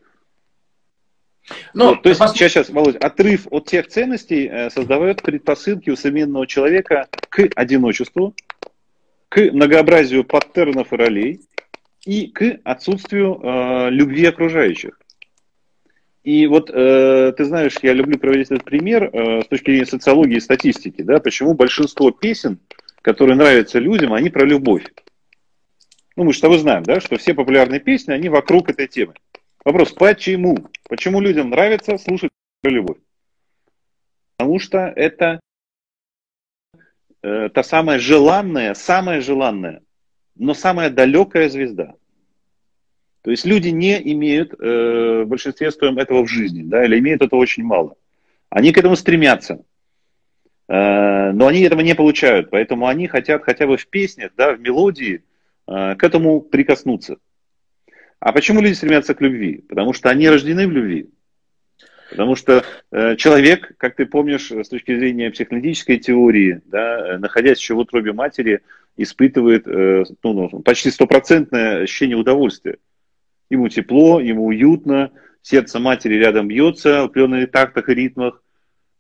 Ну, 1.74 1.90
вот, 1.90 2.04
то 2.04 2.10
есть 2.10 2.20
пос... 2.20 2.32
сейчас, 2.34 2.52
сейчас, 2.52 2.70
Володь, 2.70 2.96
отрыв 2.96 3.48
от 3.52 3.66
тех 3.66 3.88
ценностей 3.88 4.48
э, 4.48 4.70
создает 4.70 5.22
предпосылки 5.22 5.90
у 5.90 5.96
современного 5.96 6.48
человека 6.48 7.08
к 7.30 7.48
одиночеству, 7.56 8.34
к 9.30 9.40
многообразию 9.52 10.24
паттернов 10.24 10.92
и 10.92 10.96
ролей 10.96 11.42
и 12.06 12.28
к 12.28 12.60
отсутствию 12.64 13.40
э, 13.42 13.90
любви 13.92 14.26
окружающих. 14.26 15.00
И 16.24 16.48
вот 16.48 16.70
э, 16.70 17.34
ты 17.36 17.46
знаешь, 17.46 17.76
я 17.82 17.94
люблю 17.94 18.18
проводить 18.20 18.52
этот 18.52 18.66
пример 18.66 19.10
э, 19.12 19.42
с 19.44 19.48
точки 19.48 19.72
зрения 19.72 19.86
социологии 19.86 20.38
и 20.38 20.42
статистики, 20.42 21.02
да, 21.02 21.20
почему 21.20 21.54
большинство 21.54 22.12
песен, 22.12 22.60
которые 23.02 23.36
нравятся 23.36 23.80
людям, 23.80 24.14
они 24.14 24.30
про 24.30 24.46
любовь. 24.46 24.84
Ну, 26.16 26.26
мы 26.26 26.34
же 26.34 26.40
с 26.40 26.42
тобой 26.42 26.58
знаем, 26.60 26.84
да, 26.84 27.00
что 27.00 27.18
все 27.18 27.34
популярные 27.34 27.80
песни, 27.80 28.12
они 28.12 28.28
вокруг 28.28 28.70
этой 28.70 28.88
темы. 28.88 29.14
Вопрос, 29.70 29.92
почему? 29.92 30.58
Почему 30.90 31.22
людям 31.22 31.52
нравится 31.52 32.00
слушать 32.00 32.32
про 32.64 32.72
любовь? 32.72 32.98
Потому 34.36 34.58
что 34.58 34.80
это 34.80 35.40
э, 37.22 37.50
та 37.50 37.62
самая 37.62 38.00
желанная, 38.00 38.74
самая 38.74 39.22
желанная, 39.22 39.84
но 40.34 40.56
самая 40.56 40.90
далекая 40.90 41.50
звезда. 41.50 41.94
То 43.22 43.30
есть 43.30 43.46
люди 43.46 43.68
не 43.68 44.02
имеют 44.14 44.56
э, 44.60 45.22
в 45.24 45.28
большинстве 45.28 45.70
своем 45.70 46.00
этого 46.00 46.26
в 46.26 46.28
жизни, 46.28 46.64
да, 46.64 46.84
или 46.84 46.98
имеют 46.98 47.22
этого 47.22 47.40
очень 47.40 47.64
мало. 47.64 47.96
Они 48.50 48.72
к 48.72 48.78
этому 48.80 48.96
стремятся, 48.96 49.64
э, 50.68 51.32
но 51.32 51.46
они 51.46 51.62
этого 51.62 51.82
не 51.82 51.94
получают, 51.94 52.50
поэтому 52.50 52.88
они 52.88 53.06
хотят 53.06 53.44
хотя 53.44 53.68
бы 53.68 53.78
в 53.78 53.86
песнях, 53.88 54.32
да, 54.36 54.54
в 54.54 54.60
мелодии 54.60 55.24
э, 55.68 55.96
к 55.96 56.04
этому 56.04 56.42
прикоснуться. 56.42 57.18
А 58.20 58.34
почему 58.34 58.62
люди 58.62 58.74
стремятся 58.74 59.14
к 59.14 59.22
любви? 59.22 59.64
Потому 59.68 59.94
что 59.94 60.10
они 60.10 60.28
рождены 60.28 60.68
в 60.68 60.72
любви. 60.72 61.10
Потому 62.10 62.36
что 62.36 62.64
э, 62.92 63.16
человек, 63.18 63.74
как 63.78 63.96
ты 63.96 64.06
помнишь, 64.06 64.52
с 64.52 64.68
точки 64.68 64.98
зрения 64.98 65.30
психологической 65.30 65.98
теории, 65.98 66.62
да, 66.66 67.18
находясь 67.20 67.60
еще 67.60 67.76
в 67.76 67.80
утробе 67.80 68.14
матери, 68.14 68.62
испытывает 68.98 69.68
э, 69.68 70.04
ну, 70.24 70.50
ну, 70.52 70.60
почти 70.62 70.90
стопроцентное 70.90 71.84
ощущение 71.84 72.18
удовольствия. 72.18 72.78
Ему 73.50 73.70
тепло, 73.70 74.20
ему 74.20 74.48
уютно, 74.48 75.12
сердце 75.42 75.80
матери 75.80 76.16
рядом 76.16 76.48
бьется 76.48 77.02
в 77.02 77.06
определенных 77.06 77.52
тактах 77.52 77.90
и 77.90 77.94
ритмах. 77.94 78.44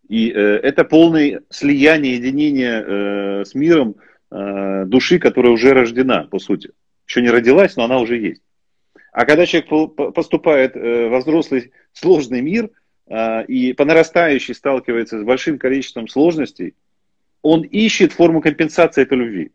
И 0.07 0.31
э, 0.31 0.35
это 0.57 0.83
полное 0.83 1.41
слияние, 1.49 2.15
единение 2.15 2.83
э, 2.85 3.45
с 3.45 3.55
миром 3.55 3.95
э, 4.31 4.85
души, 4.85 5.19
которая 5.19 5.51
уже 5.51 5.73
рождена, 5.73 6.23
по 6.25 6.39
сути. 6.39 6.71
Еще 7.07 7.21
не 7.21 7.29
родилась, 7.29 7.75
но 7.75 7.83
она 7.85 7.99
уже 7.99 8.17
есть. 8.17 8.41
А 9.19 9.25
когда 9.25 9.45
человек 9.45 9.67
поступает 10.15 10.77
э, 10.77 11.09
во 11.09 11.19
взрослый 11.19 11.73
сложный 11.91 12.39
мир 12.39 12.69
а, 13.05 13.41
и 13.41 13.73
по 13.73 13.83
нарастающей 13.83 14.55
сталкивается 14.55 15.19
с 15.19 15.23
большим 15.23 15.59
количеством 15.59 16.07
сложностей, 16.07 16.73
он 17.41 17.63
ищет 17.63 18.13
форму 18.13 18.39
компенсации 18.39 19.01
этой 19.01 19.17
любви. 19.17 19.51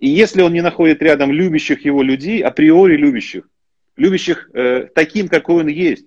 И 0.00 0.08
если 0.08 0.42
он 0.42 0.52
не 0.52 0.60
находит 0.60 1.00
рядом 1.02 1.30
любящих 1.30 1.84
его 1.84 2.02
людей, 2.02 2.42
априори 2.42 2.96
любящих, 2.96 3.48
любящих 3.96 4.50
э, 4.54 4.88
таким, 4.92 5.28
какой 5.28 5.62
он 5.62 5.68
есть, 5.68 6.06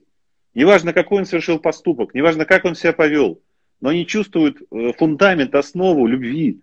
неважно, 0.53 0.91
какой 0.91 1.19
он 1.19 1.25
совершил 1.25 1.59
поступок, 1.59 2.13
неважно, 2.13 2.43
как 2.43 2.65
он 2.65 2.75
себя 2.75 2.91
повел, 2.91 3.39
но 3.79 3.91
они 3.91 4.05
чувствуют 4.05 4.61
э, 4.61 4.91
фундамент, 4.97 5.55
основу 5.55 6.05
любви 6.05 6.59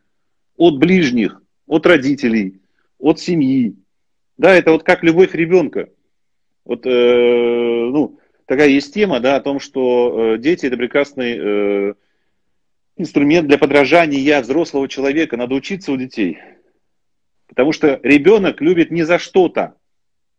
от 0.59 0.76
ближних, 0.76 1.40
от 1.66 1.86
родителей, 1.86 2.61
от 2.98 3.20
семьи, 3.20 3.74
да, 4.37 4.55
это 4.55 4.72
вот 4.72 4.82
как 4.82 5.03
любовь 5.03 5.35
ребенка. 5.35 5.89
Вот, 6.64 6.87
э, 6.87 6.91
ну, 6.91 8.18
такая 8.47 8.68
есть 8.68 8.93
тема, 8.95 9.20
да, 9.20 9.37
о 9.37 9.41
том, 9.41 9.61
что 9.61 10.35
э, 10.35 10.39
дети 10.39 10.66
это 10.66 10.76
прекрасный 10.76 11.37
э, 11.39 11.95
инструмент 12.97 13.47
для 13.47 13.59
подражания 13.59 14.41
взрослого 14.41 14.89
человека. 14.89 15.37
Надо 15.37 15.55
учиться 15.55 15.93
у 15.93 15.97
детей. 15.97 16.39
Потому 17.49 17.72
что 17.72 18.01
ребенок 18.03 18.61
любит 18.61 18.91
не 18.91 19.03
за 19.05 19.18
что-то. 19.18 19.74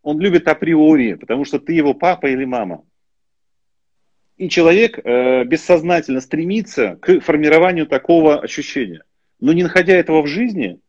Он 0.02 0.20
любит 0.20 0.48
априори, 0.48 1.14
потому 1.14 1.46
что 1.46 1.60
ты 1.60 1.74
его 1.74 1.94
папа 1.94 2.28
или 2.28 2.46
мама. 2.46 2.84
И 4.38 4.50
человек 4.50 5.00
э, 5.00 5.46
бессознательно 5.46 6.20
стремится 6.20 6.98
к 7.02 7.22
формированию 7.22 7.88
такого 7.88 8.40
ощущения. 8.40 9.04
Но 9.40 9.54
не 9.54 9.64
находя 9.64 9.96
этого 9.96 10.22
в 10.22 10.28
жизни, 10.28 10.80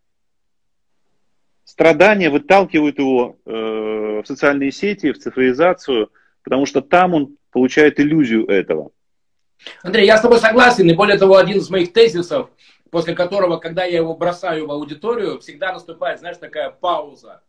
страдания 1.77 2.31
выталкивают 2.31 2.99
его 2.99 3.37
э, 3.45 3.51
в 3.51 4.24
социальные 4.24 4.72
сети, 4.72 5.12
в 5.12 5.18
цифровизацию, 5.18 6.11
потому 6.43 6.64
что 6.64 6.81
там 6.81 7.12
он 7.12 7.37
получает 7.53 8.01
иллюзию 8.01 8.47
этого. 8.47 8.93
Андрей, 9.83 10.07
я 10.07 10.16
с 10.16 10.22
тобой 10.22 10.39
согласен, 10.39 10.89
и 10.89 10.95
более 10.95 11.18
того, 11.18 11.37
один 11.37 11.59
из 11.59 11.68
моих 11.68 11.93
тезисов, 11.93 12.49
после 12.91 13.14
которого, 13.14 13.59
когда 13.59 13.85
я 13.85 13.99
его 13.99 14.16
бросаю 14.16 14.66
в 14.66 14.70
аудиторию, 14.70 15.39
всегда 15.41 15.74
наступает, 15.74 16.20
знаешь, 16.20 16.39
такая 16.39 16.70
пауза. 16.70 17.43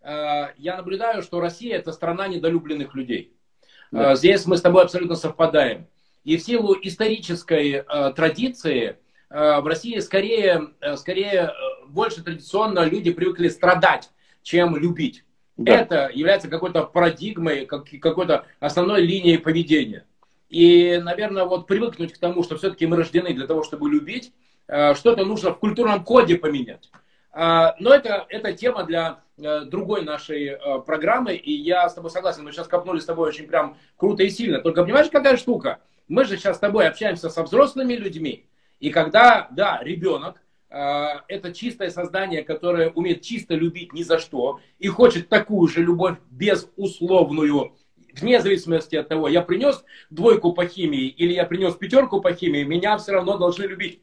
Э, 0.00 0.50
я 0.56 0.76
наблюдаю, 0.76 1.20
что 1.22 1.40
Россия 1.40 1.76
это 1.76 1.90
страна 1.90 2.28
недолюбленных 2.28 2.94
людей. 2.94 3.36
Да. 3.90 4.12
Э, 4.12 4.16
здесь 4.16 4.46
мы 4.46 4.58
с 4.58 4.62
тобой 4.62 4.84
абсолютно 4.84 5.16
совпадаем. 5.16 5.88
И 6.22 6.36
в 6.36 6.42
силу 6.42 6.76
исторической 6.80 7.84
э, 7.84 8.12
традиции 8.14 8.98
в 9.28 9.66
России 9.66 9.98
скорее, 10.00 10.74
скорее 10.96 11.54
больше 11.88 12.22
традиционно 12.22 12.80
люди 12.80 13.12
привыкли 13.12 13.48
страдать, 13.48 14.10
чем 14.42 14.76
любить. 14.76 15.24
Да. 15.56 15.80
Это 15.80 16.10
является 16.12 16.48
какой-то 16.48 16.84
парадигмой, 16.84 17.66
как, 17.66 17.84
какой-то 18.00 18.46
основной 18.58 19.02
линией 19.02 19.38
поведения. 19.38 20.06
И, 20.48 21.00
наверное, 21.02 21.44
вот 21.44 21.66
привыкнуть 21.66 22.12
к 22.12 22.18
тому, 22.18 22.42
что 22.42 22.58
все-таки 22.58 22.86
мы 22.86 22.96
рождены 22.96 23.32
для 23.32 23.46
того, 23.46 23.62
чтобы 23.62 23.88
любить, 23.88 24.34
э, 24.68 24.94
что-то 24.94 25.24
нужно 25.24 25.52
в 25.52 25.58
культурном 25.58 26.04
коде 26.04 26.36
поменять. 26.36 26.90
Э, 27.32 27.72
но 27.78 27.94
это, 27.94 28.26
это 28.28 28.52
тема 28.52 28.84
для 28.84 29.20
э, 29.38 29.62
другой 29.62 30.04
нашей 30.04 30.58
программы, 30.84 31.36
и 31.36 31.52
я 31.52 31.88
с 31.88 31.94
тобой 31.94 32.10
согласен, 32.10 32.44
мы 32.44 32.52
сейчас 32.52 32.68
копнули 32.68 32.98
с 32.98 33.06
тобой 33.06 33.28
очень 33.28 33.46
прям 33.46 33.78
круто 33.96 34.24
и 34.24 34.28
сильно. 34.28 34.60
Только 34.60 34.82
понимаешь, 34.82 35.08
какая 35.10 35.38
штука? 35.38 35.80
Мы 36.06 36.24
же 36.24 36.36
сейчас 36.36 36.56
с 36.56 36.60
тобой 36.60 36.86
общаемся 36.86 37.30
со 37.30 37.42
взрослыми 37.44 37.94
людьми, 37.94 38.46
и 38.78 38.90
когда, 38.90 39.48
да, 39.52 39.80
ребенок, 39.82 40.41
это 40.72 41.52
чистое 41.52 41.90
создание, 41.90 42.42
которое 42.42 42.90
умеет 42.90 43.20
чисто 43.20 43.54
любить 43.54 43.92
ни 43.92 44.02
за 44.02 44.18
что 44.18 44.60
и 44.78 44.88
хочет 44.88 45.28
такую 45.28 45.68
же 45.68 45.82
любовь 45.82 46.16
безусловную, 46.30 47.74
вне 48.14 48.40
зависимости 48.40 48.96
от 48.96 49.08
того, 49.08 49.28
я 49.28 49.42
принес 49.42 49.84
двойку 50.10 50.52
по 50.52 50.66
химии 50.66 51.08
или 51.08 51.34
я 51.34 51.44
принес 51.44 51.74
пятерку 51.74 52.20
по 52.20 52.32
химии, 52.32 52.64
меня 52.64 52.96
все 52.96 53.12
равно 53.12 53.36
должны 53.36 53.64
любить. 53.64 54.00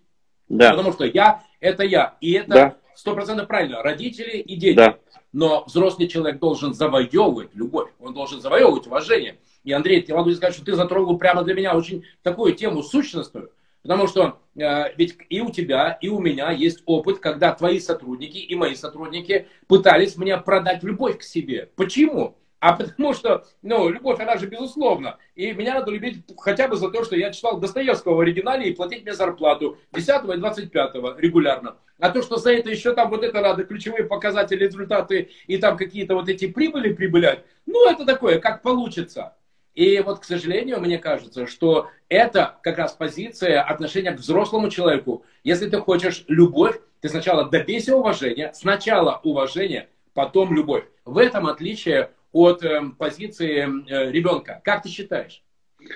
Да. 0.47 0.71
Потому 0.71 0.91
что 0.93 1.05
я 1.05 1.43
это 1.59 1.83
я. 1.83 2.17
И 2.21 2.33
это 2.33 2.49
да. 2.49 2.75
сто 2.95 3.13
процентов 3.13 3.47
правильно, 3.47 3.81
родители 3.81 4.37
и 4.37 4.55
дети. 4.55 4.75
Да. 4.75 4.97
Но 5.31 5.63
взрослый 5.65 6.07
человек 6.07 6.39
должен 6.39 6.73
завоевывать 6.73 7.53
любовь, 7.53 7.89
он 7.99 8.13
должен 8.13 8.41
завоевывать 8.41 8.87
уважение. 8.87 9.37
И, 9.63 9.71
Андрей, 9.71 10.03
я 10.07 10.15
могу 10.15 10.31
сказать, 10.31 10.55
что 10.55 10.65
ты 10.65 10.73
затронул 10.73 11.17
прямо 11.17 11.43
для 11.43 11.53
меня 11.53 11.75
очень 11.75 12.03
такую 12.23 12.55
тему 12.55 12.81
сущностную. 12.81 13.51
Потому 13.83 14.07
что 14.07 14.39
э, 14.55 14.93
ведь 14.97 15.17
и 15.29 15.41
у 15.41 15.51
тебя, 15.51 15.97
и 16.01 16.09
у 16.09 16.19
меня 16.19 16.51
есть 16.51 16.83
опыт, 16.85 17.19
когда 17.19 17.53
твои 17.53 17.79
сотрудники 17.79 18.37
и 18.37 18.55
мои 18.55 18.75
сотрудники 18.75 19.47
пытались 19.67 20.17
мне 20.17 20.37
продать 20.37 20.83
любовь 20.83 21.19
к 21.19 21.23
себе. 21.23 21.69
Почему? 21.75 22.35
А 22.59 22.73
потому 22.73 23.13
что, 23.13 23.45
ну, 23.61 23.87
любовь, 23.89 24.19
она 24.19 24.35
же 24.35 24.47
безусловна. 24.47 25.17
И 25.33 25.53
меня 25.53 25.75
надо 25.75 25.91
любить 25.91 26.25
хотя 26.37 26.67
бы 26.67 26.75
за 26.75 26.89
то, 26.89 27.05
что 27.05 27.15
я 27.15 27.31
читал 27.31 27.57
Достоевского 27.57 28.15
в 28.15 28.19
оригинале 28.19 28.69
и 28.69 28.75
платить 28.75 29.03
мне 29.03 29.13
зарплату 29.13 29.77
10 29.93 30.09
и 30.25 30.37
25 30.37 30.95
регулярно. 31.19 31.77
А 31.99 32.09
то, 32.09 32.21
что 32.21 32.35
за 32.35 32.51
это 32.51 32.69
еще 32.69 32.93
там 32.93 33.09
вот 33.09 33.23
это 33.23 33.39
надо, 33.39 33.63
ключевые 33.63 34.03
показатели, 34.03 34.65
результаты 34.65 35.29
и 35.47 35.57
там 35.57 35.77
какие-то 35.77 36.15
вот 36.15 36.27
эти 36.27 36.47
прибыли 36.47 36.93
прибылять, 36.93 37.45
ну, 37.65 37.89
это 37.89 38.05
такое, 38.05 38.39
как 38.39 38.61
получится. 38.61 39.35
И 39.79 40.01
вот, 40.01 40.19
к 40.19 40.23
сожалению, 40.25 40.81
мне 40.81 40.97
кажется, 40.97 41.47
что 41.47 41.87
это 42.09 42.57
как 42.63 42.77
раз 42.77 42.91
позиция 42.91 43.61
отношения 43.61 44.11
к 44.11 44.19
взрослому 44.19 44.69
человеку. 44.69 45.23
Если 45.45 45.69
ты 45.69 45.77
хочешь 45.77 46.25
любовь, 46.27 46.77
ты 46.99 47.07
сначала 47.07 47.49
добейся 47.49 47.95
уважения, 47.95 48.51
сначала 48.53 49.21
уважение, 49.23 49.87
потом 50.13 50.53
любовь. 50.53 50.83
В 51.05 51.17
этом 51.17 51.47
отличие 51.47 52.11
от 52.33 52.61
э, 52.61 52.81
позиции 52.97 53.61
э, 53.61 54.11
ребенка. 54.11 54.59
Как 54.65 54.83
ты 54.83 54.89
считаешь? 54.89 55.41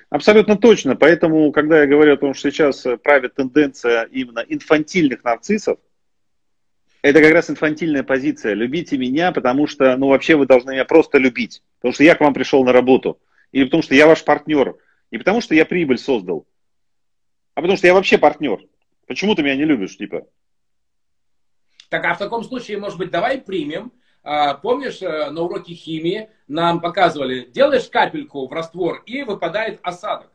Абсолютно 0.09 0.55
точно. 0.55 0.95
Поэтому, 0.95 1.51
когда 1.51 1.81
я 1.81 1.85
говорю 1.85 2.13
о 2.13 2.17
том, 2.17 2.33
что 2.33 2.51
сейчас 2.51 2.85
э, 2.85 2.95
правит 2.95 3.35
тенденция 3.35 4.03
именно 4.03 4.45
инфантильных 4.47 5.25
нарциссов, 5.25 5.77
это 7.01 7.21
как 7.21 7.33
раз 7.33 7.49
инфантильная 7.49 8.03
позиция. 8.03 8.53
Любите 8.53 8.97
меня, 8.97 9.33
потому 9.33 9.67
что, 9.67 9.97
ну, 9.97 10.07
вообще 10.07 10.37
вы 10.37 10.45
должны 10.45 10.71
меня 10.71 10.85
просто 10.85 11.17
любить. 11.17 11.61
Потому 11.81 11.93
что 11.93 12.05
я 12.05 12.15
к 12.15 12.21
вам 12.21 12.33
пришел 12.33 12.63
на 12.63 12.71
работу. 12.71 13.19
Или 13.53 13.65
потому 13.65 13.83
что 13.83 13.95
я 13.95 14.07
ваш 14.07 14.25
партнер. 14.25 14.75
Не 15.11 15.19
потому 15.19 15.39
что 15.39 15.55
я 15.55 15.65
прибыль 15.65 15.99
создал, 15.99 16.45
а 17.53 17.61
потому 17.61 17.77
что 17.77 17.87
я 17.87 17.93
вообще 17.93 18.17
партнер. 18.17 18.59
Почему 19.07 19.35
ты 19.35 19.43
меня 19.43 19.55
не 19.55 19.63
любишь, 19.63 19.95
типа? 19.95 20.27
Так, 21.89 22.03
а 22.05 22.15
в 22.15 22.17
таком 22.17 22.43
случае, 22.43 22.79
может 22.79 22.97
быть, 22.97 23.11
давай 23.11 23.39
примем, 23.39 23.93
а, 24.23 24.55
помнишь, 24.55 25.01
э, 25.01 25.29
на 25.29 25.41
уроке 25.41 25.75
химии 25.75 26.29
нам 26.47 26.81
показывали, 26.81 27.45
делаешь 27.45 27.89
капельку 27.89 28.47
в 28.47 28.51
раствор 28.51 29.03
и 29.05 29.21
выпадает 29.21 29.79
осадок. 29.83 30.31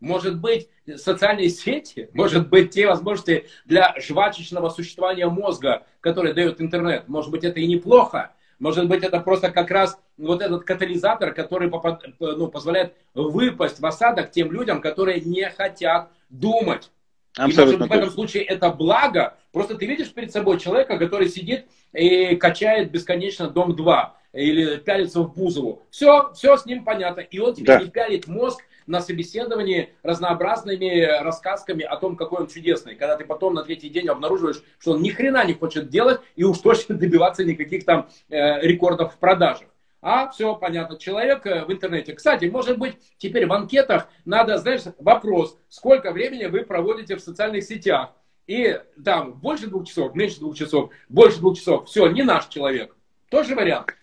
Может 0.00 0.40
быть, 0.40 0.68
социальные 0.96 1.50
сети, 1.50 2.08
может 2.14 2.48
быть, 2.48 2.70
те 2.70 2.86
возможности 2.86 3.46
для 3.66 3.94
жвачечного 3.98 4.70
существования 4.70 5.28
мозга, 5.28 5.86
которые 6.00 6.32
дает 6.34 6.60
интернет. 6.60 7.08
Может 7.08 7.30
быть, 7.30 7.44
это 7.44 7.60
и 7.60 7.66
неплохо. 7.66 8.32
Может 8.58 8.88
быть, 8.88 9.04
это 9.04 9.20
просто 9.20 9.50
как 9.50 9.70
раз 9.70 10.00
вот 10.16 10.42
этот 10.42 10.64
катализатор, 10.64 11.32
который 11.34 11.68
попад, 11.68 12.04
ну, 12.18 12.48
позволяет 12.48 12.94
выпасть 13.14 13.80
в 13.80 13.86
осадок 13.86 14.30
тем 14.30 14.52
людям, 14.52 14.80
которые 14.80 15.20
не 15.20 15.48
хотят 15.50 16.10
думать. 16.28 16.90
Абсолютно. 17.36 17.84
И 17.84 17.88
может, 17.88 17.90
в 17.90 17.98
этом 17.98 18.10
случае 18.10 18.44
это 18.44 18.70
благо. 18.70 19.36
Просто 19.52 19.76
ты 19.76 19.86
видишь 19.86 20.12
перед 20.12 20.32
собой 20.32 20.58
человека, 20.58 20.98
который 20.98 21.28
сидит 21.28 21.66
и 21.92 22.36
качает 22.36 22.90
бесконечно 22.90 23.48
дом 23.48 23.74
2 23.74 24.16
или 24.32 24.76
пялится 24.78 25.20
в 25.20 25.34
Бузову. 25.34 25.82
Все, 25.90 26.32
все 26.34 26.56
с 26.56 26.66
ним 26.66 26.84
понятно. 26.84 27.20
И 27.20 27.38
он 27.38 27.54
тебе 27.54 27.66
да. 27.66 27.80
не 27.80 27.90
пялит 27.90 28.26
мозг 28.26 28.62
на 28.86 29.00
собеседовании 29.00 29.90
разнообразными 30.02 31.22
рассказками 31.22 31.84
о 31.84 31.96
том, 31.96 32.16
какой 32.16 32.40
он 32.40 32.46
чудесный. 32.48 32.94
Когда 32.94 33.16
ты 33.16 33.24
потом 33.24 33.54
на 33.54 33.62
третий 33.62 33.88
день 33.88 34.08
обнаруживаешь, 34.08 34.62
что 34.78 34.92
он 34.92 35.02
ни 35.02 35.10
хрена 35.10 35.44
не 35.44 35.54
хочет 35.54 35.88
делать 35.88 36.20
и 36.34 36.44
уж 36.44 36.58
точно 36.58 36.96
добиваться 36.96 37.44
никаких 37.44 37.84
там 37.84 38.08
э, 38.28 38.60
рекордов 38.62 39.14
в 39.14 39.18
продажах. 39.18 39.68
А, 40.04 40.28
все 40.30 40.56
понятно, 40.56 40.98
человек 40.98 41.46
э, 41.46 41.64
в 41.64 41.72
интернете. 41.72 42.12
Кстати, 42.12 42.46
может 42.46 42.76
быть, 42.76 42.96
теперь 43.18 43.46
в 43.46 43.52
анкетах 43.52 44.08
надо, 44.24 44.58
знаешь, 44.58 44.80
вопрос, 44.98 45.56
сколько 45.68 46.10
времени 46.10 46.46
вы 46.46 46.64
проводите 46.64 47.14
в 47.14 47.20
социальных 47.20 47.62
сетях. 47.62 48.10
И 48.48 48.80
там 49.04 49.34
больше 49.34 49.68
двух 49.68 49.86
часов, 49.86 50.16
меньше 50.16 50.40
двух 50.40 50.56
часов, 50.56 50.90
больше 51.08 51.38
двух 51.38 51.56
часов. 51.56 51.86
Все, 51.86 52.08
не 52.08 52.24
наш 52.24 52.48
человек. 52.48 52.96
Тоже 53.30 53.54
вариант. 53.54 53.94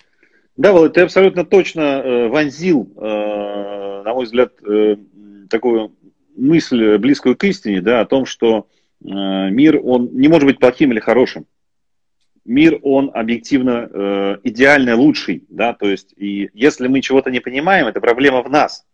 Да, 0.56 0.72
Володь, 0.72 0.94
ты 0.94 1.02
абсолютно 1.02 1.44
точно 1.44 1.82
э, 1.82 2.28
вонзил, 2.30 2.90
э, 2.96 4.02
на 4.06 4.14
мой 4.14 4.24
взгляд, 4.24 4.54
такую 5.50 5.92
мысль, 6.38 6.98
близкую 6.98 7.36
к 7.36 7.44
истине, 7.44 7.82
да, 7.82 8.00
о 8.00 8.06
том, 8.06 8.26
что 8.26 8.68
мир, 9.02 9.82
он 9.84 10.10
не 10.14 10.30
может 10.30 10.46
быть 10.46 10.60
плохим 10.60 10.92
или 10.92 11.00
хорошим 11.00 11.46
мир, 12.50 12.80
он 12.82 13.12
объективно 13.14 13.90
э, 13.92 14.38
идеально 14.44 14.96
лучший, 14.96 15.46
да, 15.50 15.74
то 15.74 15.88
есть, 15.88 16.14
и 16.18 16.50
если 16.54 16.88
мы 16.88 17.02
чего-то 17.02 17.30
не 17.30 17.40
понимаем, 17.40 17.88
это 17.88 18.02
проблема 18.02 18.42
в 18.42 18.50
нас. 18.50 18.86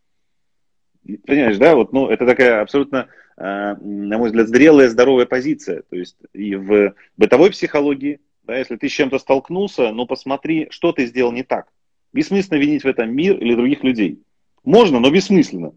Понимаешь, 1.26 1.58
да, 1.58 1.76
вот, 1.76 1.94
ну, 1.94 2.10
это 2.10 2.26
такая 2.26 2.62
абсолютно, 2.62 3.08
э, 3.38 3.76
на 3.80 4.18
мой 4.18 4.28
взгляд, 4.28 4.50
зрелая, 4.50 4.90
здоровая 4.90 5.26
позиция, 5.26 5.84
то 5.84 5.96
есть, 5.96 6.18
и 6.34 6.56
в 6.56 6.94
бытовой 7.16 7.52
психологии, 7.52 8.20
да, 8.44 8.58
если 8.58 8.76
ты 8.76 8.90
с 8.90 8.92
чем-то 8.92 9.20
столкнулся, 9.20 9.92
ну, 9.92 10.06
посмотри, 10.06 10.68
что 10.70 10.92
ты 10.92 11.06
сделал 11.06 11.32
не 11.32 11.44
так. 11.44 11.68
Бессмысленно 12.12 12.60
винить 12.60 12.84
в 12.84 12.88
этом 12.88 13.16
мир 13.16 13.38
или 13.38 13.56
других 13.56 13.84
людей. 13.84 14.22
Можно, 14.64 15.00
но 15.00 15.10
бессмысленно. 15.10 15.74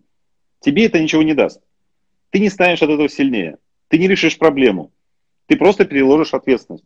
Тебе 0.61 0.87
это 0.87 1.01
ничего 1.01 1.23
не 1.23 1.35
даст. 1.35 1.61
Ты 2.31 2.41
не 2.41 2.51
станешь 2.51 2.83
от 2.83 2.91
этого 2.91 3.09
сильнее. 3.09 3.59
Ты 3.89 3.99
не 3.99 4.09
решишь 4.09 4.37
проблему. 4.37 4.93
Ты 5.47 5.57
просто 5.57 5.85
переложишь 5.85 6.35
ответственность. 6.35 6.85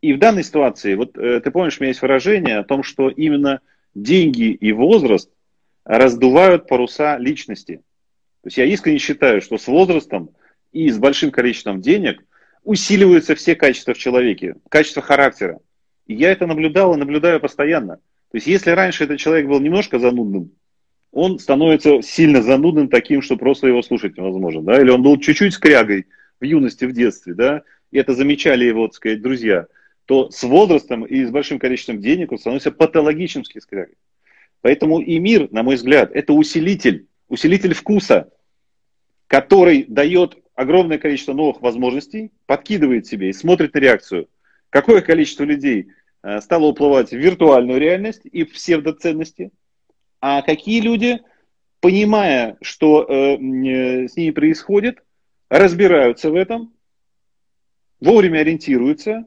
И 0.00 0.12
в 0.12 0.18
данной 0.18 0.44
ситуации, 0.44 0.94
вот 0.94 1.16
э, 1.16 1.40
ты 1.40 1.50
помнишь, 1.50 1.78
у 1.78 1.82
меня 1.82 1.88
есть 1.88 2.02
выражение 2.02 2.58
о 2.58 2.64
том, 2.64 2.82
что 2.82 3.08
именно 3.08 3.60
деньги 3.94 4.50
и 4.50 4.72
возраст 4.72 5.30
раздувают 5.84 6.66
паруса 6.66 7.16
личности. 7.18 7.76
То 8.42 8.48
есть 8.48 8.58
я 8.58 8.64
искренне 8.64 8.98
считаю, 8.98 9.40
что 9.40 9.56
с 9.56 9.66
возрастом 9.66 10.30
и 10.72 10.90
с 10.90 10.98
большим 10.98 11.30
количеством 11.30 11.80
денег 11.80 12.22
усиливаются 12.64 13.34
все 13.34 13.54
качества 13.54 13.94
в 13.94 13.98
человеке, 13.98 14.56
качество 14.68 15.02
характера. 15.02 15.60
И 16.06 16.14
я 16.14 16.32
это 16.32 16.46
наблюдал 16.46 16.94
и 16.94 16.98
наблюдаю 16.98 17.40
постоянно. 17.40 17.96
То 18.30 18.36
есть 18.36 18.46
если 18.46 18.70
раньше 18.70 19.04
этот 19.04 19.18
человек 19.18 19.46
был 19.46 19.60
немножко 19.60 19.98
занудным, 19.98 20.50
он 21.12 21.38
становится 21.38 22.02
сильно 22.02 22.42
занудным 22.42 22.88
таким, 22.88 23.22
что 23.22 23.36
просто 23.36 23.68
его 23.68 23.82
слушать 23.82 24.16
невозможно. 24.16 24.62
Да? 24.62 24.80
Или 24.80 24.90
он 24.90 25.02
был 25.02 25.18
чуть-чуть 25.18 25.54
скрягой 25.54 26.06
в 26.40 26.44
юности, 26.44 26.84
в 26.84 26.92
детстве, 26.92 27.34
да, 27.34 27.62
и 27.92 27.98
это 27.98 28.12
замечали 28.12 28.64
его, 28.64 28.88
так 28.88 28.96
сказать, 28.96 29.22
друзья 29.22 29.66
то 30.06 30.30
с 30.30 30.42
возрастом 30.42 31.04
и 31.04 31.24
с 31.24 31.30
большим 31.30 31.58
количеством 31.58 32.00
денег 32.00 32.32
он 32.32 32.38
становится 32.38 32.70
патологическим 32.70 33.60
скрягой. 33.60 33.96
Поэтому 34.60 35.00
и 35.00 35.18
мир, 35.18 35.50
на 35.50 35.62
мой 35.62 35.76
взгляд, 35.76 36.10
это 36.12 36.32
усилитель, 36.32 37.06
усилитель 37.28 37.74
вкуса, 37.74 38.30
который 39.26 39.84
дает 39.84 40.38
огромное 40.54 40.98
количество 40.98 41.32
новых 41.32 41.60
возможностей, 41.60 42.32
подкидывает 42.46 43.06
себе 43.06 43.30
и 43.30 43.32
смотрит 43.32 43.74
на 43.74 43.78
реакцию. 43.78 44.28
Какое 44.70 45.00
количество 45.00 45.44
людей 45.44 45.88
э, 46.22 46.40
стало 46.40 46.66
уплывать 46.66 47.10
в 47.10 47.16
виртуальную 47.16 47.80
реальность 47.80 48.22
и 48.24 48.44
в 48.44 48.52
псевдоценности, 48.52 49.50
а 50.20 50.42
какие 50.42 50.80
люди, 50.80 51.20
понимая, 51.80 52.56
что 52.62 53.04
э, 53.06 53.36
э, 53.36 54.08
с 54.08 54.16
ними 54.16 54.30
происходит, 54.30 55.02
разбираются 55.48 56.30
в 56.30 56.34
этом, 56.34 56.72
вовремя 58.00 58.38
ориентируются 58.38 59.24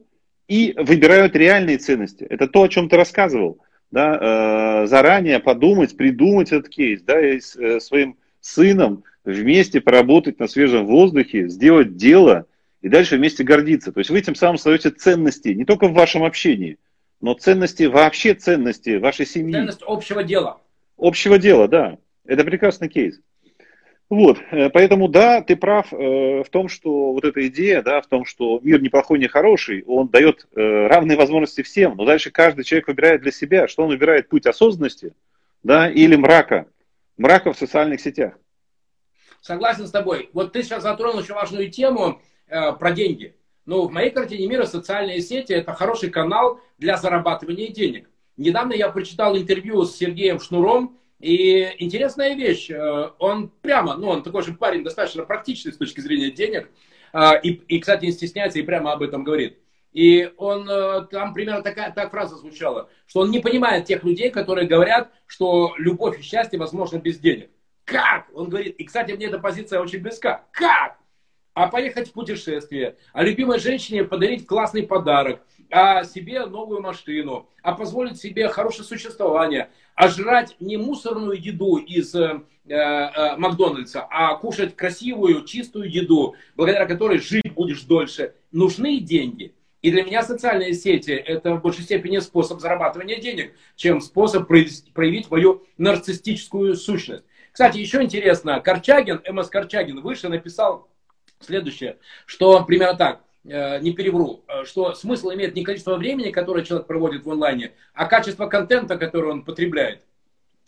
и 0.48 0.74
выбирают 0.76 1.36
реальные 1.36 1.78
ценности. 1.78 2.24
Это 2.24 2.48
то, 2.48 2.62
о 2.62 2.68
чем 2.68 2.88
ты 2.88 2.96
рассказывал. 2.96 3.60
Да, 3.90 4.82
э, 4.82 4.86
заранее 4.86 5.38
подумать, 5.38 5.96
придумать 5.96 6.52
этот 6.52 6.68
кейс, 6.68 7.00
да, 7.02 7.20
и 7.26 7.40
с 7.40 7.56
э, 7.56 7.80
своим 7.80 8.18
сыном 8.40 9.04
вместе 9.24 9.80
поработать 9.80 10.38
на 10.38 10.46
свежем 10.46 10.86
воздухе, 10.86 11.48
сделать 11.48 11.96
дело 11.96 12.46
и 12.82 12.88
дальше 12.88 13.16
вместе 13.16 13.44
гордиться. 13.44 13.92
То 13.92 14.00
есть 14.00 14.10
вы 14.10 14.20
тем 14.20 14.34
самым 14.34 14.58
создаете 14.58 14.90
ценности 14.90 15.48
не 15.48 15.64
только 15.64 15.88
в 15.88 15.94
вашем 15.94 16.22
общении, 16.22 16.78
но 17.20 17.32
ценности 17.34 17.84
вообще 17.84 18.34
ценности 18.34 18.96
вашей 18.96 19.24
семьи. 19.24 19.54
Ценность 19.54 19.82
общего 19.86 20.22
дела. 20.22 20.60
Общего 20.98 21.38
дела, 21.38 21.66
да. 21.66 21.98
Это 22.26 22.44
прекрасный 22.44 22.88
кейс. 22.88 23.20
Вот, 24.10 24.38
э, 24.50 24.70
поэтому 24.70 25.08
да, 25.08 25.42
ты 25.42 25.54
прав 25.54 25.92
э, 25.92 26.42
в 26.42 26.48
том, 26.48 26.68
что 26.68 27.12
вот 27.12 27.24
эта 27.24 27.46
идея, 27.48 27.82
да, 27.82 28.00
в 28.00 28.06
том, 28.06 28.24
что 28.24 28.58
мир 28.62 28.80
не 28.80 28.90
не 29.18 29.28
хороший, 29.28 29.84
он 29.86 30.08
дает 30.08 30.46
э, 30.54 30.86
равные 30.86 31.18
возможности 31.18 31.62
всем, 31.62 31.94
но 31.96 32.06
дальше 32.06 32.30
каждый 32.30 32.64
человек 32.64 32.88
выбирает 32.88 33.20
для 33.20 33.32
себя, 33.32 33.68
что 33.68 33.82
он 33.82 33.90
выбирает 33.90 34.30
путь 34.30 34.46
осознанности, 34.46 35.12
да, 35.62 35.90
или 35.90 36.16
мрака, 36.16 36.66
мрака 37.18 37.52
в 37.52 37.58
социальных 37.58 38.00
сетях. 38.00 38.38
Согласен 39.42 39.86
с 39.86 39.90
тобой. 39.90 40.30
Вот 40.32 40.52
ты 40.52 40.62
сейчас 40.62 40.82
затронул 40.82 41.18
очень 41.18 41.34
важную 41.34 41.70
тему 41.70 42.22
э, 42.48 42.72
про 42.72 42.92
деньги. 42.92 43.34
Ну, 43.66 43.86
в 43.86 43.92
моей 43.92 44.10
картине 44.10 44.46
мира 44.46 44.64
социальные 44.64 45.20
сети 45.20 45.52
это 45.52 45.74
хороший 45.74 46.08
канал 46.08 46.60
для 46.78 46.96
зарабатывания 46.96 47.68
денег. 47.68 48.08
Недавно 48.38 48.72
я 48.72 48.88
прочитал 48.88 49.36
интервью 49.36 49.84
с 49.84 49.96
Сергеем 49.96 50.40
Шнуром, 50.40 50.98
и 51.18 51.74
интересная 51.78 52.34
вещь, 52.34 52.70
э, 52.70 53.10
он 53.18 53.48
прямо, 53.48 53.96
ну, 53.96 54.08
он 54.08 54.22
такой 54.22 54.42
же 54.42 54.54
парень 54.54 54.84
достаточно 54.84 55.24
практичный 55.24 55.72
с 55.72 55.76
точки 55.76 56.00
зрения 56.00 56.30
денег, 56.30 56.70
а, 57.12 57.34
и, 57.34 57.50
и, 57.50 57.80
кстати, 57.80 58.04
не 58.04 58.12
стесняется 58.12 58.58
и 58.58 58.62
прямо 58.62 58.92
об 58.92 59.02
этом 59.02 59.24
говорит. 59.24 59.58
И 59.92 60.30
он, 60.36 60.68
э, 60.68 61.06
там 61.10 61.34
примерно 61.34 61.62
такая 61.62 61.90
так 61.90 62.10
фраза 62.10 62.36
звучала, 62.36 62.88
что 63.06 63.20
он 63.20 63.30
не 63.30 63.40
понимает 63.40 63.86
тех 63.86 64.04
людей, 64.04 64.30
которые 64.30 64.68
говорят, 64.68 65.10
что 65.26 65.74
любовь 65.78 66.20
и 66.20 66.22
счастье 66.22 66.58
возможно 66.58 66.98
без 66.98 67.18
денег. 67.18 67.50
Как? 67.84 68.26
Он 68.34 68.48
говорит, 68.48 68.76
и, 68.76 68.84
кстати, 68.84 69.12
мне 69.12 69.26
эта 69.26 69.38
позиция 69.38 69.80
очень 69.80 70.00
близка. 70.00 70.44
Как? 70.52 70.98
А 71.54 71.66
поехать 71.66 72.10
в 72.10 72.12
путешествие, 72.12 72.96
а 73.12 73.24
любимой 73.24 73.58
женщине 73.58 74.04
подарить 74.04 74.46
классный 74.46 74.84
подарок, 74.84 75.40
а 75.70 76.04
себе 76.04 76.46
новую 76.46 76.80
машину, 76.80 77.48
а 77.62 77.72
позволить 77.72 78.18
себе 78.18 78.48
хорошее 78.48 78.84
существование, 78.84 79.70
а 79.94 80.08
жрать 80.08 80.56
не 80.60 80.76
мусорную 80.76 81.40
еду 81.40 81.76
из 81.76 82.14
э, 82.14 82.40
э, 82.66 83.36
Макдональдса, 83.36 84.06
а 84.10 84.36
кушать 84.36 84.76
красивую, 84.76 85.44
чистую 85.44 85.90
еду, 85.90 86.34
благодаря 86.56 86.86
которой 86.86 87.18
жить 87.18 87.52
будешь 87.54 87.82
дольше. 87.82 88.34
Нужны 88.52 89.00
деньги. 89.00 89.54
И 89.80 89.92
для 89.92 90.02
меня 90.02 90.22
социальные 90.22 90.74
сети 90.74 91.12
это 91.12 91.54
в 91.54 91.62
большей 91.62 91.84
степени 91.84 92.18
способ 92.18 92.60
зарабатывания 92.60 93.20
денег, 93.20 93.54
чем 93.76 94.00
способ 94.00 94.48
проявить 94.48 95.30
мою 95.30 95.64
нарциссическую 95.76 96.74
сущность. 96.74 97.24
Кстати, 97.52 97.78
еще 97.78 98.02
интересно, 98.02 98.60
Корчагин, 98.60 99.20
МС 99.28 99.48
Корчагин 99.48 100.00
выше 100.00 100.28
написал 100.28 100.88
следующее, 101.40 101.98
что 102.26 102.64
примерно 102.64 102.96
так, 102.96 103.16
э, 103.16 103.27
не 103.80 103.92
перевру, 103.92 104.44
э, 104.46 104.64
что 104.64 104.94
смысл 104.94 105.30
имеет 105.32 105.54
не 105.54 105.64
количество 105.64 105.96
времени, 105.96 106.30
которое 106.30 106.64
человек 106.64 106.86
проводит 106.86 107.24
в 107.24 107.30
онлайне, 107.30 107.72
а 107.94 108.06
качество 108.06 108.46
контента, 108.46 108.96
который 108.96 109.30
он 109.30 109.44
потребляет. 109.44 110.04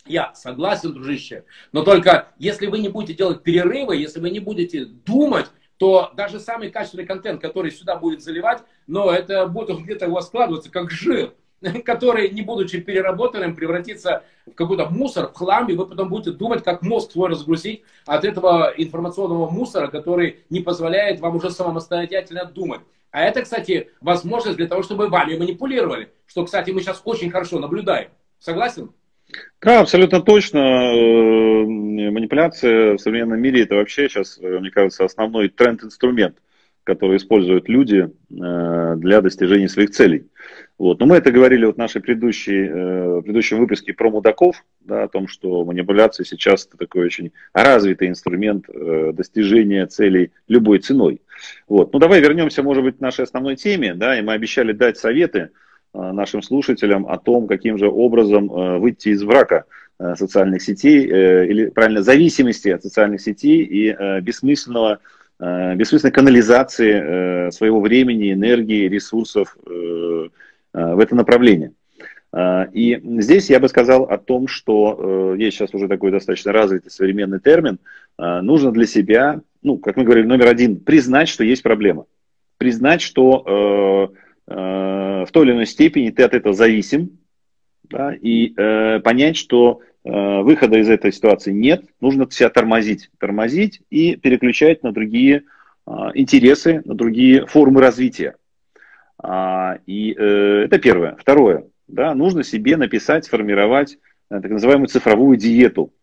Я 0.05 0.33
согласен, 0.33 0.93
дружище, 0.93 1.45
но 1.71 1.83
только 1.83 2.29
если 2.39 2.65
вы 2.65 2.79
не 2.79 2.89
будете 2.89 3.13
делать 3.13 3.43
перерывы, 3.43 3.95
если 3.97 4.19
вы 4.19 4.31
не 4.31 4.39
будете 4.39 4.85
думать, 4.85 5.45
то 5.77 6.11
даже 6.15 6.39
самый 6.39 6.71
качественный 6.71 7.05
контент, 7.05 7.41
который 7.41 7.71
сюда 7.71 7.95
будет 7.95 8.21
заливать, 8.21 8.63
но 8.87 9.11
это 9.11 9.45
будет 9.47 9.79
где-то 9.79 10.07
у 10.07 10.11
вас 10.13 10.27
складываться 10.27 10.71
как 10.71 10.91
жир, 10.91 11.33
который, 11.85 12.29
не 12.29 12.41
будучи 12.41 12.79
переработанным, 12.79 13.55
превратится 13.55 14.23
в 14.45 14.51
какой-то 14.51 14.89
мусор, 14.89 15.27
в 15.27 15.33
хлам, 15.33 15.69
и 15.69 15.75
вы 15.75 15.85
потом 15.85 16.09
будете 16.09 16.31
думать, 16.31 16.63
как 16.63 16.81
мозг 16.81 17.11
свой 17.11 17.29
разгрузить 17.29 17.83
от 18.05 18.25
этого 18.25 18.73
информационного 18.75 19.49
мусора, 19.49 19.87
который 19.87 20.39
не 20.49 20.61
позволяет 20.61 21.19
вам 21.19 21.35
уже 21.35 21.51
самостоятельно 21.51 22.45
думать. 22.45 22.81
А 23.11 23.23
это, 23.23 23.41
кстати, 23.41 23.89
возможность 23.99 24.57
для 24.57 24.67
того, 24.67 24.83
чтобы 24.83 25.09
вами 25.09 25.37
манипулировали, 25.37 26.09
что, 26.25 26.45
кстати, 26.45 26.71
мы 26.71 26.81
сейчас 26.81 27.01
очень 27.03 27.29
хорошо 27.29 27.59
наблюдаем. 27.59 28.09
Согласен? 28.39 28.91
Да, 29.61 29.81
абсолютно 29.81 30.21
точно. 30.21 30.57
Э, 30.57 31.63
манипуляция 31.65 32.95
в 32.95 32.99
современном 32.99 33.39
мире 33.39 33.63
это 33.63 33.75
вообще 33.75 34.09
сейчас, 34.09 34.39
э, 34.41 34.59
мне 34.59 34.71
кажется, 34.71 35.05
основной 35.05 35.49
тренд-инструмент, 35.49 36.37
который 36.83 37.17
используют 37.17 37.69
люди 37.69 38.09
э, 38.09 38.95
для 38.97 39.21
достижения 39.21 39.69
своих 39.69 39.91
целей. 39.91 40.25
Вот. 40.77 40.99
Но 40.99 41.05
мы 41.05 41.17
это 41.17 41.31
говорили 41.31 41.65
вот 41.65 41.75
в 41.75 41.77
нашей 41.77 42.01
предыдущей, 42.01 42.67
в 42.67 43.21
предыдущем 43.21 43.59
выпуске 43.59 43.93
про 43.93 44.09
мудаков, 44.09 44.63
да, 44.79 45.03
о 45.03 45.07
том, 45.07 45.27
что 45.27 45.63
манипуляция 45.63 46.25
сейчас 46.25 46.65
такой 46.65 47.05
очень 47.05 47.31
развитый 47.53 48.07
инструмент 48.07 48.65
достижения 49.13 49.85
целей 49.85 50.31
любой 50.47 50.79
ценой. 50.79 51.21
Вот. 51.67 51.93
Ну 51.93 51.99
давай 51.99 52.19
вернемся, 52.19 52.63
может 52.63 52.83
быть, 52.83 52.97
к 52.97 52.99
нашей 52.99 53.25
основной 53.25 53.57
теме, 53.57 53.93
да, 53.93 54.17
и 54.17 54.23
мы 54.23 54.33
обещали 54.33 54.71
дать 54.71 54.97
советы, 54.97 55.51
Э, 55.93 56.11
нашим 56.13 56.41
слушателям 56.41 57.05
о 57.05 57.17
том, 57.17 57.47
каким 57.47 57.77
же 57.77 57.89
образом 57.89 58.49
э, 58.49 58.77
выйти 58.77 59.09
из 59.09 59.23
врака 59.23 59.65
э, 59.99 60.15
социальных 60.15 60.61
сетей, 60.61 61.03
или 61.05 61.69
правильно, 61.69 62.01
зависимости 62.01 62.69
от 62.69 62.81
социальных 62.83 63.19
сетей 63.19 63.63
и 63.63 64.21
бессмысленного, 64.21 64.99
бессмысленной 65.41 66.11
канализации 66.11 67.49
своего 67.49 67.81
времени, 67.81 68.31
энергии, 68.31 68.87
ресурсов 68.87 69.57
в 69.65 70.29
это 70.73 71.15
направление. 71.15 71.71
И 72.73 73.01
здесь 73.19 73.49
я 73.49 73.59
бы 73.59 73.67
сказал 73.67 74.03
о 74.03 74.19
том, 74.19 74.47
что 74.47 75.33
есть 75.35 75.57
сейчас 75.57 75.73
уже 75.73 75.87
такой 75.87 76.11
достаточно 76.11 76.51
развитый 76.51 76.91
современный 76.91 77.39
термин, 77.39 77.79
нужно 78.19 78.71
для 78.71 78.85
себя, 78.85 79.41
ну, 79.63 79.79
как 79.79 79.97
мы 79.97 80.03
говорили, 80.03 80.27
номер 80.27 80.47
один, 80.47 80.77
признать, 80.77 81.27
что 81.27 81.43
есть 81.43 81.63
проблема. 81.63 82.05
Признать, 82.57 83.01
что 83.01 84.13
Э, 84.47 85.23
в 85.25 85.31
той 85.31 85.45
или 85.45 85.53
иной 85.53 85.65
степени 85.65 86.09
ты 86.09 86.23
от 86.23 86.33
этого 86.33 86.53
зависим, 86.53 87.19
да, 87.83 88.13
и 88.13 88.53
э, 88.55 88.99
понять, 88.99 89.37
что 89.37 89.79
э, 89.81 89.90
выхода 90.03 90.77
из 90.79 90.89
этой 90.89 91.11
ситуации 91.11 91.51
нет, 91.51 91.85
нужно 91.99 92.29
себя 92.31 92.49
тормозить, 92.49 93.11
тормозить 93.19 93.81
и 93.89 94.15
переключать 94.15 94.81
на 94.83 94.91
другие 94.91 95.43
э, 95.85 95.91
интересы, 96.15 96.81
на 96.85 96.95
другие 96.95 97.45
формы 97.45 97.81
развития. 97.81 98.35
А, 99.21 99.77
и 99.85 100.15
э, 100.17 100.63
это 100.65 100.79
первое. 100.79 101.15
Второе, 101.19 101.65
да, 101.87 102.15
нужно 102.15 102.43
себе 102.43 102.77
написать, 102.77 103.25
сформировать 103.25 103.99
э, 104.29 104.39
так 104.41 104.49
называемую 104.49 104.87
цифровую 104.87 105.37
диету. 105.37 105.93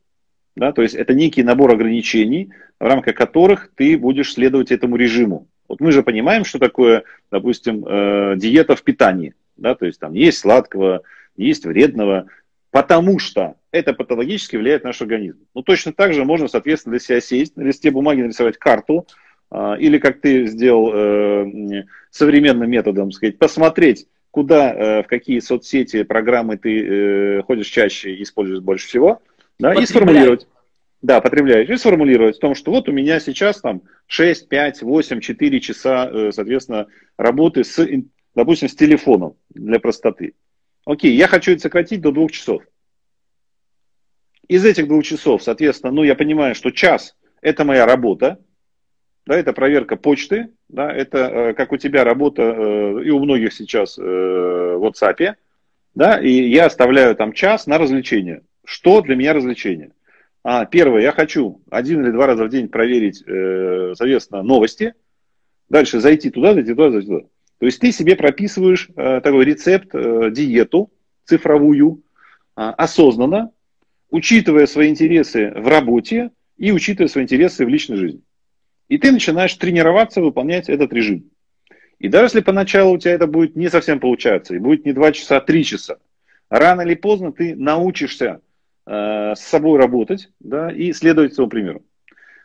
Да, 0.54 0.72
то 0.72 0.82
есть 0.82 0.94
это 0.94 1.14
некий 1.14 1.42
набор 1.42 1.72
ограничений, 1.72 2.52
в 2.80 2.84
рамках 2.84 3.14
которых 3.14 3.70
ты 3.74 3.96
будешь 3.96 4.32
следовать 4.32 4.72
этому 4.72 4.96
режиму. 4.96 5.48
Вот 5.68 5.80
мы 5.80 5.92
же 5.92 6.02
понимаем, 6.02 6.44
что 6.44 6.58
такое, 6.58 7.04
допустим, 7.30 7.84
э, 7.86 8.34
диета 8.36 8.74
в 8.76 8.82
питании. 8.82 9.34
Да, 9.56 9.74
то 9.74 9.86
есть 9.86 9.98
там 9.98 10.14
есть 10.14 10.38
сладкого, 10.38 11.02
есть 11.36 11.66
вредного, 11.66 12.26
потому 12.70 13.18
что 13.18 13.56
это 13.70 13.92
патологически 13.92 14.56
влияет 14.56 14.84
на 14.84 14.88
наш 14.88 15.00
организм. 15.00 15.38
Ну, 15.54 15.62
точно 15.62 15.92
так 15.92 16.12
же 16.12 16.24
можно, 16.24 16.48
соответственно, 16.48 16.92
для 16.92 17.00
себя 17.00 17.20
сесть, 17.20 17.56
на 17.56 17.62
листе 17.62 17.90
бумаги 17.90 18.22
нарисовать 18.22 18.58
карту, 18.58 19.06
э, 19.50 19.76
или 19.78 19.98
как 19.98 20.20
ты 20.20 20.46
сделал 20.46 20.90
э, 20.94 21.84
современным 22.10 22.70
методом, 22.70 23.12
сказать, 23.12 23.38
посмотреть, 23.38 24.06
куда, 24.30 24.72
э, 24.72 25.02
в 25.02 25.06
какие 25.06 25.40
соцсети, 25.40 26.02
программы 26.02 26.56
ты 26.56 26.84
э, 27.38 27.42
ходишь 27.42 27.68
чаще 27.68 28.14
и 28.14 28.22
используешь 28.22 28.60
больше 28.60 28.86
всего, 28.86 29.20
да, 29.58 29.74
и 29.74 29.84
сформулировать. 29.86 30.46
Да, 31.00 31.20
потребляешь. 31.20 31.68
И 31.68 31.76
сформулировать 31.76 32.36
в 32.36 32.40
том, 32.40 32.54
что 32.54 32.72
вот 32.72 32.88
у 32.88 32.92
меня 32.92 33.20
сейчас 33.20 33.60
там 33.60 33.82
6, 34.06 34.48
5, 34.48 34.82
8, 34.82 35.20
4 35.20 35.60
часа, 35.60 36.10
э, 36.12 36.32
соответственно, 36.32 36.88
работы 37.16 37.62
с, 37.62 37.86
допустим, 38.34 38.68
с 38.68 38.74
телефоном 38.74 39.34
для 39.50 39.78
простоты. 39.78 40.34
Окей, 40.84 41.14
я 41.14 41.28
хочу 41.28 41.52
это 41.52 41.62
сократить 41.62 42.00
до 42.00 42.10
двух 42.10 42.32
часов. 42.32 42.62
Из 44.48 44.64
этих 44.64 44.88
двух 44.88 45.04
часов, 45.04 45.42
соответственно, 45.42 45.92
ну, 45.92 46.02
я 46.02 46.14
понимаю, 46.14 46.54
что 46.54 46.70
час– 46.70 47.16
это 47.42 47.64
моя 47.64 47.86
работа, 47.86 48.38
да, 49.26 49.38
это 49.38 49.52
проверка 49.52 49.96
почты, 49.96 50.48
да, 50.68 50.90
это 50.90 51.18
э, 51.18 51.54
как 51.54 51.72
у 51.72 51.76
тебя 51.76 52.02
работа 52.02 52.42
э, 52.42 53.02
и 53.04 53.10
у 53.10 53.18
многих 53.18 53.52
сейчас 53.52 53.98
в 53.98 54.82
WhatsApp, 54.82 55.34
да, 55.94 56.18
и 56.18 56.30
я 56.48 56.66
оставляю 56.66 57.14
там 57.14 57.32
час 57.32 57.66
на 57.66 57.76
развлечение. 57.76 58.42
Что 58.64 59.02
для 59.02 59.16
меня 59.16 59.34
развлечение? 59.34 59.92
А, 60.44 60.64
первое, 60.64 61.02
я 61.02 61.12
хочу 61.12 61.60
один 61.70 62.02
или 62.04 62.10
два 62.10 62.26
раза 62.26 62.44
в 62.44 62.48
день 62.48 62.68
проверить, 62.68 63.22
э, 63.26 63.92
соответственно, 63.94 64.42
новости. 64.42 64.94
Дальше 65.68 66.00
зайти 66.00 66.30
туда, 66.30 66.54
зайти 66.54 66.70
туда, 66.70 66.90
зайти 66.90 67.06
туда. 67.08 67.26
То 67.58 67.66
есть 67.66 67.80
ты 67.80 67.92
себе 67.92 68.16
прописываешь 68.16 68.88
э, 68.96 69.20
такой 69.22 69.44
рецепт, 69.44 69.88
э, 69.92 70.30
диету 70.30 70.90
цифровую, 71.24 72.02
э, 72.56 72.60
осознанно, 72.60 73.50
учитывая 74.10 74.66
свои 74.66 74.88
интересы 74.88 75.52
в 75.54 75.68
работе 75.68 76.30
и 76.56 76.72
учитывая 76.72 77.08
свои 77.08 77.24
интересы 77.24 77.64
в 77.64 77.68
личной 77.68 77.96
жизни. 77.96 78.22
И 78.88 78.98
ты 78.98 79.12
начинаешь 79.12 79.54
тренироваться 79.54 80.20
выполнять 80.20 80.68
этот 80.68 80.92
режим. 80.92 81.30
И 81.98 82.08
даже 82.08 82.26
если 82.26 82.40
поначалу 82.40 82.94
у 82.94 82.98
тебя 82.98 83.12
это 83.12 83.26
будет 83.26 83.56
не 83.56 83.68
совсем 83.68 84.00
получаться, 84.00 84.54
и 84.54 84.58
будет 84.58 84.84
не 84.84 84.92
2 84.92 85.12
часа, 85.12 85.38
а 85.38 85.40
3 85.40 85.64
часа, 85.64 85.98
рано 86.48 86.82
или 86.82 86.94
поздно 86.94 87.32
ты 87.32 87.54
научишься 87.54 88.40
Э, 88.90 89.34
с 89.36 89.40
собой 89.40 89.78
работать 89.78 90.30
да, 90.40 90.72
и 90.72 90.94
следовать 90.94 91.34
своему 91.34 91.50
примеру. 91.50 91.82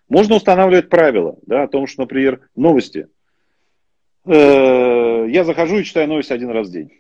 Можно 0.10 0.36
устанавливать 0.36 0.90
правила 0.90 1.38
да, 1.46 1.64
о 1.64 1.68
том, 1.70 1.88
что, 1.88 2.02
например, 2.02 2.42
новости. 2.54 3.08
Э, 4.26 5.26
я 5.30 5.46
захожу 5.46 5.78
и 5.78 5.86
читаю 5.86 6.10
новости 6.10 6.34
один 6.34 6.50
раз 6.50 6.68
в 6.68 6.72
день. 6.74 6.92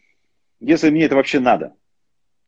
Если 0.61 0.89
мне 0.89 1.03
это 1.03 1.15
вообще 1.15 1.41
надо. 1.41 1.73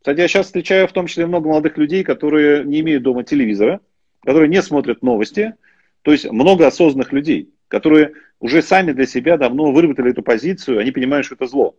Кстати, 0.05 0.19
я 0.19 0.27
сейчас 0.27 0.45
встречаю 0.45 0.87
в 0.87 0.91
том 0.91 1.07
числе 1.07 1.25
много 1.25 1.49
молодых 1.49 1.79
людей, 1.79 2.03
которые 2.03 2.63
не 2.63 2.81
имеют 2.81 3.01
дома 3.01 3.23
телевизора, 3.23 3.79
которые 4.23 4.47
не 4.49 4.61
смотрят 4.61 5.01
новости. 5.01 5.55
То 6.03 6.11
есть 6.11 6.29
много 6.29 6.67
осознанных 6.67 7.11
людей, 7.11 7.49
которые 7.69 8.11
уже 8.39 8.61
сами 8.61 8.91
для 8.91 9.07
себя 9.07 9.35
давно 9.37 9.71
выработали 9.71 10.11
эту 10.11 10.21
позицию, 10.21 10.77
они 10.77 10.91
понимают, 10.91 11.25
что 11.25 11.33
это 11.33 11.47
зло. 11.47 11.75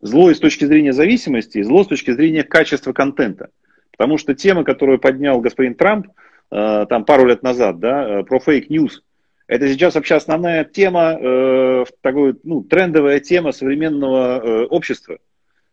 Зло 0.00 0.30
и 0.30 0.34
с 0.34 0.38
точки 0.38 0.64
зрения 0.64 0.94
зависимости, 0.94 1.60
зло 1.60 1.84
с 1.84 1.86
точки 1.86 2.12
зрения 2.12 2.44
качества 2.44 2.94
контента. 2.94 3.50
Потому 3.90 4.16
что 4.16 4.34
тема, 4.34 4.64
которую 4.64 4.98
поднял 4.98 5.38
господин 5.42 5.74
Трамп 5.74 6.06
э, 6.50 6.86
там 6.88 7.04
пару 7.04 7.26
лет 7.26 7.42
назад, 7.42 7.78
да, 7.78 8.20
э, 8.20 8.24
про 8.24 8.38
fake 8.38 8.66
news, 8.66 9.02
это 9.48 9.68
сейчас 9.68 9.96
вообще 9.96 10.14
основная 10.14 10.64
тема, 10.64 11.18
э, 11.20 11.84
такой, 12.00 12.36
ну, 12.42 12.62
трендовая 12.62 13.20
тема 13.20 13.52
современного 13.52 14.40
э, 14.40 14.64
общества. 14.64 15.18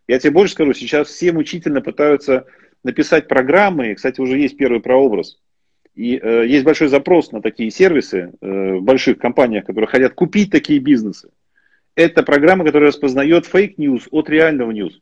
Я 0.07 0.19
тебе 0.19 0.31
больше 0.31 0.53
скажу, 0.53 0.73
сейчас 0.73 1.07
все 1.07 1.31
мучительно 1.31 1.81
пытаются 1.81 2.45
написать 2.83 3.27
программы, 3.27 3.95
кстати, 3.95 4.19
уже 4.19 4.37
есть 4.37 4.57
первый 4.57 4.81
прообраз. 4.81 5.39
И 5.95 6.17
э, 6.17 6.47
есть 6.47 6.65
большой 6.65 6.87
запрос 6.87 7.31
на 7.31 7.41
такие 7.41 7.69
сервисы 7.69 8.33
э, 8.41 8.73
в 8.73 8.81
больших 8.81 9.19
компаниях, 9.19 9.65
которые 9.65 9.87
хотят 9.87 10.13
купить 10.13 10.51
такие 10.51 10.79
бизнесы. 10.79 11.29
это 11.95 12.23
программа, 12.23 12.65
которая 12.65 12.89
распознает 12.89 13.45
fake 13.45 13.76
news 13.76 14.07
от 14.11 14.29
реального 14.29 14.71
ньюс. 14.71 14.99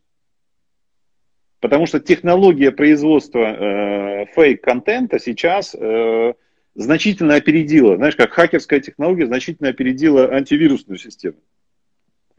Потому 1.62 1.86
что 1.86 2.00
технология 2.00 2.72
производства 2.72 3.40
э, 3.40 4.26
фейк-контента 4.36 5.20
сейчас 5.20 5.74
э, 5.74 6.34
значительно 6.76 7.36
опередила, 7.36 7.96
знаешь, 7.96 8.16
как 8.16 8.34
хакерская 8.34 8.82
технология 8.82 9.28
значительно 9.28 9.70
опередила 9.70 10.32
антивирусную 10.34 10.98
систему. 10.98 11.38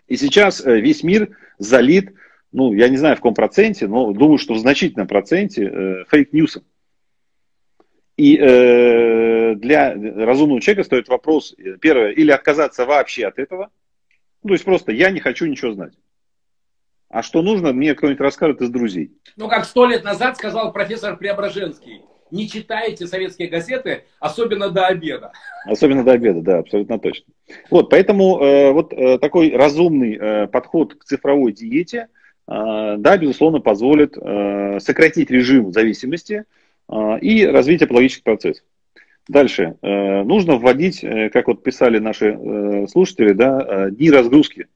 И 0.08 0.16
сейчас 0.16 0.64
э, 0.64 0.80
весь 0.80 1.02
мир 1.02 1.36
залит, 1.58 2.12
ну, 2.52 2.72
я 2.72 2.88
не 2.88 2.96
знаю 2.96 3.16
в 3.16 3.18
каком 3.18 3.34
проценте, 3.34 3.86
но 3.86 4.12
думаю, 4.12 4.38
что 4.38 4.54
в 4.54 4.58
значительном 4.58 5.08
проценте 5.08 5.64
э, 5.64 6.04
фейк-ньюсом. 6.08 6.64
И 8.16 8.36
э, 8.36 9.54
для 9.56 9.94
разумного 9.94 10.60
человека 10.60 10.84
стоит 10.84 11.08
вопрос, 11.08 11.54
э, 11.56 11.78
первое, 11.80 12.10
или 12.10 12.30
отказаться 12.30 12.84
вообще 12.84 13.26
от 13.26 13.38
этого, 13.38 13.70
ну, 14.42 14.48
то 14.48 14.54
есть 14.54 14.64
просто 14.64 14.92
я 14.92 15.10
не 15.10 15.20
хочу 15.20 15.46
ничего 15.46 15.72
знать. 15.72 15.94
А 17.08 17.22
что 17.22 17.42
нужно, 17.42 17.72
мне 17.72 17.94
кто-нибудь 17.94 18.20
расскажет 18.20 18.60
из 18.62 18.70
друзей. 18.70 19.12
Ну, 19.36 19.48
как 19.48 19.64
сто 19.64 19.86
лет 19.86 20.04
назад 20.04 20.36
сказал 20.36 20.72
профессор 20.72 21.16
Преображенский. 21.16 22.02
Не 22.30 22.48
читайте 22.48 23.06
советские 23.06 23.48
газеты, 23.48 24.04
особенно 24.18 24.70
до 24.70 24.86
обеда. 24.86 25.32
Особенно 25.66 26.02
до 26.02 26.12
обеда, 26.12 26.40
да, 26.40 26.58
абсолютно 26.60 26.98
точно. 26.98 27.26
Вот, 27.70 27.90
поэтому 27.90 28.40
э, 28.40 28.72
вот 28.72 28.94
э, 28.94 29.18
такой 29.18 29.54
разумный 29.54 30.16
э, 30.16 30.46
подход 30.46 30.94
к 30.94 31.04
цифровой 31.04 31.52
диете, 31.52 32.08
да, 32.46 33.16
безусловно, 33.16 33.60
позволит 33.60 34.16
э, 34.16 34.78
сократить 34.80 35.30
режим 35.30 35.72
зависимости 35.72 36.44
э, 36.88 37.18
и 37.20 37.46
развить 37.46 37.82
экологический 37.82 38.22
процесс. 38.22 38.62
Дальше. 39.28 39.76
Нужно 40.24 40.56
вводить, 40.56 41.04
э, 41.04 41.30
как 41.30 41.46
вот 41.46 41.62
писали 41.62 41.98
наши 41.98 42.36
э, 42.38 42.86
слушатели, 42.88 43.32
да, 43.32 43.90
дни 43.90 44.10
разгрузки. 44.10 44.66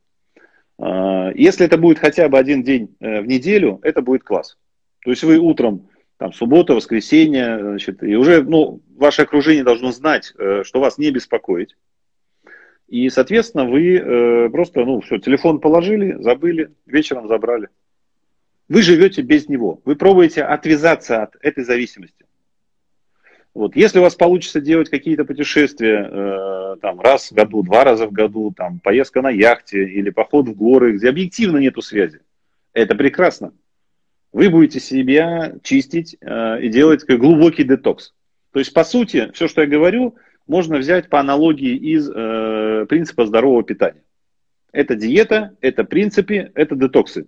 А, 0.79 1.33
если 1.35 1.67
это 1.67 1.79
будет 1.79 1.99
хотя 1.99 2.29
бы 2.29 2.39
один 2.39 2.63
день 2.63 2.95
э, 3.01 3.21
в 3.21 3.27
неделю, 3.27 3.81
это 3.83 4.03
будет 4.03 4.23
класс. 4.23 4.57
То 5.03 5.11
есть 5.11 5.23
вы 5.23 5.39
утром, 5.39 5.89
там, 6.19 6.33
суббота, 6.33 6.75
воскресенье, 6.75 7.59
значит, 7.61 8.03
и 8.03 8.17
уже, 8.17 8.43
ну, 8.43 8.81
ваше 8.97 9.23
окружение 9.23 9.65
должно 9.65 9.93
знать, 9.93 10.33
что 10.63 10.81
вас 10.81 10.99
не 10.99 11.11
беспокоить. 11.11 11.77
И, 12.89 13.09
соответственно, 13.11 13.65
вы 13.65 13.97
э, 13.97 14.51
просто, 14.51 14.85
ну, 14.85 15.01
все, 15.01 15.19
телефон 15.19 15.61
положили, 15.61 16.17
забыли, 16.21 16.71
вечером 16.87 17.27
забрали. 17.27 17.69
Вы 18.69 18.83
живете 18.83 19.23
без 19.23 19.49
него. 19.49 19.81
Вы 19.85 19.97
пробуете 19.97 20.43
отвязаться 20.43 21.25
от 21.25 21.37
этой 21.41 21.65
зависимости. 21.65 22.25
Вот. 23.55 23.75
Если 23.75 23.99
у 23.99 24.03
вас 24.03 24.15
получится 24.15 24.61
делать 24.61 24.91
какие-то 24.91 25.25
путешествия 25.25 26.11
э, 26.11 26.77
там, 26.83 27.01
раз 27.01 27.31
в 27.31 27.35
году, 27.35 27.63
два 27.63 27.85
раза 27.85 28.07
в 28.07 28.13
году, 28.13 28.53
там, 28.55 28.81
поездка 28.81 29.23
на 29.23 29.31
яхте 29.31 29.83
или 29.85 30.11
поход 30.11 30.49
в 30.49 30.55
горы, 30.55 30.93
где 30.93 31.09
объективно 31.09 31.57
нету 31.57 31.81
связи, 31.81 32.21
это 32.73 32.95
прекрасно. 32.95 33.53
Вы 34.33 34.51
будете 34.51 34.79
себя 34.79 35.55
чистить 35.63 36.17
э, 36.21 36.61
и 36.61 36.69
делать 36.69 37.07
глубокий 37.07 37.65
детокс. 37.65 38.13
То 38.53 38.59
есть, 38.59 38.75
по 38.75 38.85
сути, 38.85 39.31
все, 39.33 39.49
что 39.49 39.63
я 39.63 39.67
говорю, 39.67 40.17
можно 40.47 40.79
взять 40.79 41.09
по 41.09 41.21
аналогии 41.21 41.77
из 41.77 42.09
э, 42.09 42.87
принципа 42.89 43.27
здорового 43.27 43.63
питания. 43.63 44.03
Это 44.73 44.95
диета, 44.95 45.57
это 45.61 45.85
принципы, 45.85 46.53
это 46.55 46.77
детоксы. 46.77 47.27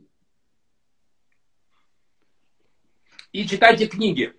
И 3.32 3.46
читайте 3.46 3.86
книги. 3.86 4.32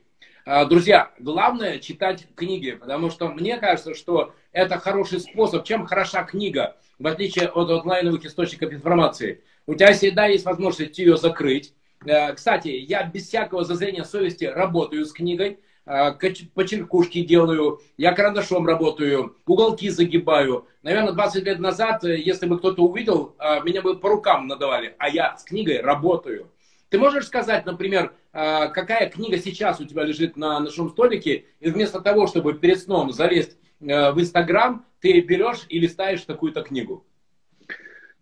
А, 0.45 0.65
друзья, 0.65 1.11
главное 1.19 1.79
читать 1.79 2.27
книги, 2.35 2.71
потому 2.71 3.09
что 3.09 3.27
мне 3.29 3.57
кажется, 3.57 3.93
что 3.93 4.33
это 4.51 4.79
хороший 4.79 5.19
способ. 5.19 5.63
Чем 5.63 5.85
хороша 5.85 6.23
книга, 6.23 6.75
в 6.97 7.05
отличие 7.05 7.49
от 7.49 7.69
онлайновых 7.69 8.25
источников 8.25 8.73
информации? 8.73 9.43
У 9.67 9.75
тебя 9.75 9.93
всегда 9.93 10.25
есть 10.25 10.45
возможность 10.45 10.97
ее 10.97 11.17
закрыть. 11.17 11.73
Э, 12.05 12.33
кстати, 12.33 12.69
я 12.69 13.03
без 13.03 13.27
всякого 13.27 13.63
зазрения 13.63 14.03
совести 14.03 14.45
работаю 14.45 15.05
с 15.05 15.11
книгой, 15.11 15.59
э, 15.89 16.45
почеркушки 16.53 17.25
делаю, 17.25 17.81
я 17.97 18.13
карандашом 18.13 18.65
работаю, 18.65 19.35
уголки 19.45 19.89
загибаю. 19.89 20.67
Наверное, 20.83 21.13
20 21.13 21.43
лет 21.43 21.59
назад, 21.59 22.03
э, 22.03 22.17
если 22.17 22.45
бы 22.45 22.57
кто-то 22.59 22.83
увидел, 22.83 23.35
меня 23.65 23.81
бы 23.81 23.99
по 23.99 24.09
рукам 24.09 24.47
надавали, 24.47 24.95
а 24.99 25.09
я 25.09 25.35
с 25.35 25.43
книгой 25.43 25.81
работаю. 25.81 26.49
Ты 26.89 26.97
можешь 26.97 27.27
сказать, 27.27 27.65
например, 27.65 28.13
а, 28.33 28.67
какая 28.67 29.09
книга 29.09 29.37
сейчас 29.37 29.79
у 29.79 29.85
тебя 29.85 30.03
лежит 30.03 30.35
на 30.37 30.59
нашем 30.59 30.89
столике, 30.89 31.45
и 31.59 31.69
вместо 31.69 32.01
того, 32.01 32.27
чтобы 32.27 32.53
перед 32.53 32.79
сном 32.79 33.11
залезть 33.11 33.57
э, 33.79 34.11
в 34.11 34.19
Инстаграм, 34.19 34.85
ты 34.99 35.21
берешь 35.21 35.65
и 35.69 35.79
листаешь 35.79 36.21
такую-то 36.21 36.61
книгу? 36.61 37.05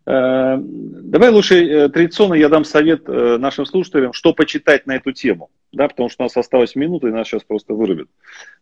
Э, 0.08 0.58
давай 0.58 1.30
лучше 1.32 1.66
э, 1.66 1.90
традиционно 1.90 2.36
я 2.36 2.48
дам 2.48 2.64
совет 2.64 3.08
нашим 3.08 3.66
слушателям, 3.66 4.14
что 4.14 4.34
почитать 4.34 4.88
на 4.88 4.96
эту 4.96 5.12
тему, 5.12 5.50
да, 5.74 5.90
потому 5.90 6.08
что 6.08 6.24
у 6.24 6.26
нас 6.26 6.38
осталась 6.38 6.76
минута, 6.76 7.08
и 7.08 7.12
нас 7.12 7.28
сейчас 7.28 7.44
просто 7.44 7.74
вырубят. 7.74 8.08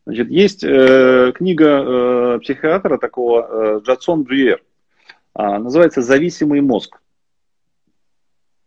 Значит, 0.06 0.30
есть 0.32 0.64
э, 0.64 1.32
книга 1.36 1.84
э, 1.86 2.40
психиатра 2.42 2.98
такого 2.98 3.78
э, 3.78 3.82
Джадсон 3.86 4.24
Брюер, 4.24 4.64
э, 5.38 5.58
называется 5.60 6.02
«Зависимый 6.02 6.62
мозг». 6.62 7.00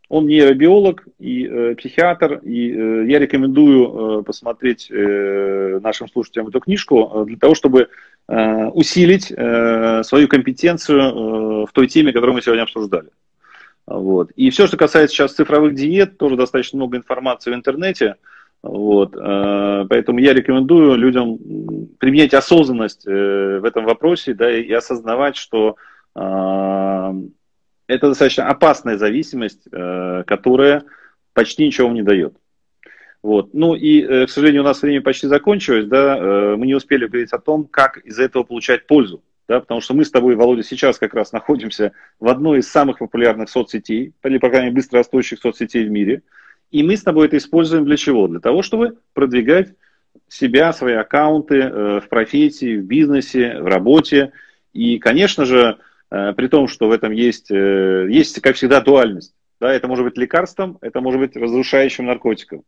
Он 0.09 0.25
нейробиолог 0.25 1.07
и 1.19 1.45
э, 1.45 1.75
психиатр, 1.75 2.39
и 2.43 2.71
э, 2.71 3.05
я 3.07 3.19
рекомендую 3.19 4.19
э, 4.19 4.23
посмотреть 4.23 4.89
э, 4.89 5.79
нашим 5.83 6.09
слушателям 6.09 6.47
эту 6.47 6.59
книжку 6.59 7.11
э, 7.13 7.25
для 7.25 7.37
того, 7.37 7.53
чтобы 7.53 7.89
э, 8.27 8.65
усилить 8.73 9.31
э, 9.31 10.01
свою 10.03 10.27
компетенцию 10.27 10.99
э, 10.99 11.65
в 11.67 11.69
той 11.73 11.87
теме, 11.87 12.11
которую 12.11 12.33
мы 12.33 12.41
сегодня 12.41 12.63
обсуждали. 12.63 13.09
Вот. 13.85 14.31
И 14.31 14.49
все, 14.49 14.65
что 14.65 14.77
касается 14.77 15.15
сейчас 15.15 15.33
цифровых 15.33 15.75
диет, 15.75 16.17
тоже 16.17 16.35
достаточно 16.35 16.77
много 16.77 16.97
информации 16.97 17.51
в 17.51 17.55
интернете. 17.55 18.15
Вот. 18.63 19.15
Э, 19.15 19.85
поэтому 19.87 20.17
я 20.17 20.33
рекомендую 20.33 20.95
людям 20.95 21.37
применять 21.99 22.33
осознанность 22.33 23.05
э, 23.05 23.59
в 23.59 23.63
этом 23.63 23.85
вопросе 23.85 24.33
да, 24.33 24.51
и 24.51 24.71
осознавать, 24.71 25.35
что 25.35 25.75
э, 26.15 27.13
это 27.89 28.09
достаточно 28.09 28.47
опасная 28.47 28.97
зависимость, 28.97 29.67
э, 29.71 30.23
которая 30.27 30.83
почти 31.33 31.65
ничего 31.65 31.87
вам 31.87 31.95
не 31.95 32.03
дает. 32.03 32.35
Вот. 33.23 33.53
Ну 33.53 33.73
и, 33.73 34.01
э, 34.01 34.27
к 34.27 34.29
сожалению, 34.29 34.61
у 34.61 34.65
нас 34.65 34.81
время 34.81 35.01
почти 35.01 35.27
закончилось, 35.27 35.87
да, 35.87 36.17
э, 36.17 36.55
мы 36.55 36.67
не 36.67 36.75
успели 36.75 37.07
говорить 37.07 37.33
о 37.33 37.39
том, 37.39 37.65
как 37.65 37.97
из 37.97 38.19
этого 38.19 38.43
получать 38.43 38.85
пользу, 38.85 39.23
да, 39.47 39.59
потому 39.59 39.81
что 39.81 39.95
мы 39.95 40.05
с 40.05 40.11
тобой, 40.11 40.35
Володя, 40.35 40.61
сейчас 40.61 40.99
как 40.99 41.15
раз 41.15 41.31
находимся 41.31 41.93
в 42.19 42.29
одной 42.29 42.59
из 42.59 42.69
самых 42.69 42.99
популярных 42.99 43.49
соцсетей, 43.49 44.13
или, 44.23 44.37
по 44.37 44.49
крайней 44.49 44.67
мере, 44.67 44.75
быстрорастущих 44.75 45.39
соцсетей 45.39 45.83
в 45.85 45.89
мире, 45.89 46.21
и 46.69 46.83
мы 46.83 46.95
с 46.95 47.01
тобой 47.01 47.25
это 47.25 47.37
используем 47.37 47.85
для 47.85 47.97
чего? 47.97 48.27
Для 48.27 48.39
того, 48.39 48.61
чтобы 48.61 48.99
продвигать 49.13 49.73
себя, 50.27 50.71
свои 50.73 50.93
аккаунты 50.93 51.67
в 52.01 52.03
профессии, 52.07 52.77
в 52.77 52.83
бизнесе, 52.83 53.59
в 53.59 53.65
работе, 53.65 54.31
и, 54.73 54.99
конечно 54.99 55.45
же, 55.45 55.79
при 56.09 56.47
том, 56.47 56.67
что 56.67 56.87
в 56.87 56.91
этом 56.91 57.11
есть, 57.11 57.51
э, 57.51 58.07
есть, 58.09 58.41
как 58.41 58.55
всегда, 58.55 58.81
дуальность. 58.81 59.35
Да, 59.59 59.71
это 59.71 59.87
может 59.87 60.05
быть 60.05 60.17
лекарством, 60.17 60.77
это 60.81 61.01
может 61.01 61.19
быть 61.19 61.35
разрушающим 61.35 62.05
наркотиком. 62.05 62.63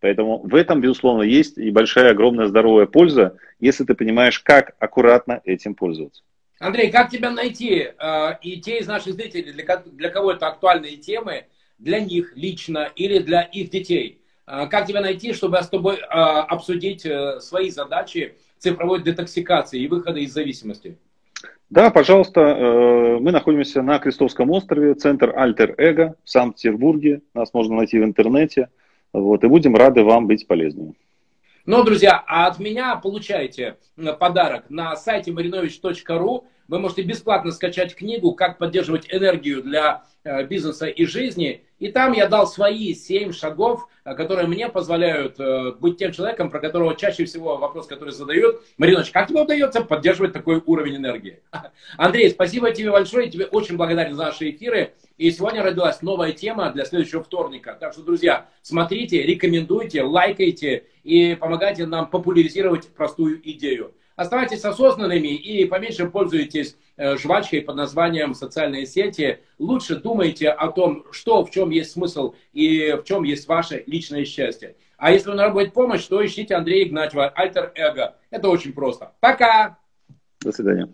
Поэтому 0.00 0.40
в 0.46 0.54
этом, 0.54 0.80
безусловно, 0.80 1.22
есть 1.22 1.56
и 1.56 1.70
большая, 1.70 2.10
огромная 2.10 2.46
здоровая 2.46 2.86
польза, 2.86 3.38
если 3.60 3.84
ты 3.84 3.94
понимаешь, 3.94 4.40
как 4.40 4.76
аккуратно 4.78 5.40
этим 5.44 5.74
пользоваться. 5.74 6.22
Андрей, 6.58 6.90
как 6.90 7.10
тебя 7.10 7.30
найти? 7.30 7.88
Э, 7.98 8.36
и 8.42 8.60
те 8.60 8.80
из 8.80 8.86
наших 8.86 9.14
зрителей, 9.14 9.52
для 9.52 10.10
кого 10.10 10.32
это 10.32 10.48
актуальные 10.48 10.98
темы, 10.98 11.46
для 11.78 12.00
них 12.00 12.36
лично 12.36 12.90
или 12.94 13.18
для 13.20 13.42
их 13.42 13.70
детей? 13.70 14.22
Как 14.46 14.86
тебя 14.86 15.00
найти, 15.00 15.32
чтобы 15.32 15.60
с 15.60 15.68
тобой 15.68 15.96
обсудить 15.96 17.04
свои 17.40 17.68
задачи 17.70 18.36
цифровой 18.58 19.02
детоксикации 19.02 19.80
и 19.80 19.88
выхода 19.88 20.20
из 20.20 20.32
зависимости? 20.32 20.96
Да, 21.68 21.90
пожалуйста, 21.90 22.40
э, 22.40 23.18
мы 23.18 23.32
находимся 23.32 23.82
на 23.82 23.98
Крестовском 23.98 24.50
острове, 24.50 24.94
центр 24.94 25.36
Альтер 25.36 25.74
Эго 25.78 26.14
в 26.22 26.30
Санкт-Петербурге. 26.30 27.22
Нас 27.34 27.52
можно 27.52 27.76
найти 27.76 27.98
в 27.98 28.04
интернете. 28.04 28.68
Вот, 29.12 29.42
и 29.42 29.48
будем 29.48 29.74
рады 29.74 30.04
вам 30.04 30.26
быть 30.26 30.46
полезными. 30.46 30.94
Ну, 31.64 31.82
друзья, 31.82 32.22
а 32.28 32.46
от 32.46 32.60
меня 32.60 32.94
получаете 32.94 33.76
подарок 34.20 34.66
на 34.68 34.94
сайте 34.94 35.32
marinovich.ru. 35.32 36.44
Вы 36.68 36.78
можете 36.78 37.02
бесплатно 37.02 37.50
скачать 37.50 37.96
книгу 37.96 38.32
«Как 38.34 38.58
поддерживать 38.58 39.12
энергию 39.12 39.62
для 39.62 40.04
бизнеса 40.48 40.86
и 40.86 41.04
жизни». 41.06 41.62
И 41.78 41.88
там 41.88 42.12
я 42.12 42.26
дал 42.26 42.46
свои 42.46 42.94
семь 42.94 43.32
шагов, 43.32 43.86
э, 44.04 44.14
которые 44.14 44.46
мне 44.46 44.68
позволяют 44.68 45.38
э, 45.38 45.72
быть 45.72 45.98
тем 45.98 46.12
человеком, 46.12 46.50
про 46.50 46.58
которого 46.58 46.94
чаще 46.96 47.26
всего 47.26 47.58
вопрос, 47.58 47.86
который 47.86 48.10
задают, 48.10 48.62
Мариноч, 48.78 49.10
как 49.10 49.28
тебе 49.28 49.42
удается 49.42 49.82
поддерживать 49.82 50.32
такой 50.32 50.62
уровень 50.64 50.96
энергии? 50.96 51.40
Андрей, 51.98 52.30
спасибо 52.30 52.72
тебе 52.72 52.90
большое, 52.90 53.30
тебе 53.30 53.44
очень 53.44 53.76
благодарен 53.76 54.14
за 54.14 54.24
наши 54.24 54.50
эфиры. 54.50 54.94
И 55.18 55.30
сегодня 55.30 55.62
родилась 55.62 56.02
новая 56.02 56.32
тема 56.32 56.70
для 56.72 56.84
следующего 56.84 57.22
вторника. 57.22 57.76
Так 57.78 57.92
что, 57.92 58.02
друзья, 58.02 58.46
смотрите, 58.62 59.22
рекомендуйте, 59.22 60.02
лайкайте 60.02 60.84
и 61.04 61.34
помогайте 61.34 61.86
нам 61.86 62.08
популяризировать 62.08 62.88
простую 62.88 63.40
идею. 63.50 63.92
Оставайтесь 64.16 64.64
осознанными 64.64 65.28
и 65.28 65.66
поменьше 65.66 66.08
пользуйтесь 66.08 66.76
э, 66.96 67.16
жвачкой 67.18 67.60
под 67.60 67.76
названием 67.76 68.34
социальные 68.34 68.86
сети. 68.86 69.40
Лучше 69.58 69.96
думайте 69.96 70.48
о 70.48 70.72
том, 70.72 71.04
что, 71.12 71.44
в 71.44 71.50
чем 71.50 71.68
есть 71.68 71.92
смысл 71.92 72.34
и 72.52 72.92
в 72.92 73.04
чем 73.04 73.24
есть 73.24 73.46
ваше 73.46 73.84
личное 73.86 74.24
счастье. 74.24 74.76
А 74.96 75.12
если 75.12 75.28
вам 75.28 75.36
надо 75.36 75.70
помощь, 75.70 76.04
то 76.06 76.24
ищите 76.24 76.54
Андрея 76.54 76.86
Игнатьева, 76.86 77.28
Альтер 77.28 77.72
Эго. 77.74 78.16
Это 78.30 78.48
очень 78.48 78.72
просто. 78.72 79.12
Пока! 79.20 79.78
До 80.40 80.50
свидания. 80.50 80.88